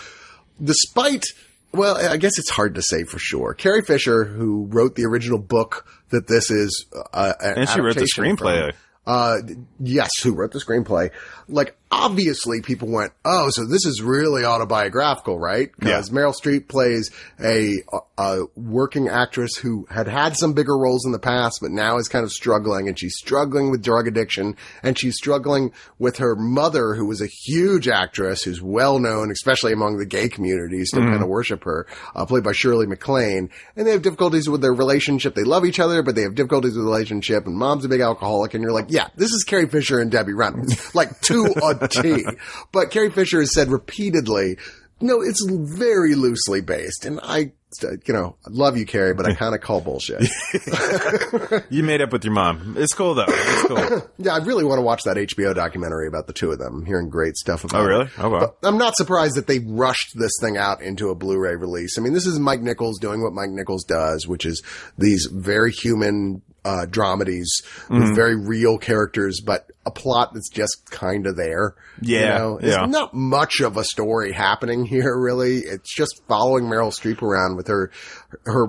[0.63, 1.25] despite
[1.73, 3.53] well, I guess it's hard to say for sure.
[3.53, 7.95] Carrie Fisher, who wrote the original book that this is, uh, an And she wrote
[7.95, 8.71] the screenplay.
[8.71, 9.37] from, uh,
[9.79, 11.11] yes, who wrote the screenplay?
[11.47, 16.17] Like, obviously, people went, "Oh, so this is really autobiographical, right?" Because Yeah.
[16.17, 17.11] Meryl Streep plays
[17.43, 17.75] a,
[18.17, 22.07] a working actress who had had some bigger roles in the past, but now is
[22.07, 26.95] kind of struggling, and she's struggling with drug addiction, and she's struggling with her mother,
[26.95, 31.21] who was a huge actress, who's well known, especially among the gay communities, to kind
[31.21, 31.85] of worship her,
[32.15, 35.35] uh, played by Shirley MacLaine, and they have difficulties with their relationship.
[35.35, 38.01] They love each other, but they have difficulties with the relationship, and mom's a big
[38.01, 41.53] alcoholic, and you're like, yeah, this is Carrie Fisher and Debbie Reynolds, like to
[41.89, 42.25] T.
[42.71, 44.57] But Carrie Fisher has said repeatedly,
[44.99, 47.51] no, it's very loosely based, and I,
[47.83, 50.27] you know, I love you, Carrie, but I kind of call bullshit.
[51.69, 52.75] You made up with your mom.
[52.77, 53.25] It's cool though.
[53.27, 54.09] It's cool.
[54.17, 56.77] yeah, I really want to watch that HBO documentary about the two of them.
[56.79, 57.81] I'm hearing great stuff about.
[57.81, 57.85] Oh, it.
[57.85, 58.05] Oh, really?
[58.05, 58.11] it.
[58.19, 58.39] Oh, wow.
[58.39, 61.97] But I'm not surprised that they rushed this thing out into a Blu-ray release.
[61.97, 64.63] I mean, this is Mike Nichols doing what Mike Nichols does, which is
[64.97, 67.45] these very human uh, dramedies
[67.87, 67.99] Mm-hmm.
[68.01, 71.75] with very real characters, but a plot that's just kind of there.
[72.01, 72.59] you Yeah, know?
[72.59, 72.85] There's yeah.
[72.85, 75.59] not much of a story happening here, really.
[75.59, 77.91] It's just following Meryl Streep around with her,
[78.45, 78.67] her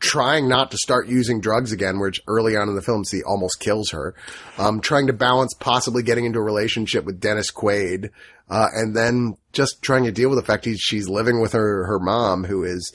[0.00, 3.60] trying not to start using drugs again, which early on in the film, see, almost
[3.60, 4.14] kills her.
[4.56, 8.08] Um, trying to balance possibly getting into a relationship with Dennis Quaid,
[8.48, 11.86] uh, and then just trying to deal with the fact he's, she's living with her,
[11.86, 12.90] her mom who is,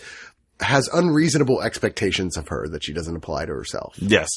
[0.60, 3.96] has unreasonable expectations of her that she doesn't apply to herself.
[3.98, 4.30] Yes,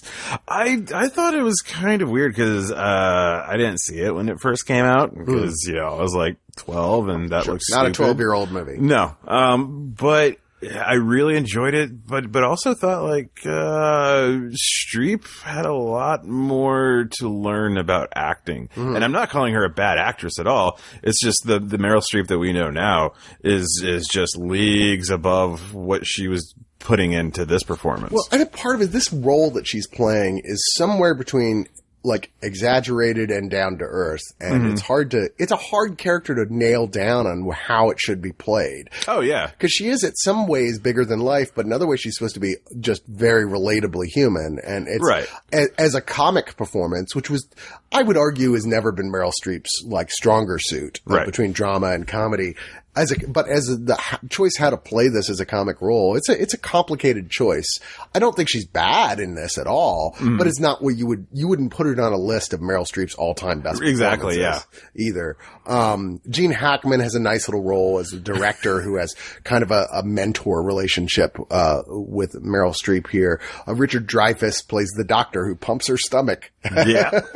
[0.46, 4.28] I I thought it was kind of weird because uh, I didn't see it when
[4.28, 7.86] it first came out because you know I was like twelve and that looks Not
[7.86, 8.78] a 12 year old movie.
[8.78, 15.66] No, um, but I really enjoyed it, but but also thought like uh, Streep had
[15.66, 20.38] a lot more to learn about acting, and I'm not calling her a bad actress
[20.38, 20.78] at all.
[21.02, 25.74] It's just the the Meryl Streep that we know now is is just leagues above
[25.74, 28.12] what she was putting into this performance.
[28.12, 31.66] Well, I think part of it, this role that she's playing is somewhere between
[32.04, 34.22] like exaggerated and down to earth.
[34.40, 34.72] And mm-hmm.
[34.72, 38.32] it's hard to, it's a hard character to nail down on how it should be
[38.32, 38.88] played.
[39.08, 42.00] oh yeah, Cause she is at some ways bigger than life, but in other ways
[42.00, 44.58] she's supposed to be just very relatably human.
[44.64, 45.26] And it's Right.
[45.52, 47.48] a, as a comic performance, which was,
[47.92, 51.26] I would argue has never been Meryl Streep's like stronger suit Right.
[51.26, 52.56] between drama and comedy.
[52.94, 56.28] As a, but as the choice how to play this as a comic role, it's
[56.28, 57.78] a, it's a complicated choice.
[58.14, 60.36] I don't think she's bad in this at all, Mm.
[60.36, 62.86] but it's not what you would, you wouldn't put it on a list of Meryl
[62.86, 65.36] Streep's all-time best Exactly, performances Either.
[65.64, 69.14] Um, Gene Hackman has a nice little role as a director who has
[69.44, 73.40] kind of a, a mentor relationship, uh, with Meryl Streep here.
[73.66, 76.52] Uh, Richard Dreyfuss plays the doctor who pumps her stomach.
[76.64, 77.20] Yeah.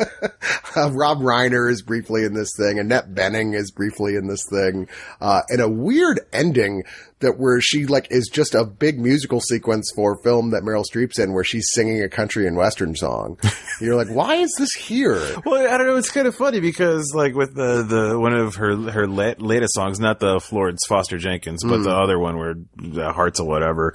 [0.76, 2.78] Uh, Rob Reiner is briefly in this thing.
[2.78, 4.88] Annette Bening is briefly in this thing.
[5.22, 6.84] Uh, and a weird ending
[7.20, 11.18] that where she like is just a big musical sequence for film that Meryl Streep's
[11.18, 13.38] in where she's singing a country and western song.
[13.80, 15.20] You're like, why is this here?
[15.44, 15.96] Well, I don't know.
[15.96, 19.74] It's kind of funny because, like, with the, the one of her her la- latest
[19.74, 23.94] songs, not the Florence Foster Jenkins, but the other one where the Hearts or whatever,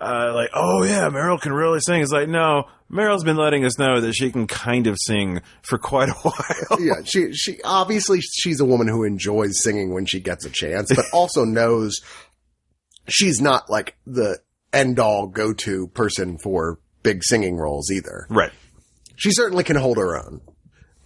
[0.00, 2.02] uh, like, oh yeah, Meryl can really sing.
[2.02, 5.76] It's like, no, Meryl's been letting us know that she can kind of sing for
[5.78, 6.80] quite a while.
[6.80, 10.92] yeah, she she obviously she's a woman who enjoys singing when she gets a chance,
[10.94, 12.00] but also knows
[13.08, 14.38] she's not like the
[14.72, 18.26] end all go to person for big singing roles either.
[18.30, 18.52] right.
[19.18, 20.42] She certainly can hold her own.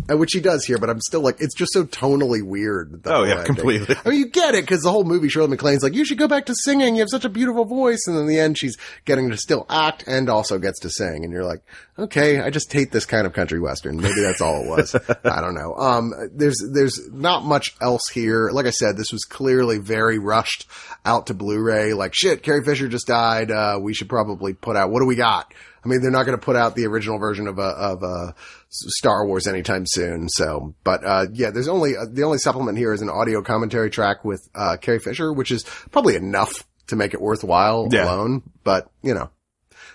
[0.08, 3.02] Uh, Which he does here, but I'm still like, it's just so tonally weird.
[3.04, 3.46] Oh, yeah, ending.
[3.46, 3.96] completely.
[4.04, 6.28] I mean, you get it, because the whole movie, Shirley MacLaine's like, you should go
[6.28, 9.30] back to singing, you have such a beautiful voice, and in the end, she's getting
[9.30, 11.62] to still act and also gets to sing, and you're like,
[11.98, 13.96] okay, I just hate this kind of country western.
[13.96, 14.94] Maybe that's all it was.
[15.24, 15.74] I don't know.
[15.74, 18.50] Um, there's, there's not much else here.
[18.52, 20.66] Like I said, this was clearly very rushed
[21.04, 24.90] out to Blu-ray, like, shit, Carrie Fisher just died, uh, we should probably put out,
[24.90, 25.52] what do we got?
[25.84, 28.34] I mean, they're not going to put out the original version of a, of a
[28.68, 30.28] Star Wars anytime soon.
[30.28, 33.90] So, but, uh, yeah, there's only, uh, the only supplement here is an audio commentary
[33.90, 38.04] track with, uh, Carrie Fisher, which is probably enough to make it worthwhile Yeah.
[38.04, 38.42] alone.
[38.64, 39.30] But, you know,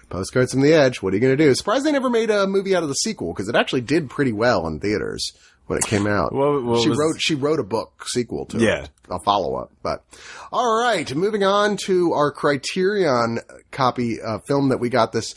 [0.09, 1.01] postcards from the edge.
[1.01, 1.53] What are you going to do?
[1.55, 4.33] Surprised they never made a movie out of the sequel because it actually did pretty
[4.33, 5.31] well in theaters
[5.67, 6.31] when it came out.
[6.33, 8.83] What- what she wrote, she wrote a book sequel to Yeah.
[8.83, 9.71] it, a follow up.
[9.81, 10.03] But
[10.51, 13.39] all right, moving on to our Criterion
[13.71, 15.33] copy uh, film that we got this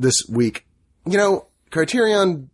[0.00, 0.66] this week.
[1.06, 2.50] You know, Criterion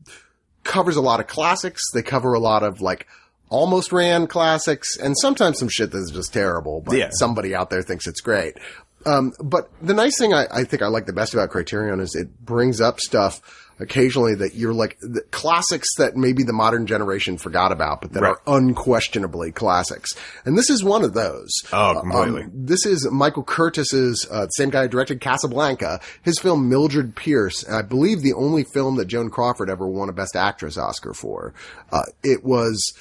[0.64, 1.82] covers a lot of classics.
[1.92, 3.06] They cover a lot of like
[3.48, 7.08] almost ran classics and sometimes some shit that's just terrible, but Yeah.
[7.12, 8.58] somebody out there thinks it's great.
[9.04, 12.16] Um, but the nice thing I, I think I like the best about Criterion is
[12.16, 13.40] it brings up stuff
[13.78, 18.22] occasionally that you're like the classics that maybe the modern generation forgot about, but that
[18.22, 18.36] Right.
[18.46, 20.10] are unquestionably classics.
[20.44, 21.50] And this is one of those.
[21.72, 22.42] Oh, completely.
[22.44, 27.62] Um, this is Michael Curtiz's, uh, same guy who directed Casablanca, his film Mildred Pierce,
[27.62, 31.12] and I believe the only film that Joan Crawford ever won a Best Actress Oscar
[31.12, 31.52] for.
[31.92, 32.92] Uh, it was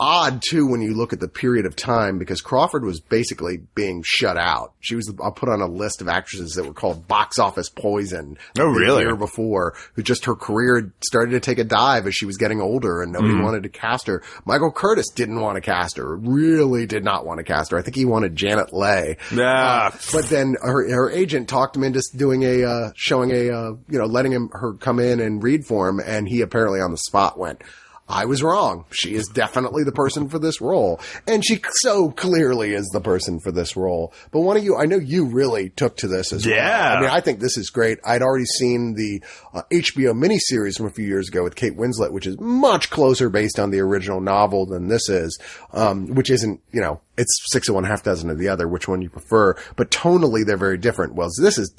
[0.00, 4.02] odd too when you look at the period of time because Crawford was basically being
[4.04, 4.72] shut out.
[4.80, 8.38] She was uh, put on a list of actresses that were called box office poison.
[8.58, 9.02] Oh, the really?
[9.02, 12.60] year before, who just her career started to take a dive as she was getting
[12.60, 14.22] older and nobody wanted to cast her.
[14.44, 16.16] Michael Curtiz didn't want to cast her.
[16.16, 17.78] Really did not want to cast her.
[17.78, 19.16] I think he wanted Janet Leigh.
[19.32, 19.88] Ah.
[19.88, 23.70] Uh, but then her her agent talked him into doing a uh, showing a uh,
[23.88, 26.90] you know letting him her come in and read for him, and he apparently on
[26.90, 27.62] the spot went.
[28.08, 28.86] I was wrong.
[28.90, 30.98] She is definitely the person for this role.
[31.26, 34.14] And she so clearly is the person for this role.
[34.30, 36.54] But one of you, I know you really took to this as well.
[36.54, 36.94] Yeah.
[36.94, 37.98] I mean, I think this is great.
[38.04, 39.22] I'd already seen the
[39.52, 43.28] uh, HBO miniseries from a few years ago with Kate Winslet, which is much closer
[43.28, 45.38] based on the original novel than this is,
[45.72, 48.88] um, which isn't, you know, it's six of one, half dozen of the other, which
[48.88, 49.54] one you prefer.
[49.76, 51.14] But tonally, they're very different.
[51.14, 51.74] Well, this is,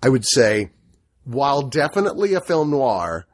[0.00, 0.70] I would say,
[1.24, 3.26] while definitely a film noir,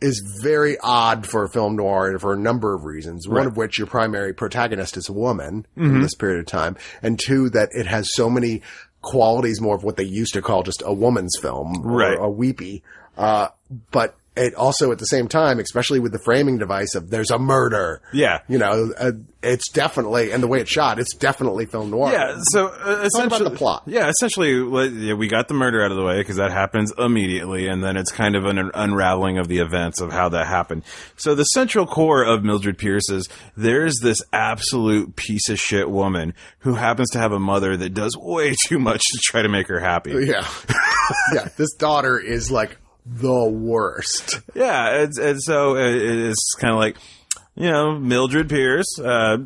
[0.00, 3.28] is very odd for a film noir for a number of reasons.
[3.28, 7.18] One of which your primary protagonist is a woman in this period of time, and
[7.18, 8.62] two that it has so many
[9.02, 12.18] qualities more of what they used to call just a woman's film, Right.
[12.18, 12.82] Or a weepy.
[13.16, 13.48] Uh,
[13.90, 17.38] but it also at the same time, especially with the framing device of there's a
[17.38, 18.00] murder.
[18.12, 18.40] Yeah.
[18.48, 19.12] You know, uh,
[19.42, 22.12] it's definitely, and the way it's shot, it's definitely film noir.
[22.12, 23.82] Yeah, so uh, Talk essentially, about the plot.
[23.86, 24.62] Yeah, essentially,
[25.14, 28.12] we got the murder out of the way because that happens immediately, and then it's
[28.12, 30.82] kind of an unraveling of the events of how that happened.
[31.16, 36.34] So the central core of Mildred Pierce is there's this absolute piece of shit woman
[36.60, 39.68] who happens to have a mother that does way too much to try to make
[39.68, 40.26] her happy.
[40.26, 40.46] Yeah.
[41.34, 41.48] yeah.
[41.56, 44.40] This daughter is like the worst.
[44.54, 46.96] Yeah, and, and so it's kind of like,
[47.54, 49.38] you know, Mildred Pierce, uh,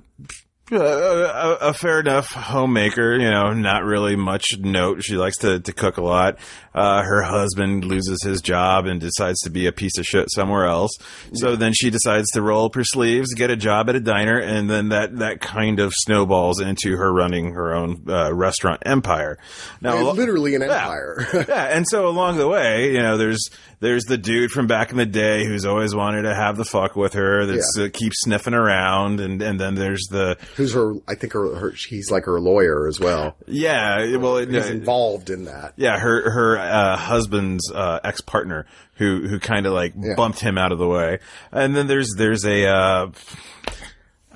[0.73, 5.03] a, a, a fair enough homemaker, you know, not really much note.
[5.05, 6.39] She likes to, to cook a lot.
[6.74, 10.66] Uh, her husband loses his job and decides to be a piece of shit somewhere
[10.66, 10.91] else.
[11.35, 14.39] So then she decides to roll up her sleeves, get a job at a diner,
[14.39, 19.39] and then that, that kind of snowballs into her running her own uh, restaurant empire.
[19.81, 20.66] Now, literally an Yeah.
[20.82, 21.27] empire.
[21.49, 23.51] yeah, and so along the way, you know, there's
[23.81, 26.97] there's the dude from back in the day who's always wanted to have the fuck
[26.97, 27.85] with her that Yeah.
[27.85, 31.70] uh, keeps sniffing around, and and then there's the who's her, I think her, her
[31.89, 33.36] he's like her lawyer as well.
[33.47, 35.74] Yeah, well, He's uh, involved in that.
[35.76, 38.66] yeah, her her uh, husband's uh, ex partner
[38.97, 41.18] who who kind of like bumped him out of the way,
[41.52, 42.66] and then there's there's a.
[42.66, 43.06] Uh,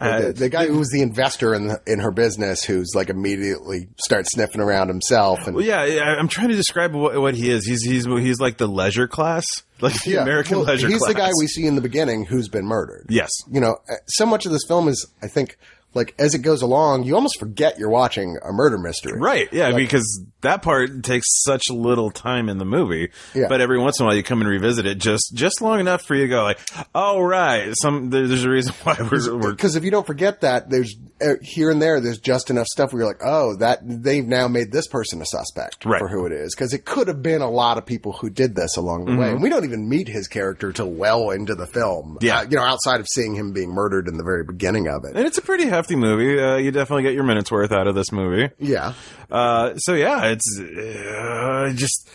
[0.00, 3.88] the, the guy who was the investor in the, in her business, who's like immediately
[4.00, 7.50] starts sniffing around himself, and well, yeah, yeah, I'm trying to describe what, what he
[7.50, 7.66] is.
[7.66, 9.44] He's he's he's like the leisure class,
[9.80, 11.12] like the Yeah, American well, leisure He's class.
[11.12, 13.06] the guy we see in the beginning who's been murdered.
[13.08, 13.30] Yes.
[13.50, 15.58] You know, uh, so much of this film is, I think,
[15.98, 19.18] like as it goes along, you almost forget you're watching a murder mystery.
[19.20, 23.10] Right, yeah, because that part takes such little time in the movie.
[23.34, 23.48] Yeah.
[23.48, 26.02] But every once in a while, you come and revisit it just just long enough
[26.02, 26.60] for you to go like,
[26.94, 30.96] "Oh, right, some there's a reason why we're, Because if you don't forget that, there's
[31.42, 34.70] here and there, there's just enough stuff where you're like, oh, that they've now made
[34.72, 35.98] this person a suspect Right.
[35.98, 36.54] for who it is.
[36.54, 39.30] Because it could have been a lot of people who did this along the way,
[39.30, 42.16] and we don't even meet his character till well into the film.
[42.16, 42.24] Mm-hmm.
[42.24, 42.38] Yeah.
[42.40, 45.16] Uh, you know, outside of seeing him being murdered in the very beginning of it.
[45.16, 46.40] and it's a pretty hefty movie.
[46.40, 48.52] Uh, you definitely get your minutes worth out of this movie.
[48.58, 48.94] Yeah.
[49.30, 52.08] Uh, so yeah, it's uh, just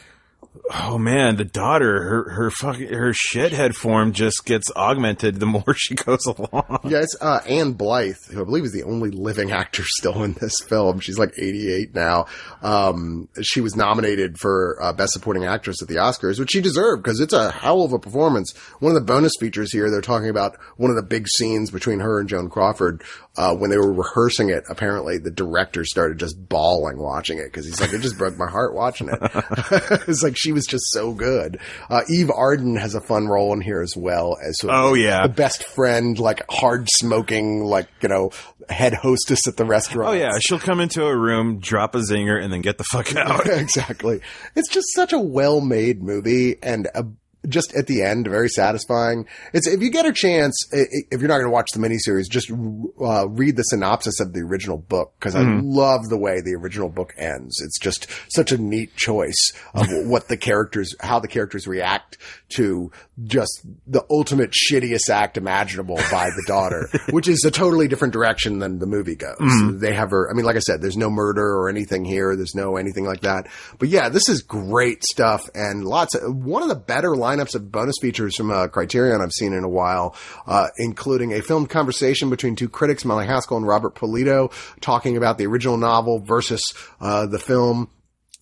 [0.73, 5.73] oh man, the daughter, her her fucking her shithead form just gets augmented the more
[5.75, 6.80] she goes along.
[6.84, 10.34] Yeah, it's uh, Ann Blyth, who I believe is the only living actor still in
[10.34, 10.99] this film.
[10.99, 12.25] She's like 88 now.
[12.61, 17.03] Um, she was nominated for uh, Best Supporting Actress at the Oscars, which she deserved
[17.03, 18.53] because it's a hell of a performance.
[18.80, 21.99] One of the bonus features here, they're talking about one of the big scenes between
[21.99, 23.03] her and Joan Crawford.
[23.35, 27.65] Uh, when they were rehearsing it, apparently the director started just bawling watching it because
[27.65, 29.18] he's like, it just broke my heart watching it.
[30.07, 31.60] it's like she was just so good.
[31.89, 34.93] Uh, Eve Arden has a fun role in here as well as sort of Oh,
[34.93, 35.23] yeah.
[35.23, 38.30] the best friend, like hard smoking, like, you know,
[38.69, 40.10] head hostess at the restaurant.
[40.11, 43.15] Oh yeah, she'll come into a room, drop a zinger, and then get the fuck
[43.15, 43.47] out.
[43.47, 44.22] exactly.
[44.55, 47.03] It's just such a well made movie and a,
[47.48, 49.26] just at the end, very satisfying.
[49.53, 52.49] It's, if you get a chance, if you're not going to watch the miniseries, just,
[52.52, 56.90] uh, read the synopsis of the original book because I love the way the original
[56.90, 57.61] book ends.
[57.61, 62.18] It's just such a neat choice of what the characters, how the characters react
[62.56, 62.91] to
[63.24, 68.60] just the ultimate shittiest act imaginable by the daughter, which is a totally different direction
[68.60, 69.38] than the movie goes.
[69.80, 72.36] They have her, I mean, like I said, there's no murder or anything here.
[72.36, 73.48] There's no anything like that.
[73.80, 77.72] But yeah, this is great stuff and lots of, one of the better lineups of
[77.72, 80.15] bonus features from uh, Criterion I've seen in a while,
[80.47, 84.51] uh, including a filmed conversation between two critics, Molly Haskell and Robert Polito,
[84.81, 86.61] talking about the original novel versus,
[87.01, 87.89] uh, the film.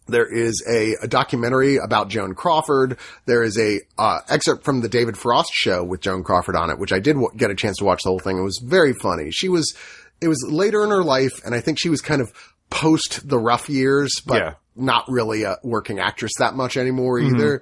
[0.08, 2.98] There is a, a documentary about Joan Crawford.
[3.28, 6.80] There is a uh, excerpt from the David Frost show with Joan Crawford on it,
[6.80, 8.38] which I did w- get a chance to watch the whole thing.
[8.38, 9.32] It was very funny.
[9.32, 9.74] She was,
[10.20, 12.34] it was later in her life, and I think she was kind of
[12.70, 14.54] post the rough years, but Yeah.
[14.76, 17.62] not really a working actress that much anymore either.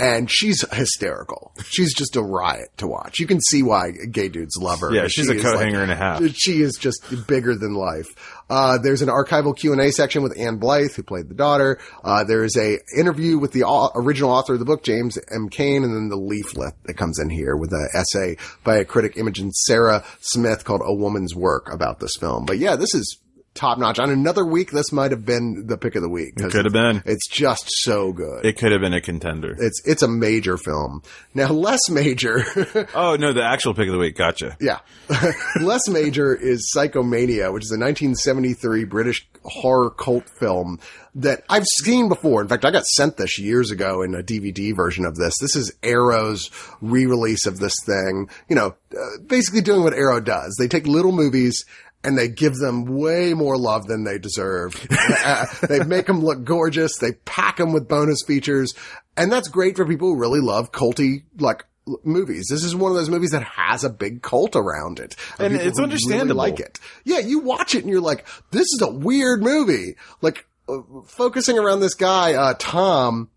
[0.00, 1.52] And she's hysterical.
[1.64, 3.18] She's just a riot to watch.
[3.18, 4.94] You can see why gay dudes love her.
[4.94, 6.22] Yeah, she's She a coat like- hanger and a half.
[6.36, 8.06] she is just bigger than life.
[8.48, 11.78] Uh, there's an archival Q&A section with Ann Blyth, who played the daughter.
[12.04, 15.48] Uh, there is a interview with the au- original author of the book, James M.
[15.48, 19.16] Cain, and then the leaflet that comes in here with an essay by a critic,
[19.16, 22.46] Imogen Sarah Smith, called A Woman's Work about this film.
[22.46, 23.18] But yeah, this is
[23.58, 23.98] top notch.
[23.98, 26.34] On another week, this might have been the pick of the week.
[26.36, 27.02] It could have been.
[27.04, 28.46] It's just so good.
[28.46, 29.54] It could have been a contender.
[29.58, 31.02] it's, it's a major film.
[31.34, 32.44] Now, less major.
[32.94, 34.16] oh no, the actual pick of the week.
[34.16, 34.56] Gotcha.
[34.60, 34.78] Yeah.
[35.60, 40.78] Less major is Psychomania, which is a 1973 British horror cult film
[41.14, 42.42] that I've seen before.
[42.42, 45.34] In fact, I got sent this years ago in a DVD version of this.
[45.40, 48.28] This is Arrow's re-release of this thing.
[48.48, 50.56] You know, uh, basically doing what Arrow does.
[50.58, 51.64] They take little movies
[52.04, 54.74] and they give them way more love than they deserve.
[55.24, 56.96] Uh, they make them look gorgeous.
[56.98, 58.72] They pack them with bonus features.
[59.16, 61.64] And that's great for people who really love culty, like,
[62.04, 62.46] movies.
[62.48, 65.16] This is one of those movies that has a big cult around it.
[65.38, 66.36] And it's who really understandable.
[66.36, 66.78] like it.
[67.04, 69.96] Yeah, you watch it and you're like, this is a weird movie.
[70.22, 73.30] Like, uh, focusing around this guy, uh, Tom,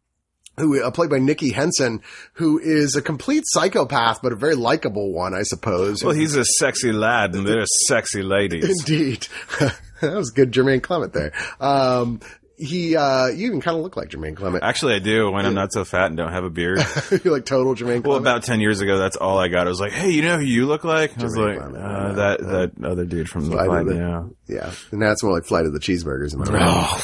[0.61, 2.01] who uh, played by Nicky Henson,
[2.33, 6.03] who is a complete psychopath, but a very likable one, I suppose.
[6.03, 8.69] Well, he's a sexy lad, and they're sexy ladies.
[8.79, 9.27] Indeed.
[9.59, 11.33] that was good Jermaine Clement there.
[11.59, 12.21] Um,
[12.61, 14.63] he, uh, you even kind of look like Jermaine Clement.
[14.63, 16.79] Actually, I do when I'm not so fat and don't have a beard.
[17.23, 18.05] You're like total Jermaine Clement.
[18.05, 19.67] Well, about ten years ago, that's all I got.
[19.67, 21.83] I was like, "Hey, you know who you look like?" I was Jermaine like, Clement,
[21.83, 22.13] uh, yeah.
[22.13, 24.23] "That that other dude from the Flight of Flight." the- Yeah.
[24.55, 24.71] yeah.
[24.91, 26.33] And that's more like Flight of the Cheeseburgers.
[26.33, 26.97] Am I right?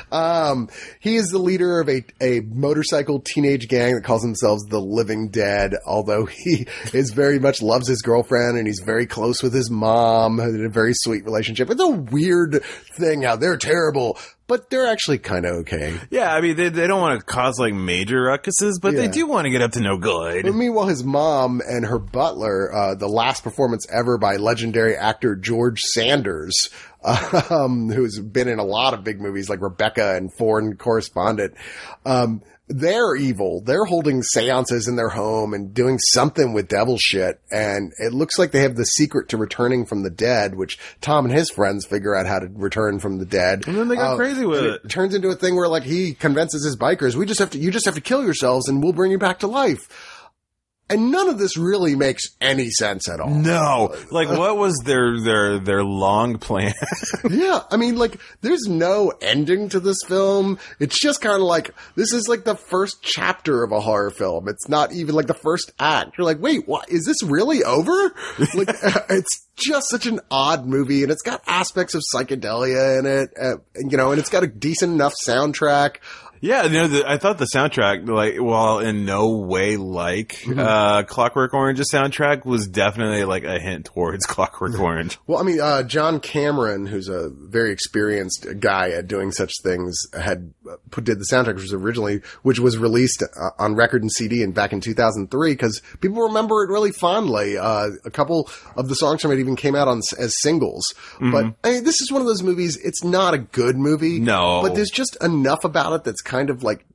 [0.11, 4.79] Um, he is the leader of a, a motorcycle teenage gang that calls themselves the
[4.79, 9.53] Living Dead, although he is very much loves his girlfriend and he's very close with
[9.53, 11.69] his mom in a very sweet relationship.
[11.69, 12.63] It's a weird
[12.97, 13.57] thing out there.
[13.57, 13.74] terrible,
[14.47, 15.99] but they're actually kind of okay.
[16.09, 19.25] Yeah, I mean, they, they don't want to cause like major ruckuses, but they do
[19.25, 20.43] want to get up to no good.
[20.43, 25.35] But meanwhile, his mom and her butler, uh, the last performance ever by legendary actor
[25.35, 26.69] George Sanders,
[27.49, 31.55] um, who's been in a lot of big movies like Rebecca and Foreign Correspondent,
[32.05, 33.61] um, they're evil.
[33.61, 37.39] They're holding seances in their home and doing something with devil shit.
[37.51, 41.25] And it looks like they have the secret to returning from the dead, which Tom
[41.25, 43.67] and his friends figure out how to return from the dead.
[43.67, 44.89] And then they go uh, crazy with and it.
[44.89, 47.69] turns into a thing where like he convinces his bikers, we just have to, you
[47.69, 50.14] just have to kill yourselves and we'll bring you back to life.
[50.87, 53.31] And none of this really makes any sense at all.
[53.31, 56.73] No, like what was their their their long plan?
[57.29, 57.61] yeah.
[57.71, 60.59] I mean, like, there's no ending to this film.
[60.79, 64.47] It's just kind of like, this is like the first chapter of a horror film.
[64.47, 66.19] It's not even like the first act.
[66.19, 66.91] You're like, wait, what?
[66.91, 67.91] Is this really over?
[68.53, 68.69] like,
[69.09, 73.55] it's just such an odd movie and it's got aspects of psychedelia in it, uh,
[73.75, 75.97] you know, and it's got a decent enough soundtrack.
[76.41, 80.59] Yeah, you know, the, I thought the soundtrack, like, while in no way like Mm-hmm.
[80.59, 85.17] uh, Clockwork Orange's soundtrack, was definitely like a hint towards Clockwork Orange.
[85.27, 89.97] Well, I mean, uh, John Cameron, who's a very experienced guy at doing such things,
[90.19, 90.53] had
[90.91, 94.43] put, did the soundtrack, which was originally, which was released uh, on record and CD
[94.43, 97.57] and back in 2003, because people remember it really fondly.
[97.57, 100.83] Uh, a couple of the songs from it even came out on as singles.
[101.19, 102.77] But I mean, this is one of those movies.
[102.77, 104.19] It's not a good movie.
[104.19, 104.61] No.
[104.61, 106.85] but there's just enough about it that's kind of like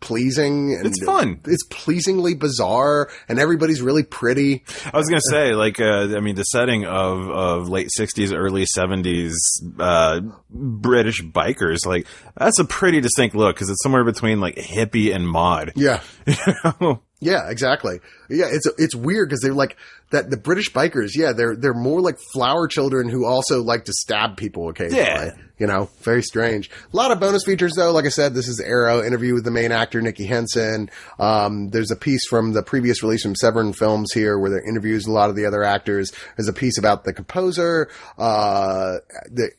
[0.00, 0.74] pleasing.
[0.74, 1.40] And It's fun.
[1.44, 4.64] It's pleasingly bizarre, and everybody's really pretty.
[4.92, 8.64] I was gonna say, like, uh, I mean, the setting of of late '60s, early
[8.76, 9.32] '70s
[9.78, 12.06] uh, British bikers, like,
[12.36, 15.72] that's a pretty distinct look because it's somewhere between like hippie and mod.
[15.76, 16.00] Yeah.
[17.20, 18.00] Yeah, exactly.
[18.30, 19.76] Yeah, it's it's weird because they're like
[20.10, 20.30] that.
[20.30, 24.38] The British bikers, yeah, they're they're more like flower children who also like to stab
[24.38, 25.04] people occasionally.
[25.04, 25.32] Yeah.
[25.58, 26.70] you know, very strange.
[26.92, 27.92] A lot of bonus features though.
[27.92, 30.88] Like I said, this is Arrow interview with the main actor Nicky Henson.
[31.18, 35.06] Um, there's a piece from the previous release from Severin Films here where there interviews
[35.06, 36.12] a lot of the other actors.
[36.38, 37.90] There's a piece about the composer.
[38.16, 38.96] Uh,
[39.30, 39.50] the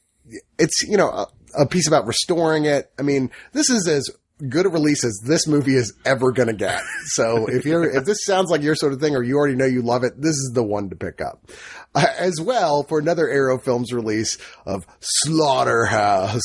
[0.58, 1.28] it's you know a,
[1.60, 2.92] a piece about restoring it.
[2.98, 4.10] I mean, this is as
[4.50, 6.82] good releases this movie is ever going to get.
[7.06, 9.66] So if you're if this sounds like your sort of thing, or you already know
[9.66, 11.50] you love it, this is the one to pick up.
[11.94, 16.42] Uh, as well for another Arrow Films release of Slaughterhouse.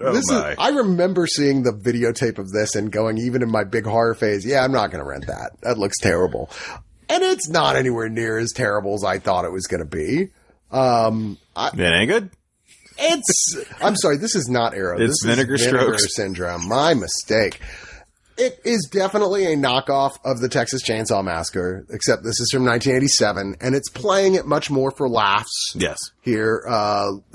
[0.00, 0.50] this my.
[0.52, 4.14] is I remember seeing the videotape of this and going even in my big horror
[4.14, 5.52] phase, yeah, I'm not going to rent that.
[5.62, 6.50] That looks terrible.
[7.08, 10.30] And it's not anywhere near as terrible as I thought it was going to be.
[10.70, 12.30] Um, I, That ain't good.
[13.00, 13.56] It's.
[13.80, 14.16] I'm sorry.
[14.16, 15.00] This is not Arrow.
[15.00, 16.16] It's this Vinegar is Vinegar Strokes.
[16.16, 16.68] Syndrome.
[16.68, 17.60] My mistake.
[18.36, 23.56] It is definitely a knockoff of the Texas Chainsaw Massacre, except this is from 1987,
[23.60, 25.74] and it's playing it much more for laughs.
[25.74, 25.98] Yes.
[26.22, 27.10] Here, uh,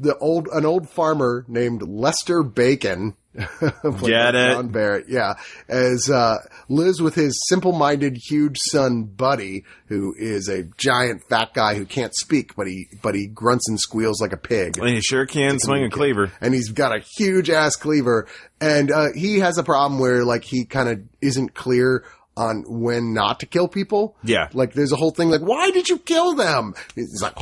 [0.00, 3.14] the old an old farmer named Lester Bacon.
[4.04, 4.52] Get it.
[4.54, 5.34] John Barrett, yeah,
[5.68, 6.38] as uh,
[6.68, 12.14] lives with his simple-minded, huge son Buddy, who is a giant fat guy who can't
[12.14, 15.58] speak, but he but he grunts and squeals like a pig And you sure can
[15.58, 16.32] swing a cleaver.
[16.40, 18.26] and he's got a huge ass cleaver
[18.60, 22.04] and uh, he has a problem where like he kind of isn't clear
[22.36, 24.16] on when not to kill people.
[24.22, 24.48] Yeah.
[24.52, 26.74] Like there's a whole thing like, why did you kill them?
[26.94, 27.34] He's like,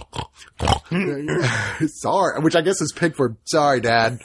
[1.88, 4.20] sorry, which I guess is pig for sorry, dad.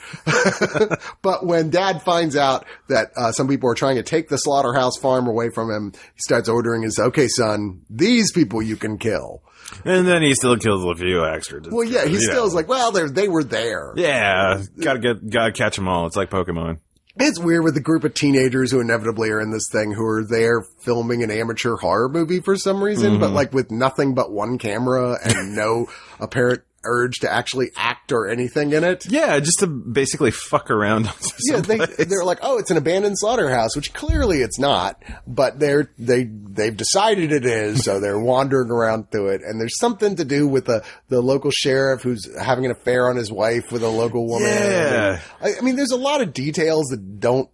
[1.21, 4.97] but when dad finds out that uh, some people are trying to take the slaughterhouse
[4.97, 9.41] farm away from him, he starts ordering his, okay, son, these people you can kill.
[9.85, 11.61] And then he still kills a few extra.
[11.69, 12.45] Well, yeah, he still know.
[12.45, 13.93] is like, well, they they were there.
[13.95, 16.07] Yeah, gotta get, gotta catch them all.
[16.07, 16.79] It's like Pokemon.
[17.21, 20.23] It's weird with the group of teenagers who inevitably are in this thing who are
[20.23, 23.19] there filming an amateur horror movie for some reason, Mm-hmm.
[23.19, 25.87] but like with nothing but one camera and no
[26.19, 29.05] apparent urge to actually act or anything in it.
[29.09, 31.09] Yeah, just to basically fuck around.
[31.41, 35.89] Yeah, they, they're like, oh, it's an abandoned slaughterhouse, which clearly it's not, but they're
[35.97, 40.25] they they've decided it is, so they're wandering around through it, and there's something to
[40.25, 43.89] do with the the local sheriff who's having an affair on his wife with a
[43.89, 44.49] local woman.
[44.49, 45.21] Yeah.
[45.41, 47.49] I, I mean, there's a lot of details that don't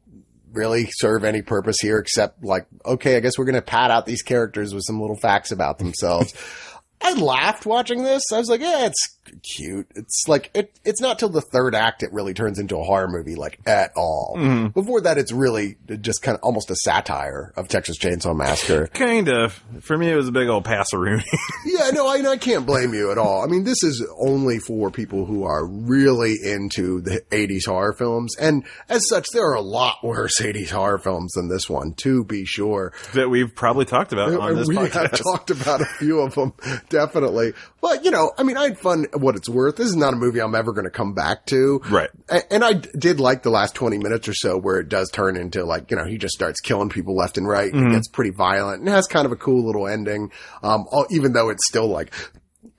[0.51, 4.23] really serve any purpose here, except like, okay, I guess we're gonna pad out these
[4.23, 6.33] characters with some little facts about themselves.
[7.01, 8.23] I laughed watching this.
[8.33, 9.87] I was like, yeah, it's cute.
[9.95, 13.07] It's like, it, it's not till the third act it really turns into a horror
[13.07, 14.35] movie, like, at all.
[14.37, 14.67] Mm-hmm.
[14.67, 18.87] Before that, it's really just kind of almost a satire of Texas Chainsaw Massacre.
[18.93, 19.61] kind of.
[19.81, 21.23] For me, it was a big old passeroonie.
[21.65, 23.43] yeah, no, I, I can't blame you at all.
[23.43, 28.35] I mean, this is only for people who are really into the 80s horror films.
[28.37, 32.23] And as such, there are a lot worse 80s horror films than this one, to
[32.23, 32.93] be sure.
[33.13, 34.93] that we've probably talked about uh, on this we podcast.
[34.93, 36.53] have talked about a few of them.
[36.89, 37.53] definitely.
[37.81, 39.05] But you know, I mean, I had fun.
[39.13, 39.75] What it's worth.
[39.77, 41.81] This is not a movie I'm ever going to come back to.
[41.89, 42.09] Right.
[42.49, 45.63] And I did like the last 20 minutes or so where it does turn into
[45.63, 48.79] like, you know, he just starts killing people left and right and gets pretty violent
[48.79, 50.31] and has kind of a cool little ending.
[50.63, 52.13] Um, even though it's still like,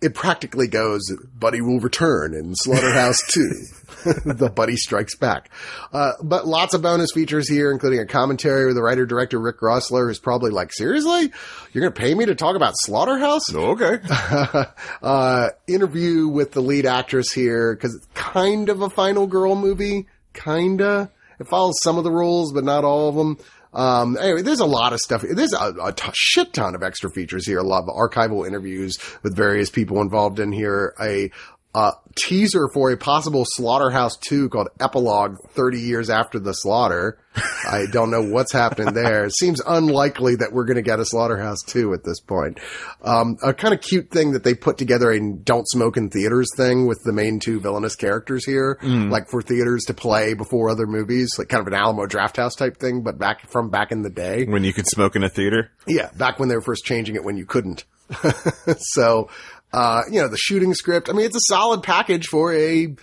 [0.02, 1.02] it practically goes,
[1.34, 3.50] Buddy will return in Slaughterhouse 2.
[4.24, 5.50] the Buddy Strikes Back.
[5.92, 9.60] Uh, but lots of bonus features here, including a commentary with the writer director Rick
[9.60, 11.32] Roessler, who's probably like, seriously?
[11.72, 13.52] You're going to pay me to talk about Slaughterhouse?
[13.52, 13.98] Okay.
[15.02, 20.06] uh, interview with the lead actress here because it's kind of a final girl movie.
[20.32, 21.10] Kinda.
[21.40, 23.38] It follows some of the rules, but not all of them.
[23.76, 25.22] Um, anyway, there's a lot of stuff.
[25.22, 27.58] There's a, a t- shit ton of extra features here.
[27.58, 30.94] A lot of archival interviews with various people involved in here.
[30.98, 31.30] A,
[31.76, 37.18] uh, teaser for a possible Slaughterhouse 2 called Epilogue 30 years after the slaughter.
[37.70, 39.26] I don't know what's happening there.
[39.26, 42.60] It seems unlikely that we're going to get a Slaughterhouse 2 at this point.
[43.02, 46.48] Um, a kind of cute thing that they put together a don't smoke in theaters
[46.56, 48.78] thing with the main two villainous characters here,
[49.10, 52.78] like for theaters to play before other movies, like kind of an Alamo Drafthouse type
[52.78, 54.46] thing, but back from back in the day.
[54.46, 55.70] When you could smoke in a theater.
[55.86, 57.84] Yeah, back when they were first changing it when you couldn't.
[58.78, 59.28] so,
[59.76, 62.96] uh, you know, the shooting script, I mean, it's a solid package for a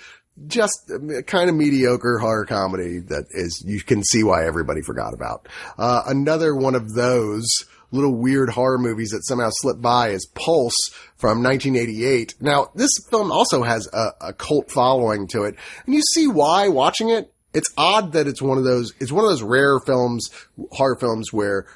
[0.47, 0.91] just
[1.27, 5.47] kind of mediocre horror comedy that is, you can see why everybody forgot about.
[5.77, 7.45] Uh, another one of those
[7.91, 12.33] little weird horror movies that somehow slipped by is Pulse from 1988.
[12.41, 15.55] Now, this film also has a, a cult following to it,
[15.85, 17.31] and you see why watching it.
[17.53, 20.27] It's odd that it's one of those, it's one of those rare films,
[20.71, 21.67] horror films where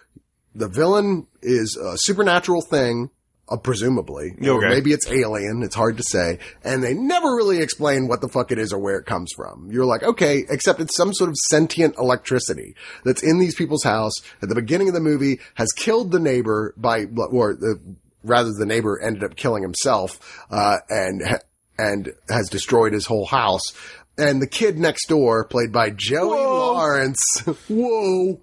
[0.56, 3.12] the villain is a supernatural thing,
[3.50, 4.34] uh, presumably.
[4.56, 5.64] Or maybe it's alien.
[5.64, 6.40] It's hard to say.
[6.64, 9.70] And they never really explain what the fuck it is or where it comes from.
[9.72, 12.76] You're like, okay, except it's some sort of sentient electricity
[13.06, 16.74] that's in these people's house at the beginning of the movie has killed the neighbor
[16.78, 17.80] by, or the,
[18.24, 21.22] rather the neighbor ended up killing himself, uh, and,
[21.78, 23.74] and has destroyed his whole house.
[24.20, 27.20] And the kid next door, played by Joey Lawrence,
[27.70, 28.38] whoa,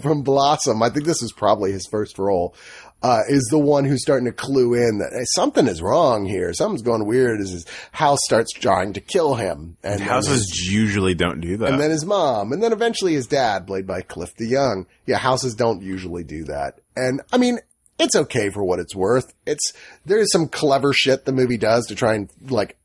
[0.00, 0.80] from Blossom.
[0.80, 2.54] I think this is probably his first role.
[3.02, 6.52] Uh, is the one who's starting to clue in that hey, something is wrong here.
[6.52, 9.76] Something's going weird as his house starts trying to kill him.
[9.82, 11.72] And Houses his- usually don't do that.
[11.72, 14.86] and then his mom, and then eventually his dad, played by Cliff DeYoung.
[15.06, 16.78] Yeah, houses don't usually do that.
[16.94, 17.58] And I mean,
[17.98, 19.34] it's okay for what it's worth.
[19.46, 19.72] It's,
[20.06, 22.76] there's some clever shit the movie does to try and like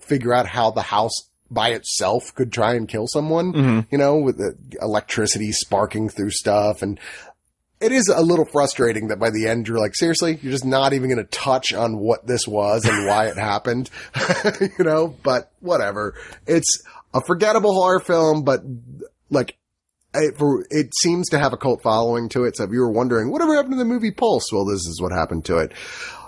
[0.00, 1.12] figure out how the house
[1.50, 6.80] by itself could try and kill someone, you know, with the electricity sparking through stuff.
[6.82, 6.98] And
[7.84, 10.94] it is a little frustrating that by the end you're like, seriously, you're just not
[10.94, 13.90] even going to touch on what this was and why it happened,
[14.78, 16.14] you know, but whatever.
[16.46, 16.82] It's
[17.12, 18.62] a forgettable horror film, but
[19.28, 19.58] like,
[20.14, 22.56] it, for, it seems to have a cult following to it.
[22.56, 24.50] So if you were wondering, whatever happened to the movie Pulse?
[24.50, 25.72] Well, this is what happened to it.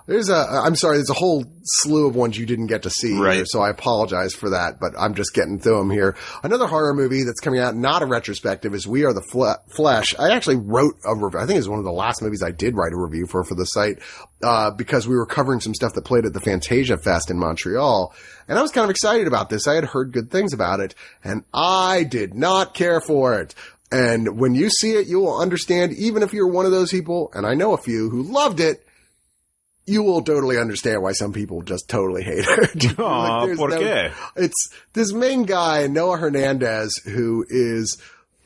[0.06, 3.18] There's a, I'm sorry, there's a whole slew of ones you didn't get to see.
[3.18, 3.44] Right.
[3.46, 6.16] So I apologize for that, but I'm just getting through them here.
[6.44, 10.14] Another horror movie that's coming out, not a retrospective, is We Are the Fle- Flesh.
[10.16, 11.40] I actually wrote a review.
[11.40, 13.56] I think it's one of the last movies I did write a review for, for
[13.56, 13.98] the site,
[14.44, 18.14] uh, because we were covering some stuff that played at the Fantasia Fest in Montreal.
[18.46, 19.66] And I was kind of excited about this.
[19.66, 23.56] I had heard good things about it, and I did not care for it.
[23.90, 27.32] And when you see it, you will understand, even if you're one of those people,
[27.34, 28.85] and I know a few who loved it,
[29.86, 32.98] you will totally understand why some people just totally hate it.
[32.98, 34.12] Aw, there's ¿por qué?
[34.34, 37.96] It's this main guy, Noah Hernandez, who is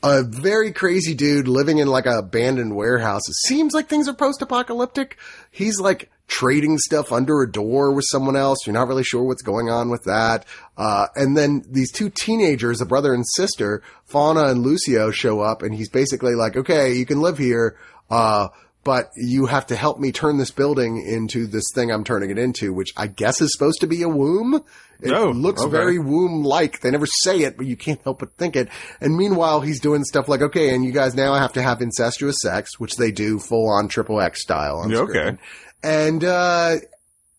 [0.03, 3.27] a very crazy dude living in like a abandoned warehouse.
[3.27, 5.17] It seems like things are post-apocalyptic.
[5.51, 8.65] He's like trading stuff under a door with someone else.
[8.65, 10.45] You're not really sure what's going on with that.
[10.77, 15.61] Uh, and then these two teenagers, a brother and sister, Fauna and Lucio show up
[15.61, 17.77] and he's basically like, okay, you can live here.
[18.09, 18.47] Uh,
[18.83, 22.37] but you have to help me turn this building into this thing I'm turning it
[22.37, 24.63] into, which I guess is supposed to be a womb.
[25.01, 25.71] It Oh, looks okay.
[25.71, 26.81] very womb-like.
[26.81, 28.69] They never say it, but you can't help but think it.
[28.99, 32.37] And meanwhile, he's doing stuff like, okay, and you guys now have to have incestuous
[32.41, 35.09] sex, which they do full-on triple X style on screen.
[35.09, 35.37] okay.
[35.83, 36.75] And, uh,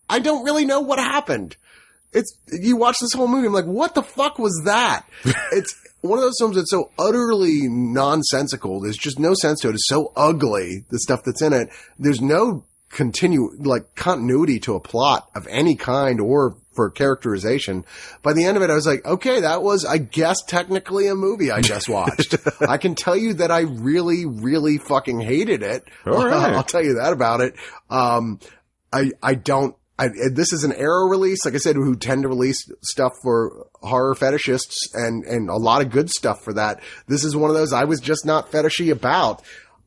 [0.08, 1.56] I don't really know what happened.
[2.12, 5.06] It's, you watch this whole movie, I'm like, what the fuck was that?
[5.52, 8.80] it's one of those films that's so utterly nonsensical.
[8.80, 9.74] There's just no sense to it.
[9.74, 11.68] It's so ugly, the stuff that's in it.
[11.98, 17.84] There's no continue, like continuity to a plot of any kind or for characterization.
[18.22, 21.14] By the end of it, I was like, okay, that was, I guess, technically a
[21.14, 22.34] movie I just watched.
[22.60, 25.84] I can tell you that I really, really fucking hated it.
[26.06, 26.52] All right.
[26.54, 27.54] I'll tell you that about it.
[27.90, 28.40] Um,
[28.92, 32.28] I, I don't, I, this is an Arrow release, like I said, who tend to
[32.28, 36.80] release stuff for horror fetishists and, and a lot of good stuff for that.
[37.06, 39.42] This is one of those I was just not fetishy about.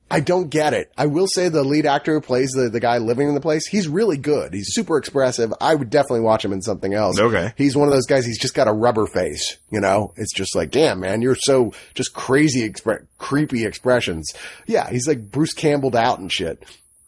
[0.10, 0.92] I don't get it.
[0.96, 3.66] I will say the lead actor who plays the, the guy living in the place,
[3.66, 4.54] he's really good.
[4.54, 5.52] He's super expressive.
[5.60, 7.20] I would definitely watch him in something else.
[7.20, 7.54] Okay.
[7.58, 10.14] He's one of those guys, he's just got a rubber face, you know?
[10.16, 14.32] It's just like, damn, man, you're so just crazy, expre- creepy expressions.
[14.68, 16.64] Yeah, he's like Bruce Campbelled out and shit.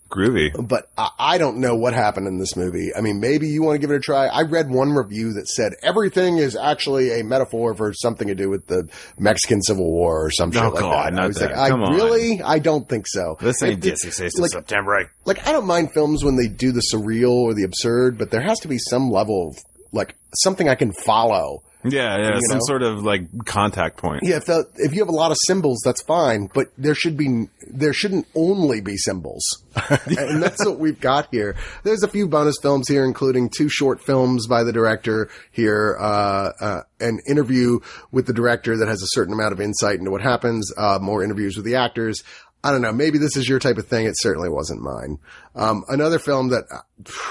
[0.09, 0.51] Groovy.
[0.67, 2.91] But I, I don't know what happened in this movie.
[2.95, 4.27] I mean, maybe you want to give it a try.
[4.27, 8.49] I read one review that said everything is actually a metaphor for something to do
[8.49, 8.89] with the
[9.19, 11.19] Mexican Civil War or some shit Oh, like God, that.
[11.21, 11.51] I was that.
[11.51, 11.93] like, I Come on.
[11.95, 13.38] really, I don't think so.
[13.41, 14.95] This ain't It- it- Dizzy Says to like- September.
[14.95, 18.31] I- like I don't mind films when they do the surreal or the absurd, but
[18.31, 19.57] there has to be some level of
[19.93, 21.63] like something I can follow.
[21.83, 22.63] Yeah, yeah, some know?
[22.65, 24.23] sort of like contact point.
[24.23, 27.15] Yeah, if the, if you have a lot of symbols, that's fine, but there should
[27.15, 29.43] be there shouldn't only be symbols,
[29.89, 31.55] and that's what we've got here.
[31.83, 36.51] There's a few bonus films here, including two short films by the director here, uh,
[36.59, 37.79] uh, an interview
[38.11, 41.23] with the director that has a certain amount of insight into what happens, uh, more
[41.23, 42.23] interviews with the actors.
[42.63, 42.91] I don't know.
[42.91, 44.07] Maybe this is your type of thing.
[44.07, 45.19] It certainly wasn't mine.
[45.55, 46.65] Um, another film that,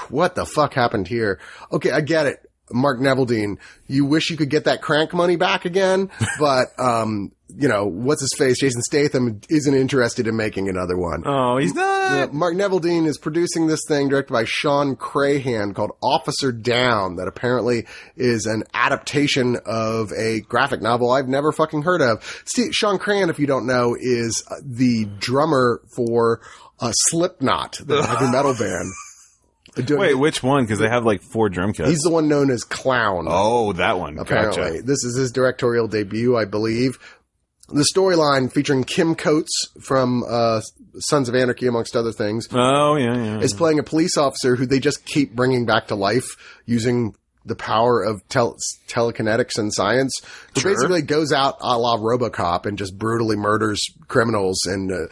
[0.09, 1.39] what the fuck happened here?
[1.71, 2.46] Okay, I get it.
[2.71, 3.57] Mark Neveldine,
[3.87, 8.21] you wish you could get that crank money back again, but, um, you know, what's
[8.21, 8.59] his face?
[8.59, 11.23] Jason Statham isn't interested in making another one.
[11.25, 12.11] Oh, he's not.
[12.11, 17.27] Uh, Mark Neveldine is producing this thing directed by Shawn Crahan called Officer Down that
[17.27, 17.85] apparently
[18.17, 22.21] is an adaptation of a graphic novel I've never fucking heard of.
[22.45, 26.41] Steve, Shawn Crahan, if you don't know, is uh, the drummer for
[26.81, 28.91] uh, Slipknot, the heavy metal band.
[29.83, 30.63] Doing- Wait, which one?
[30.63, 31.89] Because they have like four drum kits.
[31.89, 34.17] He's the one known as Clown oh, that one.
[34.17, 34.63] apparently.
[34.63, 34.81] Gotcha.
[34.83, 36.97] This is his directorial debut, I believe.
[37.69, 39.51] The storyline featuring Kim Coates
[39.81, 40.61] from uh,
[40.99, 43.39] Sons of Anarchy, amongst other things, Oh, yeah, yeah.
[43.39, 47.13] is playing a police officer who they just keep bringing back to life using
[47.45, 48.55] the power of tel-
[48.87, 50.13] telekinetics and science.
[50.57, 50.73] Sure.
[50.73, 55.07] basically goes out a la RoboCop and just brutally murders criminals and uh,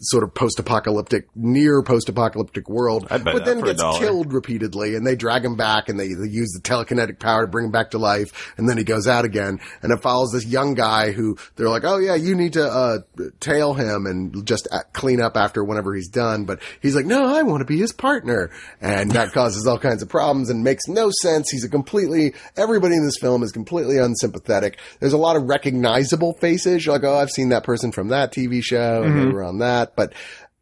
[0.00, 5.56] sort of post-apocalyptic, near post-apocalyptic world, but then gets killed repeatedly and they drag him
[5.56, 8.68] back and they, they use the telekinetic power to bring him back to life and
[8.68, 11.98] then he goes out again and it follows this young guy who they're like, oh
[11.98, 12.98] yeah, you need to, uh,
[13.40, 16.44] tail him and just clean up after whenever he's done.
[16.44, 18.50] But he's like, no, I want to be his partner.
[18.80, 21.50] And that causes all kinds of problems and makes no sense.
[21.50, 24.78] He's a completely, everybody in this film is completely unsympathetic.
[25.00, 26.84] There's a lot of recognizable faces.
[26.84, 29.58] You're like, oh, I've seen that person from that TV show and they were on
[29.58, 29.71] that.
[29.96, 30.12] But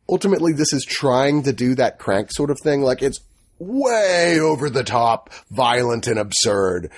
[0.09, 2.82] ultimately this is trying to do that crank sort of thing.
[2.82, 3.20] Like it's
[3.59, 6.91] way over the top, violent and absurd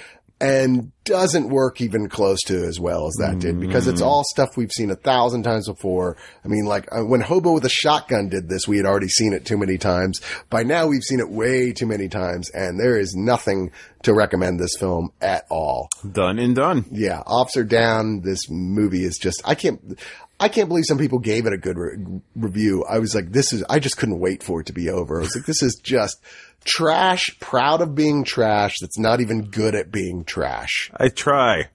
[0.43, 4.56] and doesn't work even close to as well as that did because it's all stuff
[4.56, 6.16] we've seen a thousand times before.
[6.44, 9.32] I mean, like uh, when Hobo with a Shotgun did this, we had already seen
[9.34, 10.20] it too many times.
[10.51, 13.70] By now we've seen it way too many times and there is nothing
[14.02, 15.89] to recommend this film at all.
[16.10, 16.86] Done and done.
[16.90, 18.22] Yeah, Officer Down.
[18.22, 19.97] This movie is just I can't.
[20.43, 22.85] I can't believe some people gave it a good re- review.
[22.85, 23.62] I was like, this is.
[23.70, 25.19] I just couldn't wait for it to be over.
[25.19, 26.20] I was like, this is just
[26.64, 27.36] trash.
[27.39, 28.74] Proud of being trash.
[28.81, 30.90] That's not even good at being trash.
[30.97, 31.69] I try.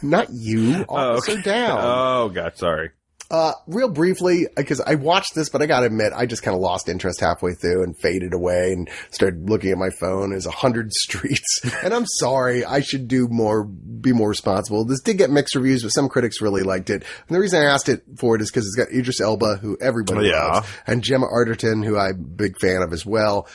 [0.00, 1.80] Not you, oh, Officer Down.
[1.82, 2.90] Oh, God, sorry.
[3.30, 6.62] Uh, real briefly, because I watched this, but I gotta admit, I just kind of
[6.62, 10.50] lost interest halfway through and faded away and started looking at my phone as a
[10.50, 11.60] hundred streets.
[11.82, 14.86] and I'm sorry, I should do more, be more responsible.
[14.86, 17.04] This did get mixed reviews, but some critics really liked it.
[17.28, 19.76] And the reason I asked it for it is because it's got Idris Elba, who
[19.78, 20.46] everybody Yeah.
[20.54, 23.46] loves, and Gemma Arterton, who I'm a big fan of as well.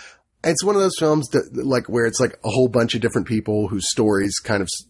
[0.43, 3.27] It's one of those films that, like, where it's like a whole bunch of different
[3.27, 4.85] people whose stories kind of s-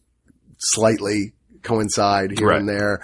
[0.57, 2.59] slightly coincide here Right.
[2.59, 3.01] and there.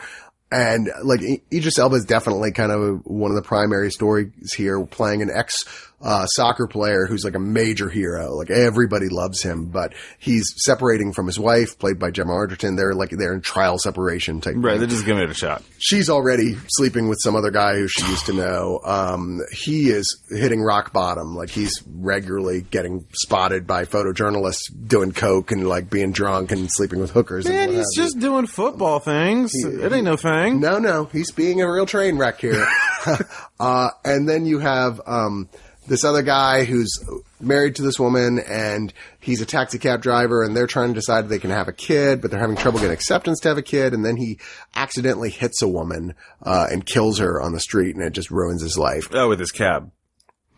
[0.51, 1.21] And like
[1.53, 5.55] Idris Elba is definitely kind of one of the primary stories here, playing an ex
[6.01, 8.33] uh, soccer player who's like a major hero.
[8.33, 12.77] Like everybody loves him, but he's separating from his wife, played by Gemma Arterton.
[12.77, 14.55] They're like they're in trial separation type.
[14.57, 15.61] Right, thing they're just giving it a shot.
[15.77, 18.79] she's already sleeping with some other guy who she used to know.
[18.85, 21.35] Um, he is hitting rock bottom.
[21.35, 26.99] Like he's regularly getting spotted by photojournalists doing coke and like being drunk and sleeping
[27.01, 27.45] with hookers.
[27.45, 28.03] and Man, he's you.
[28.03, 29.51] just doing football things.
[29.53, 30.59] it ain't no thing.
[30.59, 32.67] No, no, he's being a real train wreck here.
[33.59, 35.49] uh, and then you have, um,
[35.87, 36.91] this other guy who's
[37.39, 41.23] married to this woman and he's a taxi cab driver and they're trying to decide
[41.23, 43.63] if they can have a kid, but they're having trouble getting acceptance to have a
[43.63, 43.93] kid.
[43.93, 44.39] And then he
[44.75, 46.13] accidentally hits a woman,
[46.43, 49.09] uh, and kills her on the street and it just ruins his life.
[49.11, 49.91] Oh, with his cab.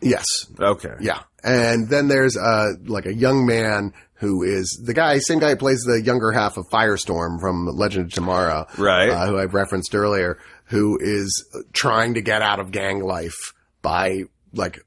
[0.02, 0.26] Yes.
[0.60, 0.94] Okay.
[1.00, 1.20] Yeah.
[1.44, 5.56] And then there's, uh, like a young man who is the guy, same guy who
[5.56, 8.66] plays the younger half of Firestorm from Legend of Tomorrow.
[8.78, 9.10] Right.
[9.10, 13.52] Uh, who I've referenced earlier, who is trying to get out of gang life
[13.82, 14.22] by
[14.54, 14.78] like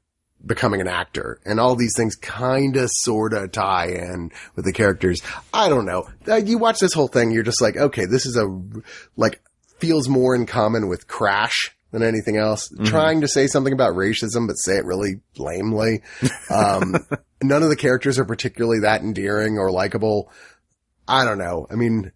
[0.44, 1.38] becoming an actor.
[1.44, 5.20] And all these things kind of sort of tie in with the characters.
[5.52, 6.08] I don't know.
[6.26, 8.46] Uh, you watch this whole thing, you're just like, okay, this is a,
[9.16, 9.42] like,
[9.78, 12.68] feels more in common with Crash than anything else.
[12.84, 16.02] Trying to say something about racism, but say it really lamely.
[16.50, 16.96] Um,
[17.42, 20.30] none of the characters are particularly that endearing or likable.
[21.08, 21.66] I don't know.
[21.70, 22.12] I mean,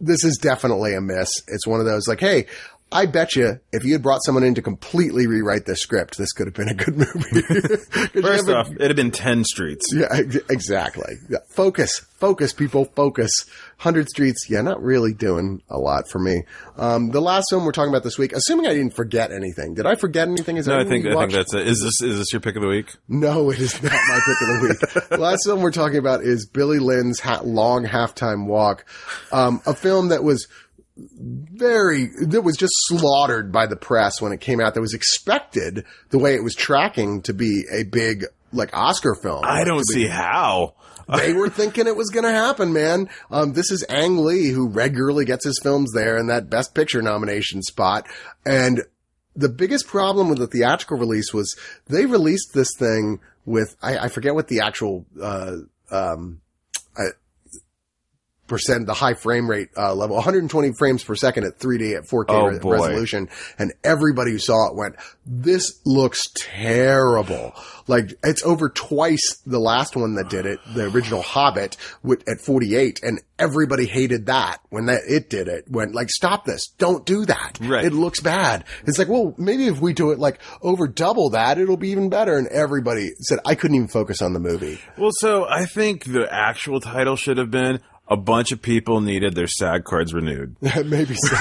[0.00, 1.42] this is definitely a miss.
[1.48, 2.46] It's one of those like, hey,
[2.90, 6.32] I bet you if you had brought someone in to completely rewrite this script, this
[6.32, 7.42] could have been a good movie.
[8.22, 9.86] First off, it'd have been 10 streets.
[9.92, 10.08] yeah,
[10.48, 11.16] exactly.
[11.28, 11.38] Yeah.
[11.48, 13.30] Focus, focus, people, focus.
[13.80, 16.42] Hundred Streets, yeah, not really doing a lot for me.
[16.76, 19.86] Um, the last film we're talking about this week, assuming I didn't forget anything, did
[19.86, 20.56] I forget anything?
[20.56, 21.64] Is No, I think, I think that's it.
[21.64, 22.92] Is this, is this your pick of the week?
[23.06, 25.08] No, it is not my pick of the week.
[25.10, 28.84] the last film we're talking about is Billy Lynn's ha- Long Halftime Walk,
[29.30, 30.48] um, a film that was
[30.98, 34.74] very that was just slaughtered by the press when it came out.
[34.74, 39.44] That was expected the way it was tracking to be a big like Oscar film.
[39.44, 40.74] I Like, don't to be- see how.
[41.16, 43.08] they were thinking it was going to happen, man.
[43.30, 47.00] Um, this is Ang Lee who regularly gets his films there in that Best Picture
[47.00, 48.06] nomination spot.
[48.44, 48.82] And
[49.34, 51.56] the biggest problem with the theatrical release was
[51.86, 55.56] they released this thing with, I, I forget what the actual, uh,
[55.90, 56.42] um,
[56.94, 57.04] I,
[58.48, 62.24] percent, the high frame rate, uh, level, 120 frames per second at 3D at 4K
[62.28, 63.28] Oh, re- resolution.
[63.58, 64.96] And everybody who saw it went,
[65.26, 67.52] this looks terrible.
[67.86, 72.40] Like it's over twice the last one that did it, the original Hobbit with, at
[72.40, 75.70] 48 and everybody hated that when that it did it.
[75.70, 76.66] Went like, stop this.
[76.78, 77.58] Don't do that.
[77.60, 77.84] Right.
[77.84, 78.64] It looks bad.
[78.86, 82.08] It's like, well, maybe if we do it like over double that, it'll be even
[82.10, 82.36] better.
[82.36, 84.80] And everybody said, I couldn't even focus on the movie.
[84.96, 89.34] Well, so I think the actual title should have been a bunch of people needed
[89.34, 90.56] their SAG cards renewed.
[90.84, 91.36] maybe so.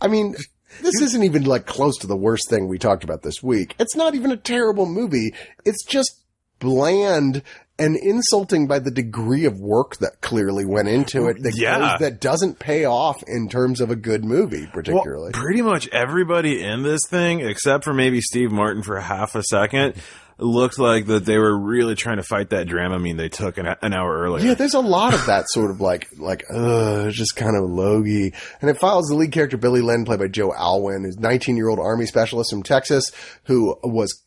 [0.00, 0.34] I mean,
[0.82, 3.74] this isn't even like close to the worst thing we talked about this week.
[3.78, 5.34] It's not even a terrible movie.
[5.64, 6.20] It's just
[6.58, 7.42] bland
[7.78, 11.78] and insulting by the degree of work that clearly went into it that Yeah.
[11.78, 15.30] goes, that doesn't pay off in terms of a good movie, particularly.
[15.32, 19.42] Well, pretty much everybody in this thing, except for maybe Steve Martin for half a
[19.42, 19.94] second,
[20.42, 23.92] looked like that they were really trying to fight that Dramamine they took an, an
[23.92, 24.46] hour earlier.
[24.46, 28.32] Yeah, there's a lot of that sort of like, like, uh, just kind of logy.
[28.60, 31.68] And it follows the lead character, Billy Lynn, played by Joe Alwyn, who's 19 year
[31.68, 33.10] old army specialist from Texas
[33.44, 34.22] who was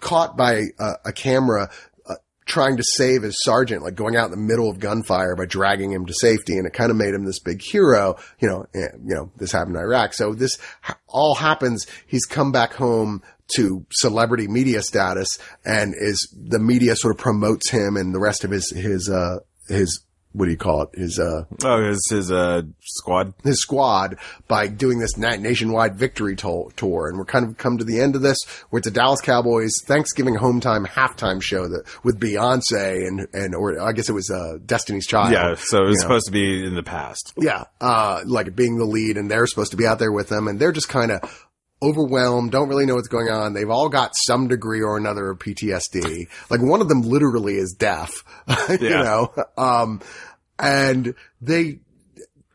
[0.00, 1.70] caught by uh, a camera
[2.08, 2.14] uh,
[2.46, 5.92] trying to save his sergeant, like going out in the middle of gunfire by dragging
[5.92, 6.56] him to safety.
[6.56, 8.16] And it kind of made him this big hero.
[8.40, 10.14] You know, eh, you know, this happened in Iraq.
[10.14, 10.58] So this
[11.06, 11.86] all happens.
[12.06, 13.22] He's come back home
[13.56, 15.28] to celebrity media status
[15.64, 19.38] and is the media sort of promotes him and the rest of his, his, uh,
[19.68, 20.02] his,
[20.32, 20.90] what do you call it?
[20.96, 23.34] His, uh, Oh, his his uh, squad.
[23.42, 24.16] his squad
[24.46, 27.08] by doing this nationwide victory to- tour.
[27.08, 28.38] And we're kind of come to the end of this
[28.70, 33.56] where it's a Dallas Cowboys Thanksgiving home time halftime show that with Beyonce and, and,
[33.56, 35.32] or I guess it was, uh, Destiny's Child.
[35.32, 36.02] Yeah, so it was you know.
[36.02, 37.32] supposed to be in the past.
[37.36, 40.46] Yeah, uh, like being the lead and they're supposed to be out there with them
[40.46, 41.46] and they're just kind of
[41.82, 43.54] overwhelmed, don't really know what's going on.
[43.54, 46.28] They've all got some degree or another of PTSD.
[46.50, 48.24] Like one of them literally is deaf,
[48.68, 50.00] you know, um,
[50.58, 51.80] and they,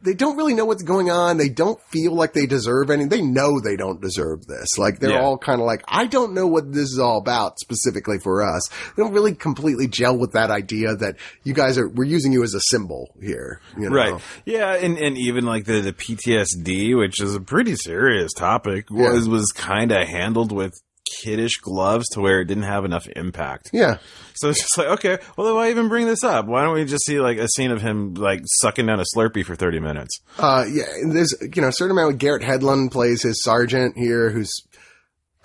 [0.06, 1.38] they don't really know what's going on.
[1.38, 3.06] They don't feel like they deserve any.
[3.06, 4.78] They know they don't deserve this.
[4.78, 5.22] Like they're Yeah.
[5.22, 8.70] all kind of like, I don't know what this is all about specifically for us.
[8.96, 12.44] They don't really completely gel with that idea that you guys are, we're using you
[12.44, 13.60] as a symbol here.
[13.78, 13.96] You know?
[13.96, 14.22] Right.
[14.46, 19.28] Yeah, and, and even like the, the PTSD, which is a pretty serious topic, was
[19.28, 20.74] was kind of handled with
[21.22, 23.70] kiddish gloves to where it didn't have enough impact.
[23.74, 23.98] Yeah.
[24.36, 26.46] So it's just like, okay, well, then why even bring this up?
[26.48, 29.46] Why don't we just see like a scene of him like sucking down a Slurpee
[29.46, 30.20] for 30 minutes?
[30.38, 33.98] Uh, yeah, and there's, you know, a certain amount of Garrett Hedlund plays his sergeant
[33.98, 34.52] here who's,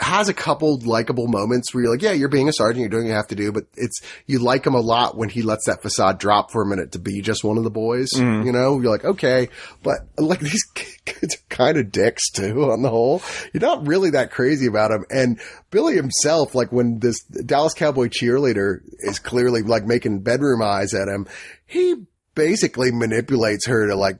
[0.01, 3.05] has a couple likable moments where you're like, yeah, you're being a sergeant, you're doing
[3.05, 5.67] what you have to do, but it's, you like him a lot when he lets
[5.67, 8.47] that facade drop for a minute to be just one of the boys, mm-hmm.
[8.47, 8.81] you know?
[8.81, 9.51] You're like, okay,
[9.83, 10.65] but like these
[11.05, 13.23] kids are kind of dicks too on the whole.
[13.53, 15.05] You're not really that crazy about him.
[15.11, 15.39] And
[15.71, 21.09] Billy himself, like when this Dallas Cowboy cheerleader is clearly like making bedroom eyes at
[21.09, 21.27] him,
[21.67, 21.97] he
[22.41, 24.17] basically manipulates her to like,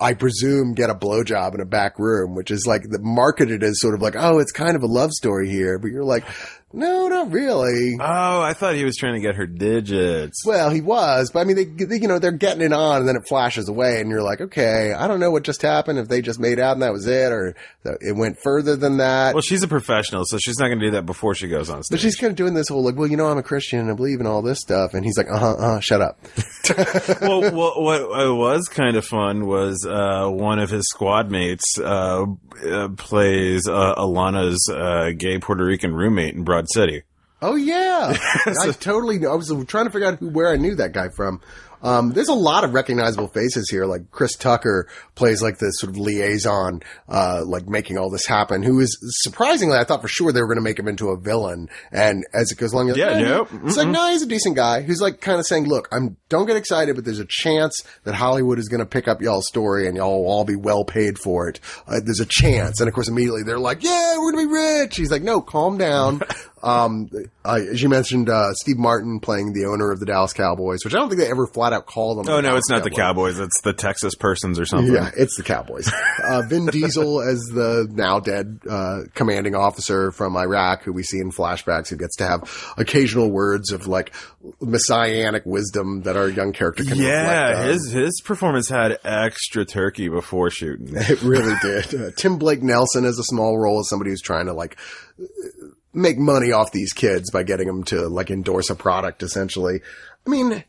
[0.00, 3.62] I, I presume get a blowjob in a back room, which is like the marketed
[3.62, 6.24] as sort of like, oh, it's kind of a love story here, but you're like,
[6.72, 7.96] no, not really.
[7.98, 10.44] Oh, I thought he was trying to get her digits.
[10.44, 13.08] Well, he was, but I mean, they, they, you know, they're getting it on and
[13.08, 15.98] then it flashes away and you're like, okay, I don't know what just happened.
[15.98, 19.34] If they just made out and that was it or it went further than that.
[19.34, 21.82] Well, she's a professional, so she's not going to do that before she goes on
[21.82, 21.96] stage.
[21.96, 23.90] but she's kind of doing this whole like, well, you know, I'm a Christian and
[23.90, 24.92] I believe in all this stuff.
[24.92, 26.20] And he's like, uh huh, uh huh, shut up.
[27.22, 32.26] well, what, what was kind of fun was uh, one of his squad mates uh,
[32.66, 37.02] uh, plays uh, Ilana's uh, gay Puerto Rican roommate in City.
[37.40, 38.16] Oh yeah,
[38.46, 39.24] I totally.
[39.24, 41.40] I was trying to figure out who, where I knew that guy from.
[41.82, 43.84] Um, there's a lot of recognizable faces here.
[43.86, 48.62] Like Chris Tucker plays like the sort of liaison, uh, like making all this happen.
[48.62, 51.16] Who is surprisingly, I thought for sure they were going to make him into a
[51.16, 51.68] villain.
[51.92, 53.48] And as it goes along, you're like, Yeah, "Eh." nope.
[53.64, 56.46] it's like no, he's a decent guy who's like kind of saying, "Look, I'm don't
[56.46, 59.86] get excited, but there's a chance that Hollywood is going to pick up y'all's story
[59.86, 61.60] and y'all will all be well paid for it.
[61.86, 64.54] Uh, there's a chance." And of course, immediately they're like, "Yeah, we're going to be
[64.54, 66.20] rich." He's like, "No, calm down."
[66.62, 67.08] um,
[67.44, 70.94] uh, as you mentioned, uh, Steve Martin playing the owner of the Dallas Cowboys, which
[70.94, 72.26] I don't think they ever flat out call them.
[72.28, 73.38] Oh the no, Dallas it's not the Cowboys.
[73.38, 74.92] It's the Texas persons or something.
[74.92, 75.90] yeah, it's the Cowboys.
[76.28, 81.18] Uh, Vin Diesel as the now dead uh, commanding officer from Iraq, who we see
[81.18, 84.12] in flashbacks, who gets to have occasional words of like
[84.60, 90.50] messianic wisdom that our young character can Yeah, his his performance had extra turkey before
[90.50, 90.94] shooting.
[91.08, 91.94] It really did.
[91.94, 94.76] Uh, Tim Blake Nelson has a small role as somebody who's trying to like
[95.92, 99.80] make money off these kids by getting them to like endorse a product essentially.
[100.26, 100.64] I mean,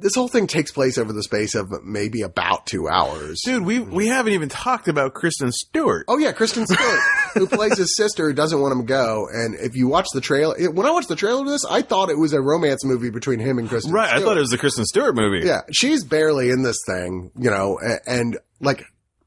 [0.00, 3.40] this whole thing takes place over the space of maybe about two hours.
[3.44, 6.06] Dude, we we haven't even talked about Kristen Stewart.
[6.08, 7.00] Oh yeah, Kristen Stewart,
[7.34, 9.28] who plays his sister who doesn't want him to go.
[9.32, 11.82] And if you watch the trailer, it, when I watched the trailer of this, I
[11.82, 13.92] thought it was a romance movie between him and Kristen.
[13.92, 15.46] right, I thought it was the Kristen Stewart movie.
[15.46, 18.84] Yeah, she's barely in this thing, you know, and, and like,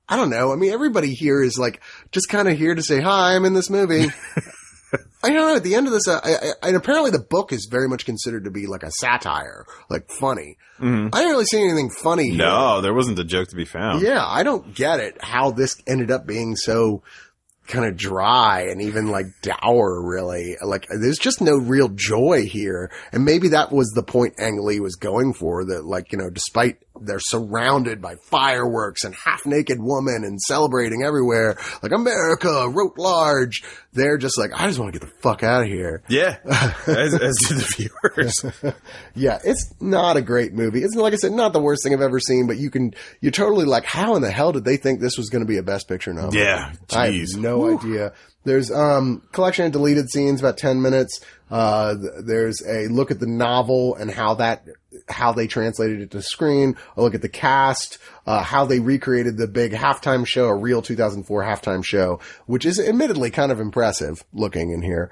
[0.09, 0.51] I don't know.
[0.51, 1.81] I mean, everybody here is like
[2.11, 3.35] just kind of here to say hi.
[3.35, 4.07] I'm in this movie.
[5.23, 5.55] I don't know.
[5.55, 8.05] At the end of this, uh, I, I, and apparently the book is very much
[8.05, 10.57] considered to be like a satire, like funny.
[10.79, 12.29] I didn't really see anything funny.
[12.29, 12.39] here.
[12.39, 14.01] No, there wasn't a joke to be found.
[14.01, 17.03] Yeah, I don't get it how this ended up being so
[17.67, 20.57] kind of dry and even like dour really.
[20.61, 22.91] Like there's just no real joy here.
[23.13, 26.29] And maybe that was the point Ang Lee was going for that like, you know,
[26.29, 32.97] despite they're surrounded by fireworks and half naked women and celebrating everywhere, like America wrote
[32.97, 33.63] large,
[33.93, 36.03] they're just like, I just want to get the fuck out of here.
[36.07, 36.37] Yeah,
[36.87, 38.73] as, as do the viewers.
[39.15, 40.83] Yeah, it's not a great movie.
[40.83, 43.31] It's like I said, not the worst thing I've ever seen, but you can, you're
[43.31, 45.63] totally like, how in the hell did they think this was going to be a
[45.63, 46.39] best picture nominee?
[46.39, 48.13] Yeah, I have no idea.
[48.45, 51.21] There's um collection of deleted scenes, about ten minutes.
[51.49, 54.65] Uh, th- there's a look at the novel and how that
[55.09, 56.75] how they translated it to screen.
[56.97, 60.81] A look at the cast, uh, how they recreated the big halftime show, a real
[60.81, 65.11] 2004 halftime show, which is admittedly kind of impressive looking in here.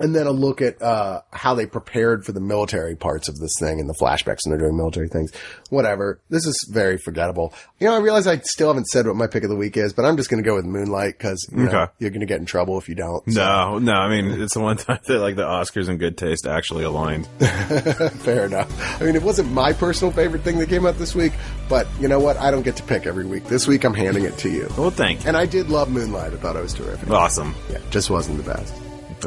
[0.00, 3.52] And then a look at uh, how they prepared for the military parts of this
[3.60, 5.32] thing and the flashbacks and they're doing military things.
[5.70, 6.20] Whatever.
[6.30, 7.54] This is very forgettable.
[7.78, 9.92] You know, I realize I still haven't said what my pick of the week is,
[9.92, 11.86] but I'm just going to go with Moonlight because you okay.
[12.00, 13.22] you're going to get in trouble if you don't.
[13.32, 13.92] So, No, no.
[13.92, 17.26] I mean, it's the one time that like the Oscars and good taste actually aligned.
[17.38, 19.00] fair enough.
[19.00, 21.32] I mean, it wasn't my personal favorite thing that came out this week,
[21.68, 22.36] but you know what?
[22.36, 23.44] I don't get to pick every week.
[23.44, 24.68] This week I'm handing it to you.
[24.76, 25.28] Well, thank you.
[25.28, 26.32] And I did love Moonlight.
[26.32, 27.08] I thought it was terrific.
[27.10, 27.54] Awesome.
[27.70, 28.74] Yeah, just wasn't the best.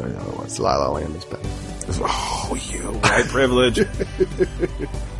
[0.00, 1.48] But otherwise, La La Land is better.
[2.00, 3.80] Oh, you white privilege.